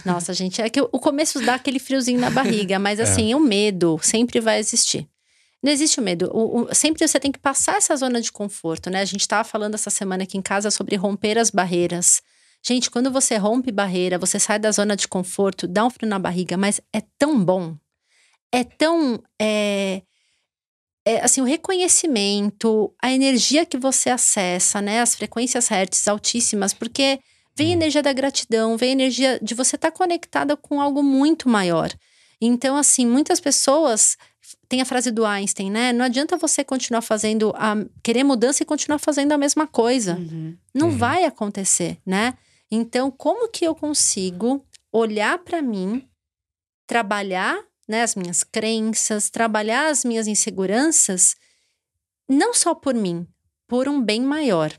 Nossa, 0.06 0.34
gente, 0.34 0.62
é 0.62 0.70
que 0.70 0.82
o 0.82 1.00
começo 1.00 1.40
dá 1.42 1.56
aquele 1.56 1.80
friozinho 1.80 2.20
na 2.20 2.30
barriga, 2.30 2.80
mas 2.80 3.00
é. 3.00 3.04
assim, 3.04 3.32
é. 3.32 3.36
o 3.36 3.40
medo 3.40 4.00
sempre 4.02 4.40
vai 4.40 4.60
existir. 4.60 5.08
Não 5.62 5.72
existe 5.72 6.00
o 6.00 6.04
medo. 6.04 6.30
O, 6.34 6.62
o, 6.62 6.76
sempre 6.76 7.06
você 7.06 7.20
tem 7.20 7.32
que 7.32 7.40
passar 7.40 7.78
essa 7.78 7.96
zona 7.96 8.22
de 8.22 8.32
conforto, 8.32 8.90
né? 8.90 9.02
A 9.02 9.06
gente 9.06 9.22
estava 9.22 9.44
falando 9.44 9.74
essa 9.74 9.90
semana 9.90 10.24
aqui 10.24 10.38
em 10.38 10.42
casa 10.42 10.70
sobre 10.72 10.96
romper 10.96 11.38
as 11.38 11.50
barreiras. 11.50 12.22
Gente, 12.66 12.90
quando 12.92 13.12
você 13.12 13.38
rompe 13.38 13.72
barreira, 13.72 14.18
você 14.18 14.40
sai 14.40 14.60
da 14.60 14.72
zona 14.72 14.96
de 14.96 15.08
conforto, 15.08 15.68
dá 15.68 15.86
um 15.86 15.90
frio 15.90 16.08
na 16.08 16.20
barriga, 16.20 16.58
mas 16.58 16.80
é 16.94 17.02
tão 17.18 17.44
bom. 17.44 17.76
É 18.52 18.64
tão. 18.64 19.22
É, 19.42 20.02
é, 21.06 21.24
assim, 21.24 21.42
o 21.42 21.46
reconhecimento, 21.46 22.94
a 23.02 23.12
energia 23.12 23.66
que 23.66 23.78
você 23.78 24.10
acessa, 24.10 24.82
né? 24.82 25.02
As 25.02 25.16
frequências 25.16 25.68
hertz 25.68 26.08
altíssimas, 26.08 26.74
porque 26.74 27.20
Vem 27.58 27.68
a 27.68 27.70
hum. 27.72 27.74
energia 27.74 28.04
da 28.04 28.14
gratidão, 28.14 28.78
vem 28.78 28.90
a 28.90 28.92
energia 28.92 29.40
de 29.42 29.56
você 29.56 29.76
estar 29.76 29.90
tá 29.90 29.98
conectada 29.98 30.56
com 30.56 30.80
algo 30.80 31.02
muito 31.02 31.50
maior. 31.50 31.92
Então, 32.40 32.78
assim, 32.78 33.04
muitas 33.04 33.40
pessoas 33.40 34.16
tem 34.70 34.80
a 34.80 34.86
frase 34.86 35.10
do 35.10 35.26
Einstein, 35.26 35.72
né? 35.72 35.92
Não 35.92 36.06
adianta 36.06 36.38
você 36.38 36.64
continuar 36.64 37.02
fazendo 37.02 37.52
a 37.56 37.76
querer 38.04 38.24
mudança 38.24 38.62
e 38.62 38.66
continuar 38.66 39.00
fazendo 39.00 39.32
a 39.32 39.38
mesma 39.38 39.66
coisa. 39.66 40.16
Uhum. 40.18 40.56
Não 40.74 40.90
uhum. 40.90 40.98
vai 40.98 41.24
acontecer, 41.24 41.98
né? 42.06 42.36
Então, 42.70 43.10
como 43.10 43.50
que 43.50 43.66
eu 43.66 43.74
consigo 43.74 44.64
olhar 44.92 45.40
para 45.40 45.62
mim, 45.62 46.08
trabalhar, 46.86 47.60
né, 47.88 48.04
as 48.04 48.16
minhas 48.16 48.44
crenças, 48.44 49.30
trabalhar 49.30 49.90
as 49.90 50.06
minhas 50.06 50.28
inseguranças, 50.28 51.36
não 52.30 52.54
só 52.54 52.76
por 52.76 52.94
mim, 52.94 53.26
por 53.68 53.88
um 53.88 54.02
bem 54.02 54.22
maior. 54.22 54.72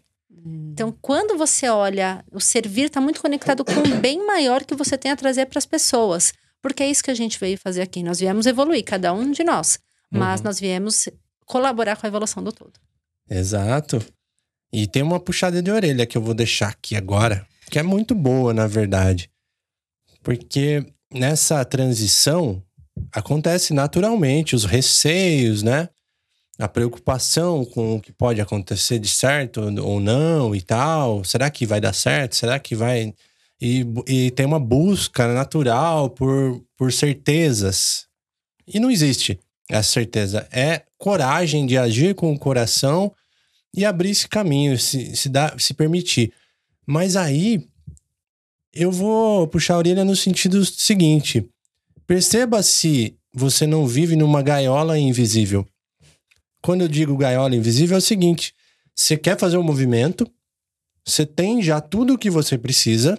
Então, 0.45 0.97
quando 1.01 1.37
você 1.37 1.69
olha, 1.69 2.25
o 2.33 2.41
servir 2.41 2.87
está 2.87 3.01
muito 3.01 3.21
conectado 3.21 3.65
com 3.65 3.73
o 3.73 4.01
bem 4.01 4.25
maior 4.25 4.65
que 4.65 4.75
você 4.75 4.97
tem 4.97 5.11
a 5.11 5.17
trazer 5.17 5.47
para 5.47 5.59
as 5.59 5.67
pessoas. 5.67 6.33
Porque 6.63 6.83
é 6.83 6.91
isso 6.91 7.03
que 7.03 7.11
a 7.11 7.15
gente 7.15 7.39
veio 7.39 7.59
fazer 7.59 7.83
aqui. 7.83 8.03
Nós 8.03 8.21
viemos 8.21 8.47
evoluir, 8.47 8.85
cada 8.85 9.13
um 9.13 9.31
de 9.31 9.45
nós. 9.45 9.79
Mas 10.11 10.41
uhum. 10.41 10.45
nós 10.47 10.61
viemos 10.61 11.09
colaborar 11.45 11.97
com 11.97 12.07
a 12.07 12.09
evolução 12.09 12.43
do 12.43 12.53
todo. 12.53 12.73
Exato. 13.29 14.05
E 14.73 14.87
tem 14.87 15.03
uma 15.03 15.21
puxada 15.21 15.63
de 15.63 15.71
orelha 15.71 16.07
que 16.07 16.17
eu 16.17 16.23
vou 16.23 16.35
deixar 16.35 16.69
aqui 16.69 16.95
agora, 16.95 17.47
que 17.71 17.79
é 17.79 17.83
muito 17.83 18.15
boa, 18.15 18.53
na 18.53 18.67
verdade. 18.67 19.31
Porque 20.23 20.85
nessa 21.13 21.65
transição 21.65 22.63
acontece 23.13 23.73
naturalmente 23.73 24.55
os 24.55 24.65
receios, 24.65 25.63
né? 25.63 25.89
A 26.59 26.69
preocupação 26.69 27.65
com 27.65 27.97
o 27.97 28.01
que 28.01 28.13
pode 28.13 28.41
acontecer 28.41 28.99
de 28.99 29.09
certo 29.09 29.61
ou 29.81 30.01
não 30.01 30.55
e 30.55 30.61
tal. 30.61 31.23
Será 31.23 31.51
que 31.51 31.65
vai 31.65 31.81
dar 31.81 31.93
certo? 31.93 32.35
Será 32.35 32.59
que 32.59 32.75
vai. 32.75 33.15
E, 33.61 33.87
e 34.07 34.31
tem 34.33 34.45
uma 34.45 34.59
busca 34.59 35.33
natural 35.33 36.11
por, 36.11 36.63
por 36.77 36.93
certezas. 36.93 38.07
E 38.67 38.81
não 38.81 38.91
existe 38.91 39.39
essa 39.69 39.93
certeza. 39.93 40.49
É 40.51 40.83
coragem 40.97 41.65
de 41.65 41.79
agir 41.79 42.15
com 42.15 42.33
o 42.33 42.39
coração 42.39 43.13
e 43.75 43.85
abrir 43.85 44.11
esse 44.11 44.27
caminho, 44.27 44.79
se, 44.79 45.15
se, 45.15 45.29
dá, 45.29 45.55
se 45.59 45.75
permitir. 45.75 46.33
Mas 46.87 47.17
aí 47.17 47.65
eu 48.75 48.91
vou 48.91 49.47
puxar 49.47 49.75
a 49.75 49.79
orelha 49.79 50.05
no 50.05 50.17
sentido 50.17 50.65
seguinte: 50.65 51.49
perceba 52.07 52.63
se 52.63 53.17
você 53.33 53.67
não 53.67 53.87
vive 53.87 54.17
numa 54.17 54.43
gaiola 54.43 54.99
invisível. 54.99 55.67
Quando 56.69 56.83
eu 56.83 56.89
digo 56.89 57.17
gaiola 57.17 57.57
invisível, 57.57 57.95
é 57.95 57.99
o 57.99 58.03
seguinte: 58.03 58.55
você 58.95 59.17
quer 59.17 59.39
fazer 59.39 59.57
um 59.57 59.63
movimento, 59.63 60.31
você 61.03 61.25
tem 61.25 61.63
já 61.63 61.81
tudo 61.81 62.13
o 62.13 62.19
que 62.19 62.29
você 62.29 62.59
precisa 62.59 63.19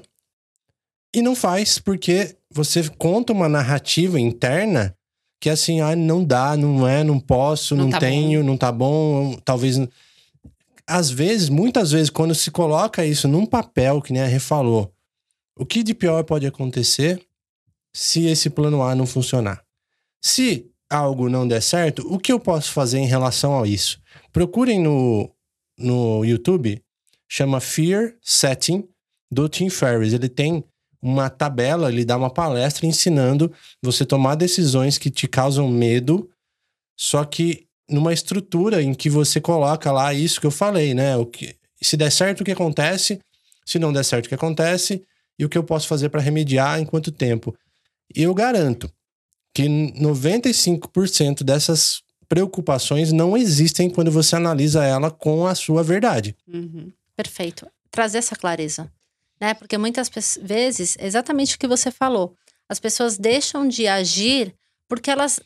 e 1.12 1.20
não 1.20 1.36
faz 1.36 1.80
porque 1.80 2.36
você 2.52 2.88
conta 2.90 3.34
uma 3.34 3.50
narrativa 3.50 4.20
interna 4.20 4.96
que 5.40 5.50
é 5.50 5.54
assim, 5.54 5.82
ah, 5.82 5.96
não 5.96 6.24
dá, 6.24 6.56
não 6.56 6.88
é, 6.88 7.04
não 7.04 7.20
posso, 7.20 7.76
não, 7.76 7.86
não 7.86 7.90
tá 7.90 8.00
tenho, 8.00 8.42
bom. 8.42 8.46
não 8.46 8.56
tá 8.56 8.72
bom, 8.72 9.36
talvez. 9.44 9.80
Às 10.86 11.10
vezes, 11.10 11.50
muitas 11.50 11.90
vezes, 11.90 12.12
quando 12.12 12.36
se 12.36 12.52
coloca 12.52 13.04
isso 13.04 13.28
num 13.28 13.48
papel, 13.48 14.00
que 14.00 14.14
nem 14.14 14.22
a 14.22 14.28
Rê 14.28 14.38
falou, 14.38 14.94
o 15.56 15.66
que 15.66 15.82
de 15.82 15.96
pior 15.96 16.24
pode 16.24 16.46
acontecer 16.46 17.20
se 17.92 18.28
esse 18.28 18.48
plano 18.48 18.84
A 18.84 18.94
não 18.94 19.08
funcionar? 19.08 19.64
Se 20.22 20.69
algo 20.90 21.30
não 21.30 21.48
der 21.48 21.62
certo, 21.62 22.02
o 22.12 22.18
que 22.18 22.32
eu 22.32 22.40
posso 22.40 22.72
fazer 22.72 22.98
em 22.98 23.06
relação 23.06 23.62
a 23.62 23.68
isso? 23.68 24.02
Procurem 24.34 24.82
no, 24.82 25.30
no 25.78 26.26
YouTube, 26.26 26.82
chama 27.30 27.60
Fear 27.60 28.16
Setting, 28.22 28.88
do 29.32 29.48
Tim 29.48 29.70
Ferriss. 29.70 30.14
Ele 30.14 30.28
tem 30.28 30.64
uma 31.02 31.30
tabela, 31.30 31.92
ele 31.92 32.04
dá 32.04 32.18
uma 32.18 32.30
palestra 32.30 32.86
ensinando 32.86 33.52
você 33.82 34.06
tomar 34.06 34.36
decisões 34.36 34.98
que 34.98 35.10
te 35.10 35.28
causam 35.28 35.70
medo, 35.70 36.30
só 36.98 37.24
que 37.24 37.68
numa 37.90 38.12
estrutura 38.12 38.82
em 38.82 38.94
que 38.94 39.10
você 39.10 39.40
coloca 39.40 39.92
lá 39.92 40.14
isso 40.14 40.42
que 40.42 40.48
eu 40.48 40.52
falei, 40.52 40.94
né? 40.94 41.16
O 41.16 41.26
que, 41.26 41.56
se 41.82 41.96
der 41.96 42.12
certo, 42.12 42.42
o 42.42 42.44
que 42.44 42.52
acontece? 42.52 43.20
Se 43.66 43.80
não 43.80 43.94
der 43.94 44.04
certo, 44.04 44.26
o 44.26 44.30
que 44.30 44.36
acontece? 44.36 45.04
E 45.38 45.46
o 45.46 45.50
que 45.50 45.58
eu 45.58 45.64
posso 45.64 45.88
fazer 45.88 46.10
para 46.10 46.22
remediar 46.22 46.80
em 46.80 46.86
quanto 46.86 47.12
tempo? 47.12 47.56
E 48.14 48.24
eu 48.24 48.34
garanto 48.34 48.92
que 49.64 50.00
95% 50.00 51.44
dessas 51.44 52.02
preocupações 52.28 53.12
não 53.12 53.36
existem 53.36 53.90
quando 53.90 54.12
você 54.12 54.36
analisa 54.36 54.84
ela 54.84 55.10
com 55.10 55.48
a 55.48 55.56
sua 55.56 55.84
verdade. 55.84 56.36
Uhum. 56.48 56.92
Perfeito. 57.16 57.68
Trazer 57.92 58.20
essa 58.20 58.36
clareza 58.36 58.90
né? 59.40 59.54
Porque 59.54 59.78
muitas 59.78 60.10
vezes, 60.42 60.98
exatamente 61.00 61.56
o 61.56 61.60
que 61.60 61.68
você 61.68 61.90
falou, 61.90 62.36
as 62.68 62.80
pessoas 62.80 63.18
deixam 63.18 63.68
de 63.68 63.88
agir 63.88 64.54
porque 64.88 65.10
elas 65.10 65.40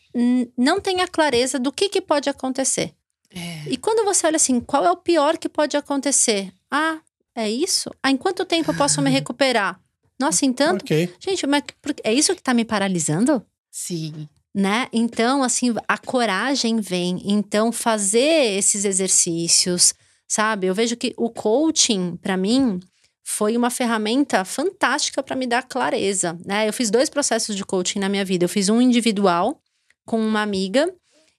não 0.57 0.80
têm 0.80 1.01
a 1.01 1.07
clareza 1.07 1.59
do 1.59 1.72
que, 1.72 1.89
que 1.89 2.01
pode 2.01 2.30
acontecer. 2.30 2.93
É. 3.30 3.64
E 3.68 3.78
quando 3.78 4.05
você 4.05 4.26
olha 4.26 4.38
assim, 4.38 4.59
qual 4.59 4.86
é 4.86 4.91
o 4.91 4.97
pior 4.97 5.38
que 5.38 5.49
pode 5.49 5.76
acontecer? 5.76 6.51
Ah, 6.72 6.99
é 7.36 7.49
isso? 7.49 7.91
Ah, 8.01 8.09
em 8.09 8.18
quanto 8.18 8.45
tempo 8.45 8.72
eu 8.72 8.76
posso 8.76 9.01
me 9.01 9.09
recuperar? 9.11 9.80
Nossa, 10.20 10.45
então. 10.45 10.76
Okay. 10.76 11.14
Gente, 11.20 11.45
mas 11.45 11.64
é 12.03 12.14
isso 12.14 12.34
que 12.34 12.41
está 12.41 12.53
me 12.53 12.64
paralisando? 12.64 13.45
Sim. 13.74 14.30
Né? 14.53 14.88
Então, 14.93 15.41
assim, 15.41 15.74
a 15.88 15.97
coragem 15.97 16.80
vem. 16.80 17.19
Então, 17.26 17.71
fazer 17.71 18.55
esses 18.55 18.86
exercícios, 18.86 19.95
sabe? 20.28 20.67
Eu 20.67 20.76
vejo 20.76 20.95
que 20.95 21.11
o 21.17 21.28
coaching, 21.28 22.15
para 22.17 22.38
mim, 22.38 22.80
foi 23.24 23.57
uma 23.57 23.71
ferramenta 23.71 24.45
fantástica 24.45 25.24
para 25.24 25.36
me 25.36 25.47
dar 25.47 25.63
clareza, 25.63 26.38
né? 26.45 26.69
Eu 26.69 26.74
fiz 26.74 26.91
dois 26.91 27.09
processos 27.09 27.55
de 27.55 27.65
coaching 27.65 27.97
na 27.97 28.07
minha 28.07 28.24
vida. 28.24 28.45
Eu 28.45 28.49
fiz 28.49 28.69
um 28.69 28.80
individual 28.80 29.59
com 30.05 30.19
uma 30.19 30.43
amiga 30.43 30.93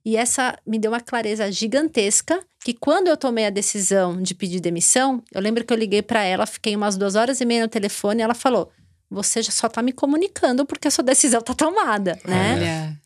e 0.05 0.16
essa 0.16 0.59
me 0.66 0.78
deu 0.78 0.91
uma 0.91 1.01
clareza 1.01 1.51
gigantesca 1.53 2.45
que 2.64 2.74
quando 2.74 3.09
eu 3.09 3.16
tomei 3.16 3.47
a 3.47 3.51
decisão 3.51 4.20
de 4.20 4.35
pedir 4.35 4.59
demissão, 4.59 5.22
eu 5.32 5.41
lembro 5.41 5.64
que 5.64 5.72
eu 5.72 5.76
liguei 5.76 6.03
para 6.03 6.24
ela, 6.24 6.47
fiquei 6.47 6.74
umas 6.74 6.97
duas 6.97 7.14
horas 7.14 7.41
e 7.41 7.45
meia 7.45 7.62
no 7.62 7.68
telefone 7.68 8.20
e 8.20 8.24
ela 8.24 8.35
falou: 8.35 8.72
"Você 9.15 9.43
já 9.43 9.53
só 9.53 9.69
tá 9.69 9.81
me 9.83 9.93
comunicando 9.93 10.67
porque 10.67 10.89
a 10.89 10.91
sua 10.91 11.05
decisão 11.05 11.41
tá 11.41 11.55
tomada", 11.55 12.19
né? 12.25 12.55
Olha. 12.55 13.01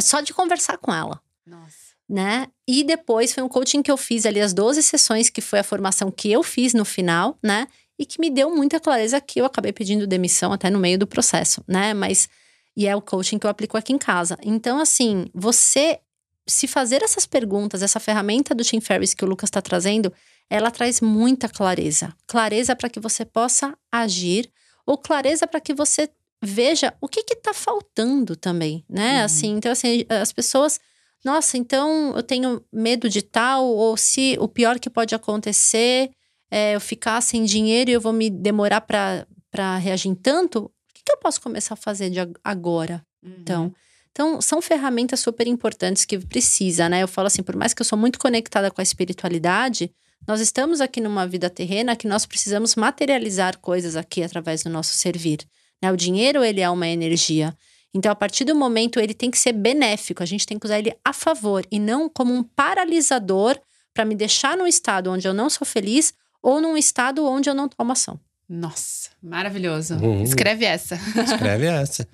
Só 0.00 0.20
de 0.20 0.34
conversar 0.34 0.78
com 0.78 0.92
ela. 0.92 1.20
Nossa 1.46 1.94
né? 2.06 2.48
E 2.68 2.84
depois 2.84 3.32
foi 3.32 3.42
um 3.42 3.48
coaching 3.48 3.82
que 3.82 3.90
eu 3.90 3.96
fiz 3.96 4.26
ali, 4.26 4.38
as 4.38 4.52
12 4.52 4.82
sessões, 4.82 5.30
que 5.30 5.40
foi 5.40 5.60
a 5.60 5.64
formação 5.64 6.10
que 6.10 6.30
eu 6.30 6.42
fiz 6.42 6.74
no 6.74 6.84
final, 6.84 7.38
né? 7.42 7.66
e 7.98 8.04
que 8.04 8.20
me 8.20 8.30
deu 8.30 8.54
muita 8.54 8.80
clareza 8.80 9.20
que 9.20 9.40
eu 9.40 9.44
acabei 9.44 9.72
pedindo 9.72 10.06
demissão 10.06 10.52
até 10.52 10.68
no 10.68 10.78
meio 10.78 10.98
do 10.98 11.06
processo, 11.06 11.62
né? 11.66 11.94
Mas 11.94 12.28
e 12.76 12.86
é 12.88 12.96
o 12.96 13.00
coaching 13.00 13.38
que 13.38 13.46
eu 13.46 13.50
aplico 13.50 13.76
aqui 13.76 13.92
em 13.92 13.98
casa. 13.98 14.36
Então, 14.42 14.80
assim, 14.80 15.26
você 15.32 16.00
se 16.46 16.66
fazer 16.66 17.02
essas 17.02 17.24
perguntas, 17.24 17.82
essa 17.82 18.00
ferramenta 18.00 18.54
do 18.54 18.64
Tim 18.64 18.80
Ferriss 18.80 19.14
que 19.14 19.24
o 19.24 19.28
Lucas 19.28 19.48
está 19.48 19.62
trazendo, 19.62 20.12
ela 20.50 20.70
traz 20.70 21.00
muita 21.00 21.48
clareza. 21.48 22.12
Clareza 22.26 22.74
para 22.74 22.90
que 22.90 22.98
você 22.98 23.24
possa 23.24 23.78
agir 23.90 24.50
ou 24.86 24.98
clareza 24.98 25.46
para 25.46 25.60
que 25.60 25.74
você 25.74 26.08
veja 26.42 26.94
o 27.00 27.08
que 27.08 27.20
está 27.20 27.54
faltando 27.54 28.36
também, 28.36 28.84
né? 28.88 29.18
Uhum. 29.18 29.24
Assim, 29.24 29.50
então 29.56 29.72
assim, 29.72 30.04
as 30.08 30.32
pessoas, 30.32 30.78
nossa, 31.24 31.56
então 31.56 32.14
eu 32.14 32.22
tenho 32.22 32.62
medo 32.72 33.08
de 33.08 33.22
tal 33.22 33.66
ou 33.66 33.96
se 33.96 34.36
o 34.38 34.46
pior 34.46 34.78
que 34.78 34.90
pode 34.90 35.14
acontecer 35.14 36.10
é, 36.50 36.74
eu 36.74 36.80
ficar 36.80 37.20
sem 37.20 37.44
dinheiro 37.44 37.90
e 37.90 37.94
eu 37.94 38.00
vou 38.00 38.12
me 38.12 38.28
demorar 38.28 38.82
para 38.82 39.78
reagir 39.78 40.10
em 40.10 40.14
tanto, 40.14 40.66
o 40.66 40.70
que, 40.94 41.02
que, 41.04 41.12
eu 41.12 41.18
posso 41.18 41.40
começar 41.40 41.74
a 41.74 41.76
fazer 41.76 42.10
de 42.10 42.18
agora? 42.44 43.04
Uhum. 43.22 43.36
Então, 43.40 43.74
então, 44.12 44.40
são 44.40 44.62
ferramentas 44.62 45.18
super 45.18 45.48
importantes 45.48 46.04
que 46.04 46.16
precisa, 46.20 46.88
né? 46.88 47.02
Eu 47.02 47.08
falo 47.08 47.26
assim, 47.26 47.42
por 47.42 47.56
mais 47.56 47.74
que 47.74 47.82
eu 47.82 47.84
sou 47.84 47.98
muito 47.98 48.16
conectada 48.16 48.70
com 48.70 48.80
a 48.80 48.84
espiritualidade, 48.84 49.92
nós 50.26 50.40
estamos 50.40 50.80
aqui 50.80 51.00
numa 51.00 51.26
vida 51.26 51.50
terrena 51.50 51.96
que 51.96 52.08
nós 52.08 52.24
precisamos 52.24 52.74
materializar 52.74 53.58
coisas 53.58 53.96
aqui 53.96 54.22
através 54.22 54.62
do 54.62 54.70
nosso 54.70 54.94
servir. 54.94 55.38
Né? 55.82 55.92
O 55.92 55.96
dinheiro, 55.96 56.42
ele 56.42 56.60
é 56.60 56.70
uma 56.70 56.88
energia. 56.88 57.54
Então, 57.92 58.10
a 58.10 58.14
partir 58.14 58.44
do 58.44 58.54
momento, 58.54 58.98
ele 58.98 59.14
tem 59.14 59.30
que 59.30 59.38
ser 59.38 59.52
benéfico, 59.52 60.22
a 60.22 60.26
gente 60.26 60.46
tem 60.46 60.58
que 60.58 60.66
usar 60.66 60.78
ele 60.78 60.96
a 61.04 61.12
favor 61.12 61.64
e 61.70 61.78
não 61.78 62.08
como 62.08 62.34
um 62.34 62.42
paralisador 62.42 63.58
para 63.92 64.04
me 64.04 64.16
deixar 64.16 64.56
num 64.56 64.66
estado 64.66 65.10
onde 65.10 65.28
eu 65.28 65.34
não 65.34 65.48
sou 65.48 65.66
feliz 65.66 66.12
ou 66.42 66.60
num 66.60 66.76
estado 66.76 67.24
onde 67.24 67.48
eu 67.48 67.54
não 67.54 67.68
tomo 67.68 67.92
ação. 67.92 68.18
Nossa, 68.48 69.10
maravilhoso. 69.22 69.94
Uhum. 69.94 70.22
Escreve 70.22 70.64
essa. 70.64 70.96
Escreve 71.22 71.66
essa. 71.66 72.06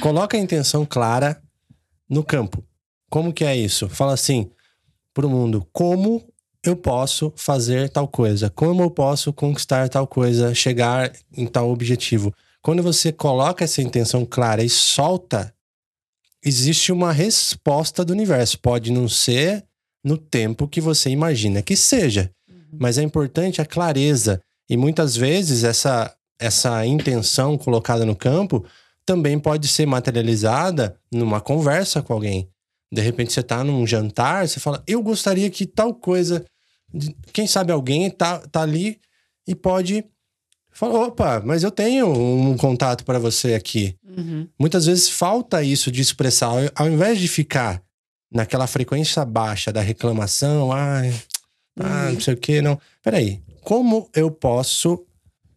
Coloca 0.00 0.36
a 0.36 0.40
intenção 0.40 0.86
clara 0.86 1.40
no 2.08 2.24
campo. 2.24 2.64
Como 3.10 3.32
que 3.32 3.44
é 3.44 3.56
isso? 3.56 3.88
Fala 3.88 4.14
assim 4.14 4.50
pro 5.12 5.28
mundo, 5.28 5.66
como 5.72 6.24
eu 6.64 6.76
posso 6.76 7.32
fazer 7.36 7.88
tal 7.88 8.08
coisa? 8.08 8.50
Como 8.50 8.82
eu 8.82 8.90
posso 8.90 9.32
conquistar 9.32 9.88
tal 9.88 10.06
coisa, 10.06 10.54
chegar 10.54 11.12
em 11.36 11.46
tal 11.46 11.70
objetivo? 11.70 12.34
Quando 12.62 12.82
você 12.82 13.12
coloca 13.12 13.64
essa 13.64 13.80
intenção 13.80 14.24
clara 14.24 14.62
e 14.62 14.68
solta, 14.68 15.54
existe 16.44 16.92
uma 16.92 17.12
resposta 17.12 18.04
do 18.04 18.12
universo. 18.12 18.58
Pode 18.58 18.92
não 18.92 19.08
ser 19.08 19.64
no 20.04 20.16
tempo 20.16 20.68
que 20.68 20.80
você 20.80 21.10
imagina 21.10 21.62
que 21.62 21.76
seja, 21.76 22.30
mas 22.72 22.98
é 22.98 23.02
importante 23.02 23.60
a 23.60 23.66
clareza. 23.66 24.42
E 24.68 24.76
muitas 24.76 25.16
vezes 25.16 25.64
essa, 25.64 26.14
essa 26.38 26.84
intenção 26.84 27.56
colocada 27.56 28.04
no 28.04 28.16
campo 28.16 28.64
também 29.06 29.38
pode 29.38 29.66
ser 29.68 29.86
materializada 29.86 30.98
numa 31.10 31.40
conversa 31.40 32.02
com 32.02 32.12
alguém. 32.12 32.48
De 32.90 33.02
repente 33.02 33.32
você 33.32 33.40
está 33.40 33.62
num 33.62 33.86
jantar, 33.86 34.48
você 34.48 34.58
fala, 34.58 34.82
eu 34.86 35.02
gostaria 35.02 35.50
que 35.50 35.66
tal 35.66 35.94
coisa. 35.94 36.44
Quem 37.32 37.46
sabe 37.46 37.72
alguém 37.72 38.10
tá, 38.10 38.38
tá 38.38 38.62
ali 38.62 38.98
e 39.46 39.54
pode 39.54 40.04
falar, 40.70 41.06
opa, 41.06 41.42
mas 41.44 41.62
eu 41.62 41.70
tenho 41.70 42.08
um 42.08 42.56
contato 42.56 43.04
para 43.04 43.18
você 43.18 43.54
aqui. 43.54 43.96
Uhum. 44.16 44.48
Muitas 44.58 44.86
vezes 44.86 45.08
falta 45.08 45.62
isso 45.62 45.90
de 45.90 46.00
expressar, 46.00 46.50
ao 46.74 46.88
invés 46.88 47.18
de 47.18 47.28
ficar 47.28 47.82
naquela 48.30 48.66
frequência 48.66 49.24
baixa 49.24 49.72
da 49.72 49.80
reclamação, 49.80 50.72
ai, 50.72 51.12
ah, 51.80 52.10
não 52.12 52.20
sei 52.20 52.34
o 52.34 52.36
que, 52.36 52.60
não. 52.60 52.78
Peraí, 53.02 53.40
como 53.62 54.08
eu 54.14 54.30
posso 54.30 55.04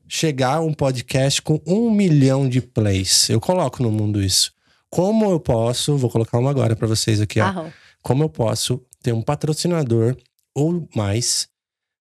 chegar 0.08 0.56
a 0.56 0.62
um 0.62 0.74
podcast 0.74 1.42
com 1.42 1.62
um 1.66 1.90
milhão 1.90 2.48
de 2.48 2.62
plays? 2.62 3.30
Eu 3.30 3.40
coloco 3.40 3.82
no 3.82 3.92
mundo 3.92 4.22
isso. 4.22 4.52
Como 4.92 5.32
eu 5.32 5.40
posso, 5.40 5.98
vou 5.98 6.10
colocar 6.10 6.38
uma 6.38 6.50
agora 6.50 6.76
para 6.76 6.88
vocês 6.88 7.22
aqui, 7.22 7.40
ó. 7.40 7.66
Como 8.04 8.24
eu 8.24 8.30
posso 8.30 8.82
ter 9.02 9.14
um 9.14 9.22
patrocinador 9.22 10.16
ou 10.54 10.88
mais 10.94 11.48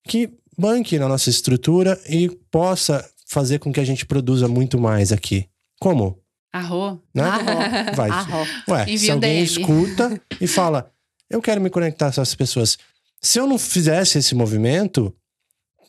que 0.08 0.30
banque 0.58 0.98
na 0.98 1.08
nossa 1.08 1.30
estrutura 1.30 2.00
e 2.10 2.30
possa 2.50 3.08
fazer 3.28 3.60
com 3.60 3.74
que 3.74 3.80
a 3.80 3.86
gente 3.86 4.06
produza 4.06 4.48
muito 4.48 4.80
mais 4.80 5.12
aqui. 5.12 5.48
Como? 5.80 6.18
Arro. 6.52 7.04
Né? 7.14 7.24
Arro. 7.24 7.46
Vai. 7.96 8.10
Arro. 8.10 8.48
Ué, 8.70 8.84
Envio 8.84 9.00
se 9.00 9.12
alguém 9.12 9.44
escuta 9.44 10.22
e 10.40 10.48
fala, 10.48 10.90
eu 11.30 11.42
quero 11.42 11.60
me 11.60 11.70
conectar 11.70 12.06
com 12.06 12.22
essas 12.22 12.34
pessoas. 12.34 12.78
Se 13.22 13.38
eu 13.38 13.46
não 13.46 13.60
fizesse 13.60 14.18
esse 14.18 14.34
movimento, 14.34 15.14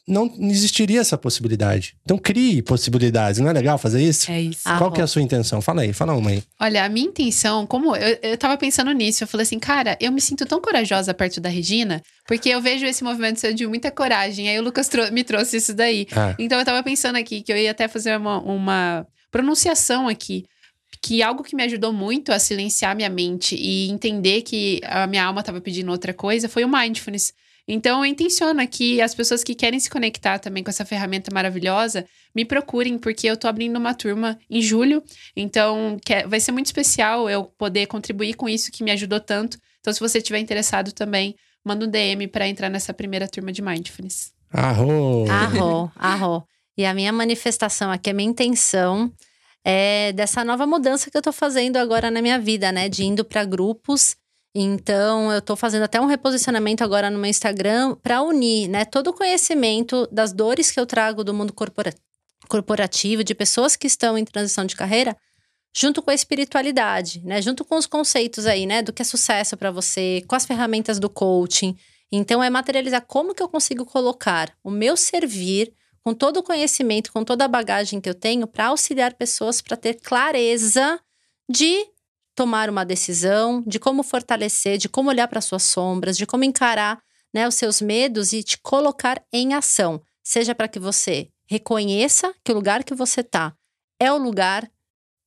não 0.09 0.33
existiria 0.41 1.01
essa 1.01 1.17
possibilidade. 1.19 1.95
Então 2.03 2.17
crie 2.19 2.63
possibilidades. 2.63 3.39
Não 3.41 3.49
é 3.49 3.53
legal 3.53 3.77
fazer 3.79 4.03
isso? 4.03 4.31
É 4.31 4.41
isso. 4.41 4.63
Ah, 4.65 4.79
Qual 4.79 4.91
que 4.91 5.01
é 5.01 5.05
a 5.05 5.07
sua 5.07 5.23
intenção? 5.23 5.61
Fala 5.61 5.83
aí, 5.83 5.93
fala 5.93 6.15
uma 6.15 6.31
aí. 6.31 6.43
Olha, 6.61 6.85
a 6.85 6.89
minha 6.89 7.07
intenção, 7.07 7.67
como 7.67 7.95
eu, 7.95 8.19
eu 8.23 8.37
tava 8.39 8.57
pensando 8.57 8.91
nisso, 8.93 9.23
eu 9.23 9.29
falei 9.29 9.43
assim, 9.45 9.59
cara, 9.59 9.97
eu 10.01 10.11
me 10.11 10.21
sinto 10.21 10.45
tão 10.47 10.61
corajosa 10.61 11.13
perto 11.15 11.41
da 11.41 11.49
Regina, 11.49 12.03
porque 12.27 12.49
eu 12.49 12.61
vejo 12.61 12.85
esse 12.87 13.05
movimento 13.05 13.39
seu 13.39 13.53
de 13.55 13.67
muita 13.67 13.91
coragem. 13.91 14.49
Aí 14.49 14.59
o 14.59 14.63
Lucas 14.63 14.89
trou- 14.89 15.13
me 15.13 15.23
trouxe 15.23 15.59
isso 15.59 15.75
daí. 15.75 16.07
Ah, 16.13 16.35
Então 16.39 16.59
eu 16.59 16.65
tava 16.65 16.83
pensando 16.83 17.17
aqui 17.17 17.43
que 17.43 17.53
eu 17.53 17.57
ia 17.57 17.71
até 17.71 17.87
fazer 17.87 18.17
uma, 18.17 18.39
uma 18.41 19.07
pronunciação 19.31 20.09
aqui. 20.09 20.45
Que 21.03 21.23
algo 21.23 21.45
que 21.45 21.55
me 21.55 21.63
ajudou 21.63 21.93
muito 21.93 22.33
a 22.33 22.39
silenciar 22.39 22.97
minha 22.97 23.09
mente 23.09 23.55
e 23.55 23.89
entender 23.89 24.43
que 24.43 24.81
a 24.85 25.07
minha 25.07 25.25
alma 25.25 25.43
tava 25.45 25.61
pedindo 25.61 25.93
outra 25.93 26.13
coisa 26.13 26.49
foi 26.49 26.65
o 26.65 26.69
mindfulness. 26.69 27.33
Então 27.69 27.99
eu 28.01 28.07
intenciono 28.11 28.61
aqui 28.63 29.01
as 29.03 29.15
pessoas 29.15 29.45
que 29.45 29.55
querem 29.55 29.79
se 29.79 29.91
conectar 29.91 30.39
também 30.39 30.65
com 30.65 30.71
essa 30.71 30.87
ferramenta 30.87 31.31
maravilhosa, 31.33 32.07
me 32.35 32.45
procurem, 32.45 32.97
porque 32.99 33.27
eu 33.27 33.37
tô 33.37 33.47
abrindo 33.47 33.77
uma 33.77 33.93
turma 33.93 34.39
em 34.49 34.63
julho. 34.63 35.03
Então 35.37 35.99
que- 36.05 36.27
vai 36.27 36.41
ser 36.41 36.51
muito 36.53 36.67
especial 36.67 37.29
eu 37.29 37.45
poder 37.45 37.87
contribuir 37.87 38.35
com 38.35 38.49
isso 38.49 38.73
que 38.73 38.83
me 38.83 38.91
ajudou 38.91 39.21
tanto. 39.21 39.59
Então, 39.81 39.93
se 39.93 40.01
você 40.01 40.19
estiver 40.19 40.39
interessado 40.39 40.93
também, 40.93 41.35
manda 41.65 41.87
um 41.87 41.91
DM 41.91 42.27
para 42.29 42.49
entrar 42.49 42.69
nessa 42.69 42.93
primeira 42.95 43.29
turma 43.29 43.53
de 43.53 43.63
mindfulness. 43.63 44.33
arro. 44.51 45.31
Arro, 45.31 45.93
arro. 45.95 46.45
E 46.77 46.85
a 46.87 46.95
minha 46.95 47.13
manifestação 47.13 47.91
aqui, 47.91 48.09
a 48.11 48.15
minha 48.15 48.29
intenção 48.31 49.13
é 49.65 50.13
dessa 50.13 50.45
nova 50.45 50.67
mudança 50.67 51.11
que 51.11 51.17
eu 51.17 51.23
tô 51.23 51.33
fazendo 51.33 51.77
agora 51.77 52.11
na 52.11 52.23
minha 52.23 52.39
vida, 52.39 52.73
né? 52.73 52.89
De 52.89 53.05
indo 53.05 53.25
para 53.25 53.45
grupos. 53.45 54.17
Então, 54.55 55.33
eu 55.33 55.43
tô 55.43 55.55
fazendo 55.55 55.83
até 55.83 56.01
um 56.01 56.07
reposicionamento 56.07 56.83
agora 56.83 57.11
no 57.11 57.19
meu 57.19 57.31
Instagram 57.31 57.95
para 58.03 58.23
unir, 58.23 58.69
né? 58.69 58.85
Todo 58.85 59.09
o 59.09 59.13
conhecimento 59.13 60.09
das 60.11 60.33
dores 60.33 60.71
que 60.71 60.81
eu 60.81 60.87
trago 60.87 61.23
do 61.23 61.35
mundo 61.35 61.53
corpora- 61.53 61.95
corporativo, 62.49 63.23
de 63.23 63.35
pessoas 63.35 63.77
que 63.77 63.87
estão 63.87 64.17
em 64.17 64.25
transição 64.25 64.65
de 64.65 64.75
carreira, 64.75 65.17
junto 65.77 66.03
com 66.03 66.11
a 66.11 66.15
espiritualidade, 66.15 67.21
né? 67.25 67.43
Junto 67.43 67.65
com 67.65 67.77
os 67.77 67.87
conceitos 67.87 68.47
aí, 68.47 68.67
né? 68.67 68.83
Do 68.83 68.93
que 68.93 69.03
é 69.03 69.05
sucesso 69.05 69.57
para 69.57 69.71
você, 69.71 70.25
com 70.27 70.35
as 70.35 70.47
ferramentas 70.47 70.99
do 70.99 71.11
coaching. 71.11 71.77
Então, 72.11 72.43
é 72.43 72.49
materializar 72.49 73.05
como 73.07 73.35
que 73.35 73.43
eu 73.43 73.49
consigo 73.49 73.85
colocar 73.85 74.51
o 74.65 74.71
meu 74.71 74.97
servir 74.97 75.73
com 76.03 76.15
todo 76.15 76.39
o 76.39 76.43
conhecimento, 76.43 77.13
com 77.13 77.23
toda 77.23 77.45
a 77.45 77.49
bagagem 77.49 78.01
que 78.01 78.09
eu 78.09 78.15
tenho, 78.15 78.47
para 78.47 78.69
auxiliar 78.69 79.13
pessoas 79.13 79.61
para 79.61 79.77
ter 79.77 79.95
clareza 80.01 80.99
de 81.51 81.87
tomar 82.39 82.71
uma 82.71 82.85
decisão, 82.85 83.65
de 83.67 83.81
como 83.81 84.05
fortalecer, 84.05 84.79
de 84.79 84.89
como 84.89 85.09
olhar 85.11 85.27
para 85.27 85.41
suas 85.41 85.65
sombras, 85.65 86.17
de 86.17 86.25
como 86.25 86.45
encarar 86.45 87.03
né, 87.35 87.49
os 87.49 87.57
seus 87.57 87.81
medos 87.81 88.33
e 88.33 88.45
te 88.45 88.57
colocar 88.59 89.21
em 89.33 89.55
ação. 89.55 90.01
Seja 90.23 90.55
para 90.55 90.69
que 90.69 90.79
você 90.79 91.31
reconheça 91.47 92.33
que 92.45 92.53
o 92.53 92.55
lugar 92.55 92.85
que 92.85 92.95
você 92.95 93.23
está 93.23 93.57
é 93.99 94.13
o 94.13 94.17
lugar 94.17 94.71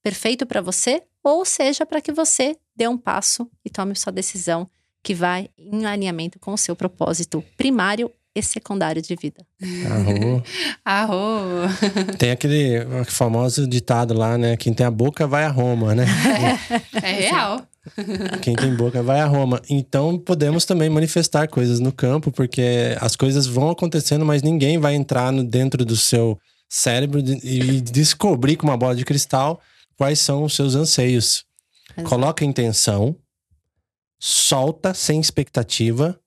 perfeito 0.01 0.45
para 0.45 0.61
você, 0.61 1.03
ou 1.21 1.43
seja 1.43 1.85
para 1.85 1.99
que 1.99 2.13
você 2.13 2.55
dê 2.73 2.87
um 2.87 2.97
passo 2.97 3.45
e 3.65 3.69
tome 3.69 3.93
sua 3.93 4.13
decisão 4.13 4.65
que 5.03 5.13
vai 5.13 5.49
em 5.57 5.85
alinhamento 5.85 6.39
com 6.39 6.53
o 6.53 6.57
seu 6.57 6.77
propósito 6.77 7.43
primário 7.57 8.09
e 8.35 8.41
secundário 8.41 9.01
de 9.01 9.15
vida. 9.15 9.45
Arro. 9.89 10.43
Arro! 10.85 12.15
Tem 12.17 12.31
aquele 12.31 12.79
famoso 13.05 13.67
ditado 13.67 14.13
lá, 14.13 14.37
né? 14.37 14.55
Quem 14.57 14.73
tem 14.73 14.85
a 14.85 14.91
boca 14.91 15.27
vai 15.27 15.43
a 15.43 15.49
Roma, 15.49 15.93
né? 15.93 16.05
É 17.03 17.11
real. 17.29 17.65
Quem 18.41 18.55
tem 18.55 18.75
boca 18.75 19.01
vai 19.03 19.19
a 19.19 19.25
Roma. 19.25 19.61
Então 19.69 20.17
podemos 20.17 20.65
também 20.65 20.89
manifestar 20.89 21.47
coisas 21.47 21.79
no 21.79 21.91
campo, 21.91 22.31
porque 22.31 22.95
as 23.01 23.15
coisas 23.15 23.47
vão 23.47 23.69
acontecendo, 23.69 24.23
mas 24.25 24.41
ninguém 24.43 24.77
vai 24.77 24.93
entrar 24.95 25.31
no- 25.31 25.43
dentro 25.43 25.83
do 25.83 25.97
seu 25.97 26.39
cérebro 26.69 27.19
e 27.43 27.81
descobrir 27.81 28.55
com 28.55 28.65
uma 28.67 28.77
bola 28.77 28.95
de 28.95 29.03
cristal 29.03 29.59
quais 29.97 30.19
são 30.19 30.43
os 30.43 30.55
seus 30.55 30.73
anseios. 30.75 31.43
Exato. 31.97 32.07
Coloca 32.09 32.45
intenção, 32.45 33.15
solta 34.19 34.93
sem 34.93 35.19
expectativa, 35.19 36.17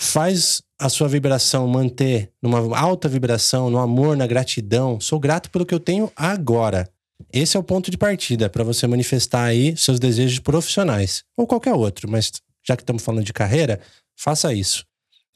faz 0.00 0.62
a 0.78 0.88
sua 0.88 1.08
vibração 1.08 1.66
manter 1.66 2.30
numa 2.40 2.78
alta 2.78 3.08
vibração, 3.08 3.68
no 3.68 3.78
amor, 3.78 4.16
na 4.16 4.26
gratidão. 4.26 5.00
Sou 5.00 5.18
grato 5.18 5.50
pelo 5.50 5.66
que 5.66 5.74
eu 5.74 5.80
tenho 5.80 6.10
agora. 6.14 6.88
Esse 7.32 7.56
é 7.56 7.60
o 7.60 7.64
ponto 7.64 7.90
de 7.90 7.98
partida 7.98 8.48
para 8.48 8.62
você 8.62 8.86
manifestar 8.86 9.44
aí 9.44 9.76
seus 9.76 9.98
desejos 9.98 10.38
profissionais 10.38 11.24
ou 11.36 11.46
qualquer 11.46 11.74
outro, 11.74 12.08
mas 12.08 12.30
já 12.64 12.76
que 12.76 12.82
estamos 12.82 13.02
falando 13.02 13.24
de 13.24 13.32
carreira, 13.32 13.80
faça 14.16 14.54
isso. 14.54 14.86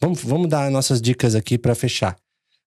Vamos, 0.01 0.23
vamos 0.23 0.49
dar 0.49 0.71
nossas 0.71 1.01
dicas 1.01 1.35
aqui 1.35 1.59
para 1.59 1.75
fechar. 1.75 2.17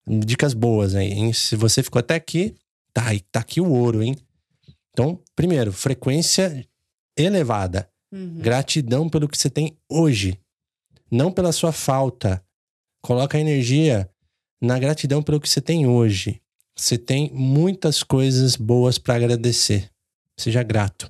Dicas 0.07 0.53
boas 0.53 0.95
aí, 0.95 1.11
hein? 1.11 1.33
Se 1.33 1.55
você 1.55 1.81
ficou 1.81 1.99
até 1.99 2.15
aqui, 2.15 2.55
tá, 2.93 3.03
tá 3.31 3.39
aqui 3.39 3.61
o 3.61 3.71
ouro, 3.71 4.03
hein? 4.03 4.15
Então, 4.91 5.19
primeiro, 5.35 5.71
frequência 5.71 6.65
elevada. 7.17 7.89
Uhum. 8.13 8.37
Gratidão 8.39 9.09
pelo 9.09 9.27
que 9.27 9.37
você 9.37 9.49
tem 9.49 9.77
hoje, 9.89 10.39
não 11.11 11.31
pela 11.31 11.51
sua 11.51 11.71
falta. 11.71 12.43
Coloca 13.01 13.37
a 13.37 13.41
energia 13.41 14.09
na 14.61 14.79
gratidão 14.79 15.21
pelo 15.21 15.39
que 15.39 15.49
você 15.49 15.61
tem 15.61 15.87
hoje. 15.87 16.41
Você 16.75 16.97
tem 16.97 17.31
muitas 17.33 18.03
coisas 18.03 18.55
boas 18.55 18.97
para 18.97 19.15
agradecer. 19.15 19.89
Seja 20.37 20.63
grato. 20.63 21.09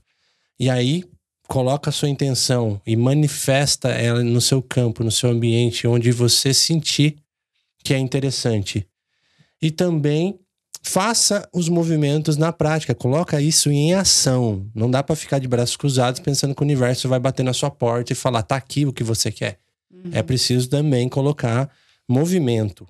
E 0.60 0.70
aí, 0.70 1.04
coloca 1.48 1.90
a 1.90 1.94
sua 1.94 2.10
intenção 2.10 2.82
e 2.86 2.96
manifesta 2.96 3.90
ela 3.90 4.24
no 4.24 4.42
seu 4.42 4.62
campo, 4.62 5.04
no 5.04 5.12
seu 5.12 5.30
ambiente, 5.30 5.88
onde 5.88 6.12
você 6.12 6.54
sentir 6.54 7.18
que 7.84 7.94
é 7.94 7.98
interessante. 7.98 8.88
E 9.62 9.72
também 9.72 10.40
faça 10.82 11.48
os 11.52 11.68
movimentos 11.68 12.38
na 12.38 12.54
prática, 12.54 12.94
coloca 12.94 13.42
isso 13.42 13.72
em 13.72 13.94
ação. 13.94 14.70
Não 14.74 14.90
dá 14.90 15.02
para 15.02 15.16
ficar 15.16 15.40
de 15.40 15.48
braços 15.48 15.76
cruzados 15.76 16.20
pensando 16.20 16.54
que 16.54 16.62
o 16.62 16.66
universo 16.66 17.10
vai 17.10 17.20
bater 17.20 17.44
na 17.44 17.54
sua 17.54 17.72
porta 17.72 18.14
e 18.14 18.16
falar 18.16 18.44
tá 18.44 18.56
aqui 18.56 18.86
o 18.86 18.94
que 18.94 19.04
você 19.04 19.32
quer. 19.32 19.60
Uhum. 20.06 20.12
É 20.14 20.22
preciso 20.24 20.70
também 20.70 21.10
colocar 21.10 21.70
movimento. 22.08 22.88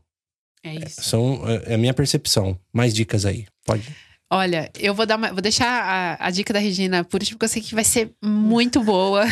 É 0.64 0.76
isso. 0.76 1.04
São 1.04 1.42
é 1.68 1.76
a 1.76 1.78
minha 1.78 1.94
percepção. 1.94 2.60
Mais 2.74 2.94
dicas 2.94 3.26
aí. 3.26 3.46
Pode. 3.66 3.84
Olha, 4.32 4.72
eu 4.80 4.94
vou 4.94 5.06
dar 5.06 5.18
uma, 5.18 5.32
vou 5.32 5.42
deixar 5.42 5.68
a, 5.68 6.28
a 6.28 6.32
dica 6.32 6.52
da 6.52 6.58
Regina 6.58 7.04
por 7.04 7.22
último, 7.22 7.38
porque 7.38 7.46
eu 7.46 7.50
sei 7.50 7.62
que 7.62 7.76
vai 7.76 7.84
ser 7.84 8.12
muito 8.24 8.84
boa. 8.84 9.24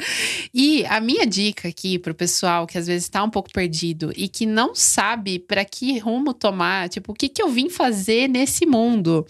e 0.52 0.84
a 0.84 1.00
minha 1.00 1.26
dica 1.26 1.68
aqui 1.68 1.98
pro 1.98 2.14
pessoal 2.14 2.66
que 2.66 2.76
às 2.76 2.86
vezes 2.86 3.08
tá 3.08 3.24
um 3.24 3.30
pouco 3.30 3.50
perdido 3.50 4.12
e 4.14 4.28
que 4.28 4.44
não 4.44 4.74
sabe 4.74 5.38
para 5.38 5.64
que 5.64 5.98
rumo 5.98 6.34
tomar, 6.34 6.90
tipo, 6.90 7.12
o 7.12 7.14
que 7.14 7.28
que 7.30 7.42
eu 7.42 7.48
vim 7.48 7.70
fazer 7.70 8.28
nesse 8.28 8.66
mundo? 8.66 9.26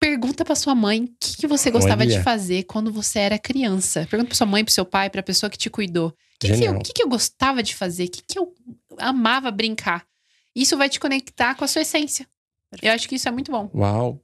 Pergunta 0.00 0.44
pra 0.44 0.56
sua 0.56 0.74
mãe 0.74 1.04
o 1.04 1.08
que, 1.20 1.36
que 1.36 1.46
você 1.46 1.70
gostava 1.70 2.02
Olha. 2.02 2.18
de 2.18 2.22
fazer 2.22 2.64
quando 2.64 2.92
você 2.92 3.20
era 3.20 3.38
criança. 3.38 4.08
Pergunta 4.10 4.28
pra 4.28 4.36
sua 4.36 4.46
mãe, 4.46 4.64
pro 4.64 4.74
seu 4.74 4.84
pai, 4.84 5.08
pra 5.08 5.22
pessoa 5.22 5.48
que 5.48 5.56
te 5.56 5.70
cuidou. 5.70 6.12
O 6.36 6.38
que, 6.38 6.52
que, 6.52 6.64
eu, 6.64 6.78
que 6.80 6.92
que 6.92 7.02
eu 7.02 7.08
gostava 7.08 7.62
de 7.62 7.74
fazer? 7.74 8.04
O 8.04 8.10
que, 8.10 8.22
que 8.22 8.38
eu 8.38 8.54
amava 8.98 9.50
brincar? 9.50 10.06
Isso 10.54 10.76
vai 10.76 10.88
te 10.88 11.00
conectar 11.00 11.54
com 11.54 11.64
a 11.64 11.68
sua 11.68 11.82
essência. 11.82 12.26
Eu 12.82 12.92
acho 12.92 13.08
que 13.08 13.14
isso 13.14 13.28
é 13.28 13.30
muito 13.30 13.50
bom. 13.50 13.70
Uau. 13.74 14.20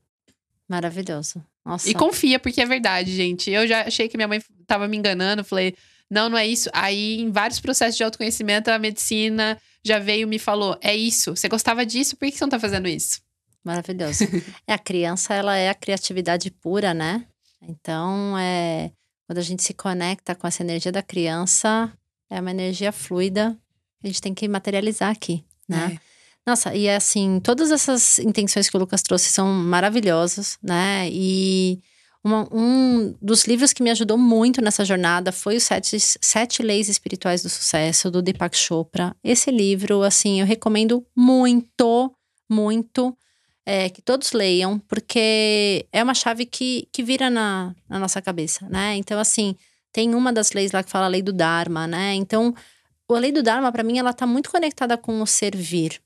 Maravilhoso. 0.68 1.42
Nossa. 1.64 1.88
E 1.88 1.94
confia, 1.94 2.38
porque 2.38 2.60
é 2.60 2.66
verdade, 2.66 3.14
gente. 3.14 3.50
Eu 3.50 3.66
já 3.66 3.82
achei 3.82 4.08
que 4.08 4.16
minha 4.16 4.28
mãe 4.28 4.42
tava 4.66 4.88
me 4.88 4.96
enganando. 4.96 5.44
Falei, 5.44 5.74
não, 6.10 6.28
não 6.28 6.36
é 6.36 6.46
isso. 6.46 6.68
Aí, 6.72 7.20
em 7.20 7.30
vários 7.30 7.60
processos 7.60 7.96
de 7.96 8.04
autoconhecimento, 8.04 8.70
a 8.70 8.78
medicina 8.78 9.58
já 9.84 9.98
veio 9.98 10.22
e 10.22 10.26
me 10.26 10.38
falou: 10.38 10.76
é 10.80 10.94
isso. 10.94 11.34
Você 11.34 11.48
gostava 11.48 11.86
disso, 11.86 12.16
por 12.16 12.26
que 12.30 12.36
você 12.36 12.44
não 12.44 12.50
tá 12.50 12.58
fazendo 12.58 12.88
isso? 12.88 13.20
Maravilhoso. 13.64 14.24
é, 14.66 14.74
a 14.74 14.78
criança, 14.78 15.34
ela 15.34 15.56
é 15.56 15.68
a 15.68 15.74
criatividade 15.74 16.50
pura, 16.50 16.92
né? 16.92 17.26
Então, 17.62 18.36
é, 18.36 18.90
quando 19.26 19.38
a 19.38 19.42
gente 19.42 19.62
se 19.62 19.72
conecta 19.72 20.34
com 20.34 20.46
essa 20.46 20.62
energia 20.62 20.90
da 20.90 21.02
criança, 21.02 21.92
é 22.32 22.40
uma 22.40 22.50
energia 22.50 22.90
fluida 22.92 23.56
que 24.00 24.06
a 24.06 24.10
gente 24.10 24.20
tem 24.20 24.34
que 24.34 24.48
materializar 24.48 25.10
aqui, 25.10 25.44
né? 25.68 25.98
Nossa, 26.46 26.74
e 26.74 26.88
assim, 26.88 27.38
todas 27.40 27.70
essas 27.70 28.18
intenções 28.18 28.68
que 28.68 28.76
o 28.76 28.80
Lucas 28.80 29.02
trouxe 29.02 29.30
são 29.30 29.46
maravilhosas, 29.46 30.58
né? 30.62 31.08
E 31.10 31.80
uma- 32.24 32.48
um 32.52 33.14
dos 33.22 33.44
livros 33.44 33.72
que 33.72 33.82
me 33.82 33.90
ajudou 33.90 34.18
muito 34.18 34.60
nessa 34.60 34.84
jornada 34.84 35.30
foi 35.30 35.56
os 35.56 35.62
Sete, 35.62 35.96
Sete 36.00 36.62
Leis 36.62 36.88
Espirituais 36.88 37.42
do 37.42 37.48
Sucesso, 37.48 38.10
do 38.10 38.20
Deepak 38.22 38.56
Chopra. 38.56 39.14
Esse 39.22 39.50
livro, 39.52 40.02
assim, 40.02 40.40
eu 40.40 40.46
recomendo 40.46 41.06
muito, 41.16 42.12
muito 42.50 43.16
é, 43.64 43.88
que 43.88 44.02
todos 44.02 44.32
leiam, 44.32 44.80
porque 44.80 45.86
é 45.92 46.02
uma 46.02 46.14
chave 46.14 46.44
que, 46.44 46.88
que 46.92 47.02
vira 47.04 47.30
na, 47.30 47.72
na 47.88 47.98
nossa 48.00 48.20
cabeça, 48.20 48.68
né? 48.68 48.96
Então, 48.96 49.20
assim, 49.20 49.54
tem 49.92 50.14
uma 50.14 50.32
das 50.32 50.52
leis 50.52 50.72
lá 50.72 50.82
que 50.82 50.90
fala 50.90 51.06
a 51.06 51.08
lei 51.08 51.22
do 51.22 51.32
Dharma, 51.32 51.86
né? 51.86 52.14
Então, 52.14 52.54
a 53.14 53.18
lei 53.18 53.32
do 53.32 53.42
Dharma, 53.42 53.70
para 53.70 53.82
mim, 53.82 53.98
ela 53.98 54.12
tá 54.12 54.26
muito 54.26 54.50
conectada 54.50 54.96
com 54.96 55.20
o 55.20 55.26
servir. 55.26 56.00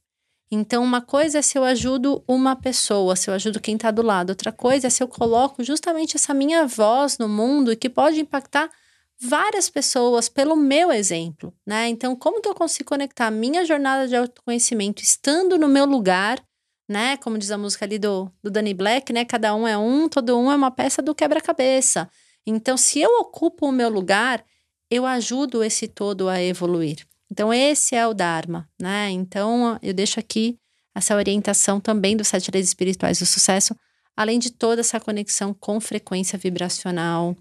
Então, 0.50 0.84
uma 0.84 1.00
coisa 1.00 1.38
é 1.38 1.42
se 1.42 1.58
eu 1.58 1.64
ajudo 1.64 2.22
uma 2.26 2.54
pessoa, 2.54 3.16
se 3.16 3.28
eu 3.28 3.34
ajudo 3.34 3.60
quem 3.60 3.76
tá 3.76 3.90
do 3.90 4.02
lado. 4.02 4.30
Outra 4.30 4.52
coisa 4.52 4.86
é 4.86 4.90
se 4.90 5.02
eu 5.02 5.08
coloco 5.08 5.62
justamente 5.64 6.16
essa 6.16 6.32
minha 6.32 6.66
voz 6.66 7.18
no 7.18 7.28
mundo 7.28 7.72
e 7.72 7.76
que 7.76 7.88
pode 7.88 8.20
impactar 8.20 8.70
várias 9.18 9.68
pessoas 9.68 10.28
pelo 10.28 10.54
meu 10.54 10.92
exemplo, 10.92 11.52
né? 11.66 11.88
Então, 11.88 12.14
como 12.14 12.40
que 12.40 12.48
eu 12.48 12.54
consigo 12.54 12.88
conectar 12.88 13.26
a 13.26 13.30
minha 13.30 13.64
jornada 13.64 14.06
de 14.06 14.14
autoconhecimento 14.14 15.02
estando 15.02 15.58
no 15.58 15.66
meu 15.66 15.84
lugar, 15.84 16.40
né? 16.88 17.16
Como 17.16 17.38
diz 17.38 17.50
a 17.50 17.58
música 17.58 17.84
ali 17.84 17.98
do, 17.98 18.30
do 18.42 18.50
Danny 18.50 18.74
Black, 18.74 19.12
né? 19.12 19.24
Cada 19.24 19.54
um 19.54 19.66
é 19.66 19.76
um, 19.76 20.08
todo 20.08 20.38
um 20.38 20.52
é 20.52 20.54
uma 20.54 20.70
peça 20.70 21.02
do 21.02 21.14
quebra-cabeça. 21.14 22.08
Então, 22.46 22.76
se 22.76 23.00
eu 23.00 23.10
ocupo 23.20 23.66
o 23.66 23.72
meu 23.72 23.88
lugar, 23.88 24.44
eu 24.90 25.04
ajudo 25.04 25.64
esse 25.64 25.88
todo 25.88 26.28
a 26.28 26.40
evoluir. 26.40 27.06
Então, 27.30 27.52
esse 27.52 27.96
é 27.96 28.06
o 28.06 28.14
Dharma, 28.14 28.68
né? 28.80 29.10
Então, 29.10 29.78
eu 29.82 29.92
deixo 29.92 30.20
aqui 30.20 30.58
essa 30.94 31.16
orientação 31.16 31.80
também 31.80 32.16
dos 32.16 32.28
sete 32.28 32.50
leis 32.52 32.68
espirituais 32.68 33.18
do 33.18 33.26
sucesso 33.26 33.74
além 34.16 34.38
de 34.38 34.50
toda 34.50 34.80
essa 34.80 34.98
conexão 34.98 35.52
com 35.52 35.78
frequência 35.78 36.38
vibracional, 36.38 37.36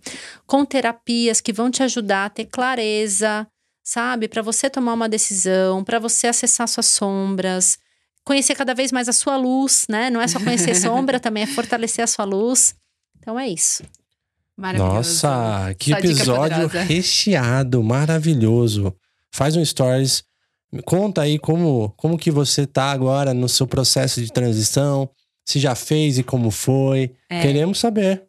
com 0.46 0.66
terapias 0.66 1.40
que 1.40 1.54
vão 1.54 1.72
te 1.72 1.82
ajudar 1.82 2.26
a 2.26 2.30
ter 2.30 2.46
clareza, 2.46 3.48
sabe? 3.82 4.28
Para 4.28 4.42
você 4.42 4.70
tomar 4.70 4.94
uma 4.94 5.08
decisão, 5.08 5.84
para 5.84 6.00
você 6.00 6.28
acessar 6.28 6.68
suas 6.68 6.88
sombras, 6.88 7.78
conhecer 8.26 8.56
cada 8.56 8.74
vez 8.74 8.92
mais 8.92 9.08
a 9.08 9.14
sua 9.14 9.38
luz, 9.38 9.86
né? 9.88 10.10
Não 10.10 10.20
é 10.20 10.28
só 10.28 10.40
conhecer 10.40 10.76
sombra, 10.76 11.20
também 11.20 11.44
é 11.44 11.48
fortalecer 11.48 12.04
a 12.04 12.08
sua 12.08 12.26
luz. 12.26 12.76
Então 13.18 13.40
é 13.40 13.48
isso. 13.48 13.84
Nossa, 14.58 15.76
que 15.78 15.92
Só 15.92 15.98
episódio 15.98 16.68
recheado, 16.68 17.84
maravilhoso. 17.84 18.96
Faz 19.32 19.56
um 19.56 19.66
stories, 19.66 20.24
conta 20.86 21.22
aí 21.22 21.38
como, 21.38 21.94
como 21.98 22.18
que 22.18 22.32
você 22.32 22.66
tá 22.66 22.92
agora 22.92 23.34
no 23.34 23.50
seu 23.50 23.68
processo 23.68 24.22
de 24.22 24.32
transição, 24.32 25.10
se 25.44 25.60
já 25.60 25.76
fez 25.76 26.18
e 26.18 26.24
como 26.24 26.52
foi. 26.52 27.12
É. 27.30 27.42
Queremos 27.42 27.80
saber. 27.80 28.24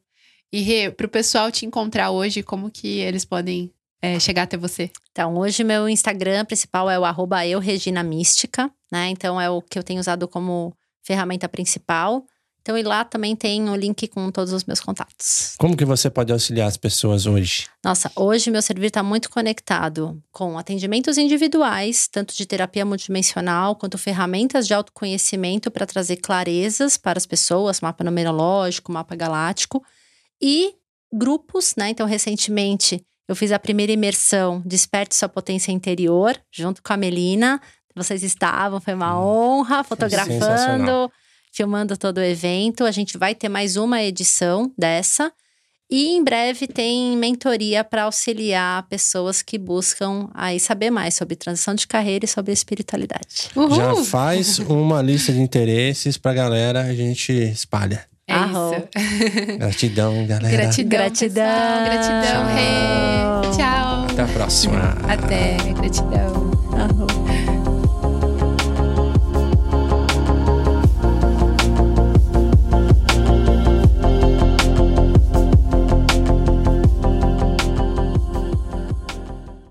E 0.53 0.63
Rê, 0.63 0.91
para 0.91 1.07
o 1.07 1.11
pessoal 1.11 1.51
te 1.51 1.65
encontrar 1.65 2.11
hoje, 2.11 2.43
como 2.43 2.71
que 2.71 2.99
eles 2.99 3.25
podem 3.25 3.73
é, 4.03 4.19
chegar 4.19 4.43
até 4.43 4.57
você? 4.57 4.91
Então, 5.13 5.37
hoje 5.37 5.65
meu 5.65 5.89
Instagram 5.89 6.45
principal 6.45 6.91
é 6.91 6.99
o 6.99 7.05
arroba 7.05 7.47
eureginamística, 7.47 8.71
né? 8.91 9.09
Então 9.11 9.41
é 9.41 9.49
o 9.49 9.63
que 9.63 9.79
eu 9.79 9.83
tenho 9.83 10.01
usado 10.01 10.27
como 10.27 10.75
ferramenta 11.03 11.49
principal. 11.49 12.25
Então, 12.67 12.77
e 12.77 12.83
lá 12.83 13.05
também 13.05 13.37
tem 13.37 13.71
o 13.71 13.77
link 13.77 14.09
com 14.09 14.29
todos 14.29 14.53
os 14.53 14.65
meus 14.65 14.81
contatos. 14.81 15.55
Como 15.57 15.77
que 15.77 15.85
você 15.85 16.11
pode 16.11 16.33
auxiliar 16.33 16.67
as 16.67 16.77
pessoas 16.77 17.25
hoje? 17.25 17.69
Nossa, 17.85 18.11
hoje 18.17 18.51
meu 18.51 18.61
serviço 18.61 18.89
está 18.89 19.05
muito 19.05 19.31
conectado 19.31 20.21
com 20.33 20.59
atendimentos 20.59 21.17
individuais, 21.17 22.09
tanto 22.09 22.35
de 22.35 22.45
terapia 22.45 22.85
multidimensional, 22.85 23.77
quanto 23.77 23.97
ferramentas 23.97 24.67
de 24.67 24.75
autoconhecimento 24.75 25.71
para 25.71 25.87
trazer 25.87 26.17
clarezas 26.17 26.97
para 26.97 27.19
as 27.19 27.25
pessoas, 27.25 27.81
mapa 27.81 28.03
numerológico, 28.03 28.91
mapa 28.91 29.15
galáctico, 29.15 29.81
e 30.43 30.75
grupos, 31.13 31.77
né? 31.77 31.91
Então, 31.91 32.05
recentemente, 32.05 33.01
eu 33.29 33.37
fiz 33.37 33.53
a 33.53 33.61
primeira 33.61 33.93
imersão 33.93 34.61
Desperte 34.67 35.15
Sua 35.15 35.29
Potência 35.29 35.71
Interior, 35.71 36.37
junto 36.51 36.83
com 36.83 36.93
a 36.93 36.97
Melina. 36.97 37.61
Vocês 37.95 38.25
estavam, 38.25 38.81
foi 38.81 38.95
uma 38.95 39.17
hum, 39.17 39.23
honra, 39.23 39.85
fotografando 39.85 41.09
filmando 41.57 41.97
todo 41.97 42.19
o 42.19 42.23
evento. 42.23 42.85
A 42.85 42.91
gente 42.91 43.17
vai 43.17 43.35
ter 43.35 43.49
mais 43.49 43.77
uma 43.77 44.03
edição 44.03 44.71
dessa. 44.77 45.33
E 45.91 46.09
em 46.17 46.23
breve 46.23 46.67
tem 46.67 47.17
mentoria 47.17 47.85
para 47.85 48.03
auxiliar 48.03 48.83
pessoas 48.89 49.41
que 49.41 49.57
buscam 49.57 50.29
aí 50.35 50.59
saber 50.59 50.91
mais 50.91 51.15
sobre 51.15 51.37
transição 51.37 51.75
de 51.75 51.87
carreira 51.87 52.25
e 52.25 52.29
sobre 52.29 52.53
espiritualidade. 52.53 53.51
Uhul. 53.55 53.75
Já 53.75 53.95
faz 54.05 54.59
uma 54.59 55.01
lista 55.01 55.33
de 55.33 55.41
interesses 55.41 56.19
para 56.19 56.35
galera, 56.35 56.83
a 56.83 56.95
gente 56.95 57.33
espalha. 57.33 58.05
É 58.29 58.35
isso. 58.35 59.57
Gratidão, 59.57 60.27
galera. 60.27 60.57
Gratidão. 60.57 60.99
Gratidão. 60.99 61.85
Gratidão, 61.85 62.47
Rê. 62.47 63.57
Tchau. 63.57 64.07
Até 64.11 64.23
a 64.23 64.27
próxima. 64.27 64.99
Até. 65.09 65.57
Gratidão. 65.73 66.51
Arro. 66.73 67.16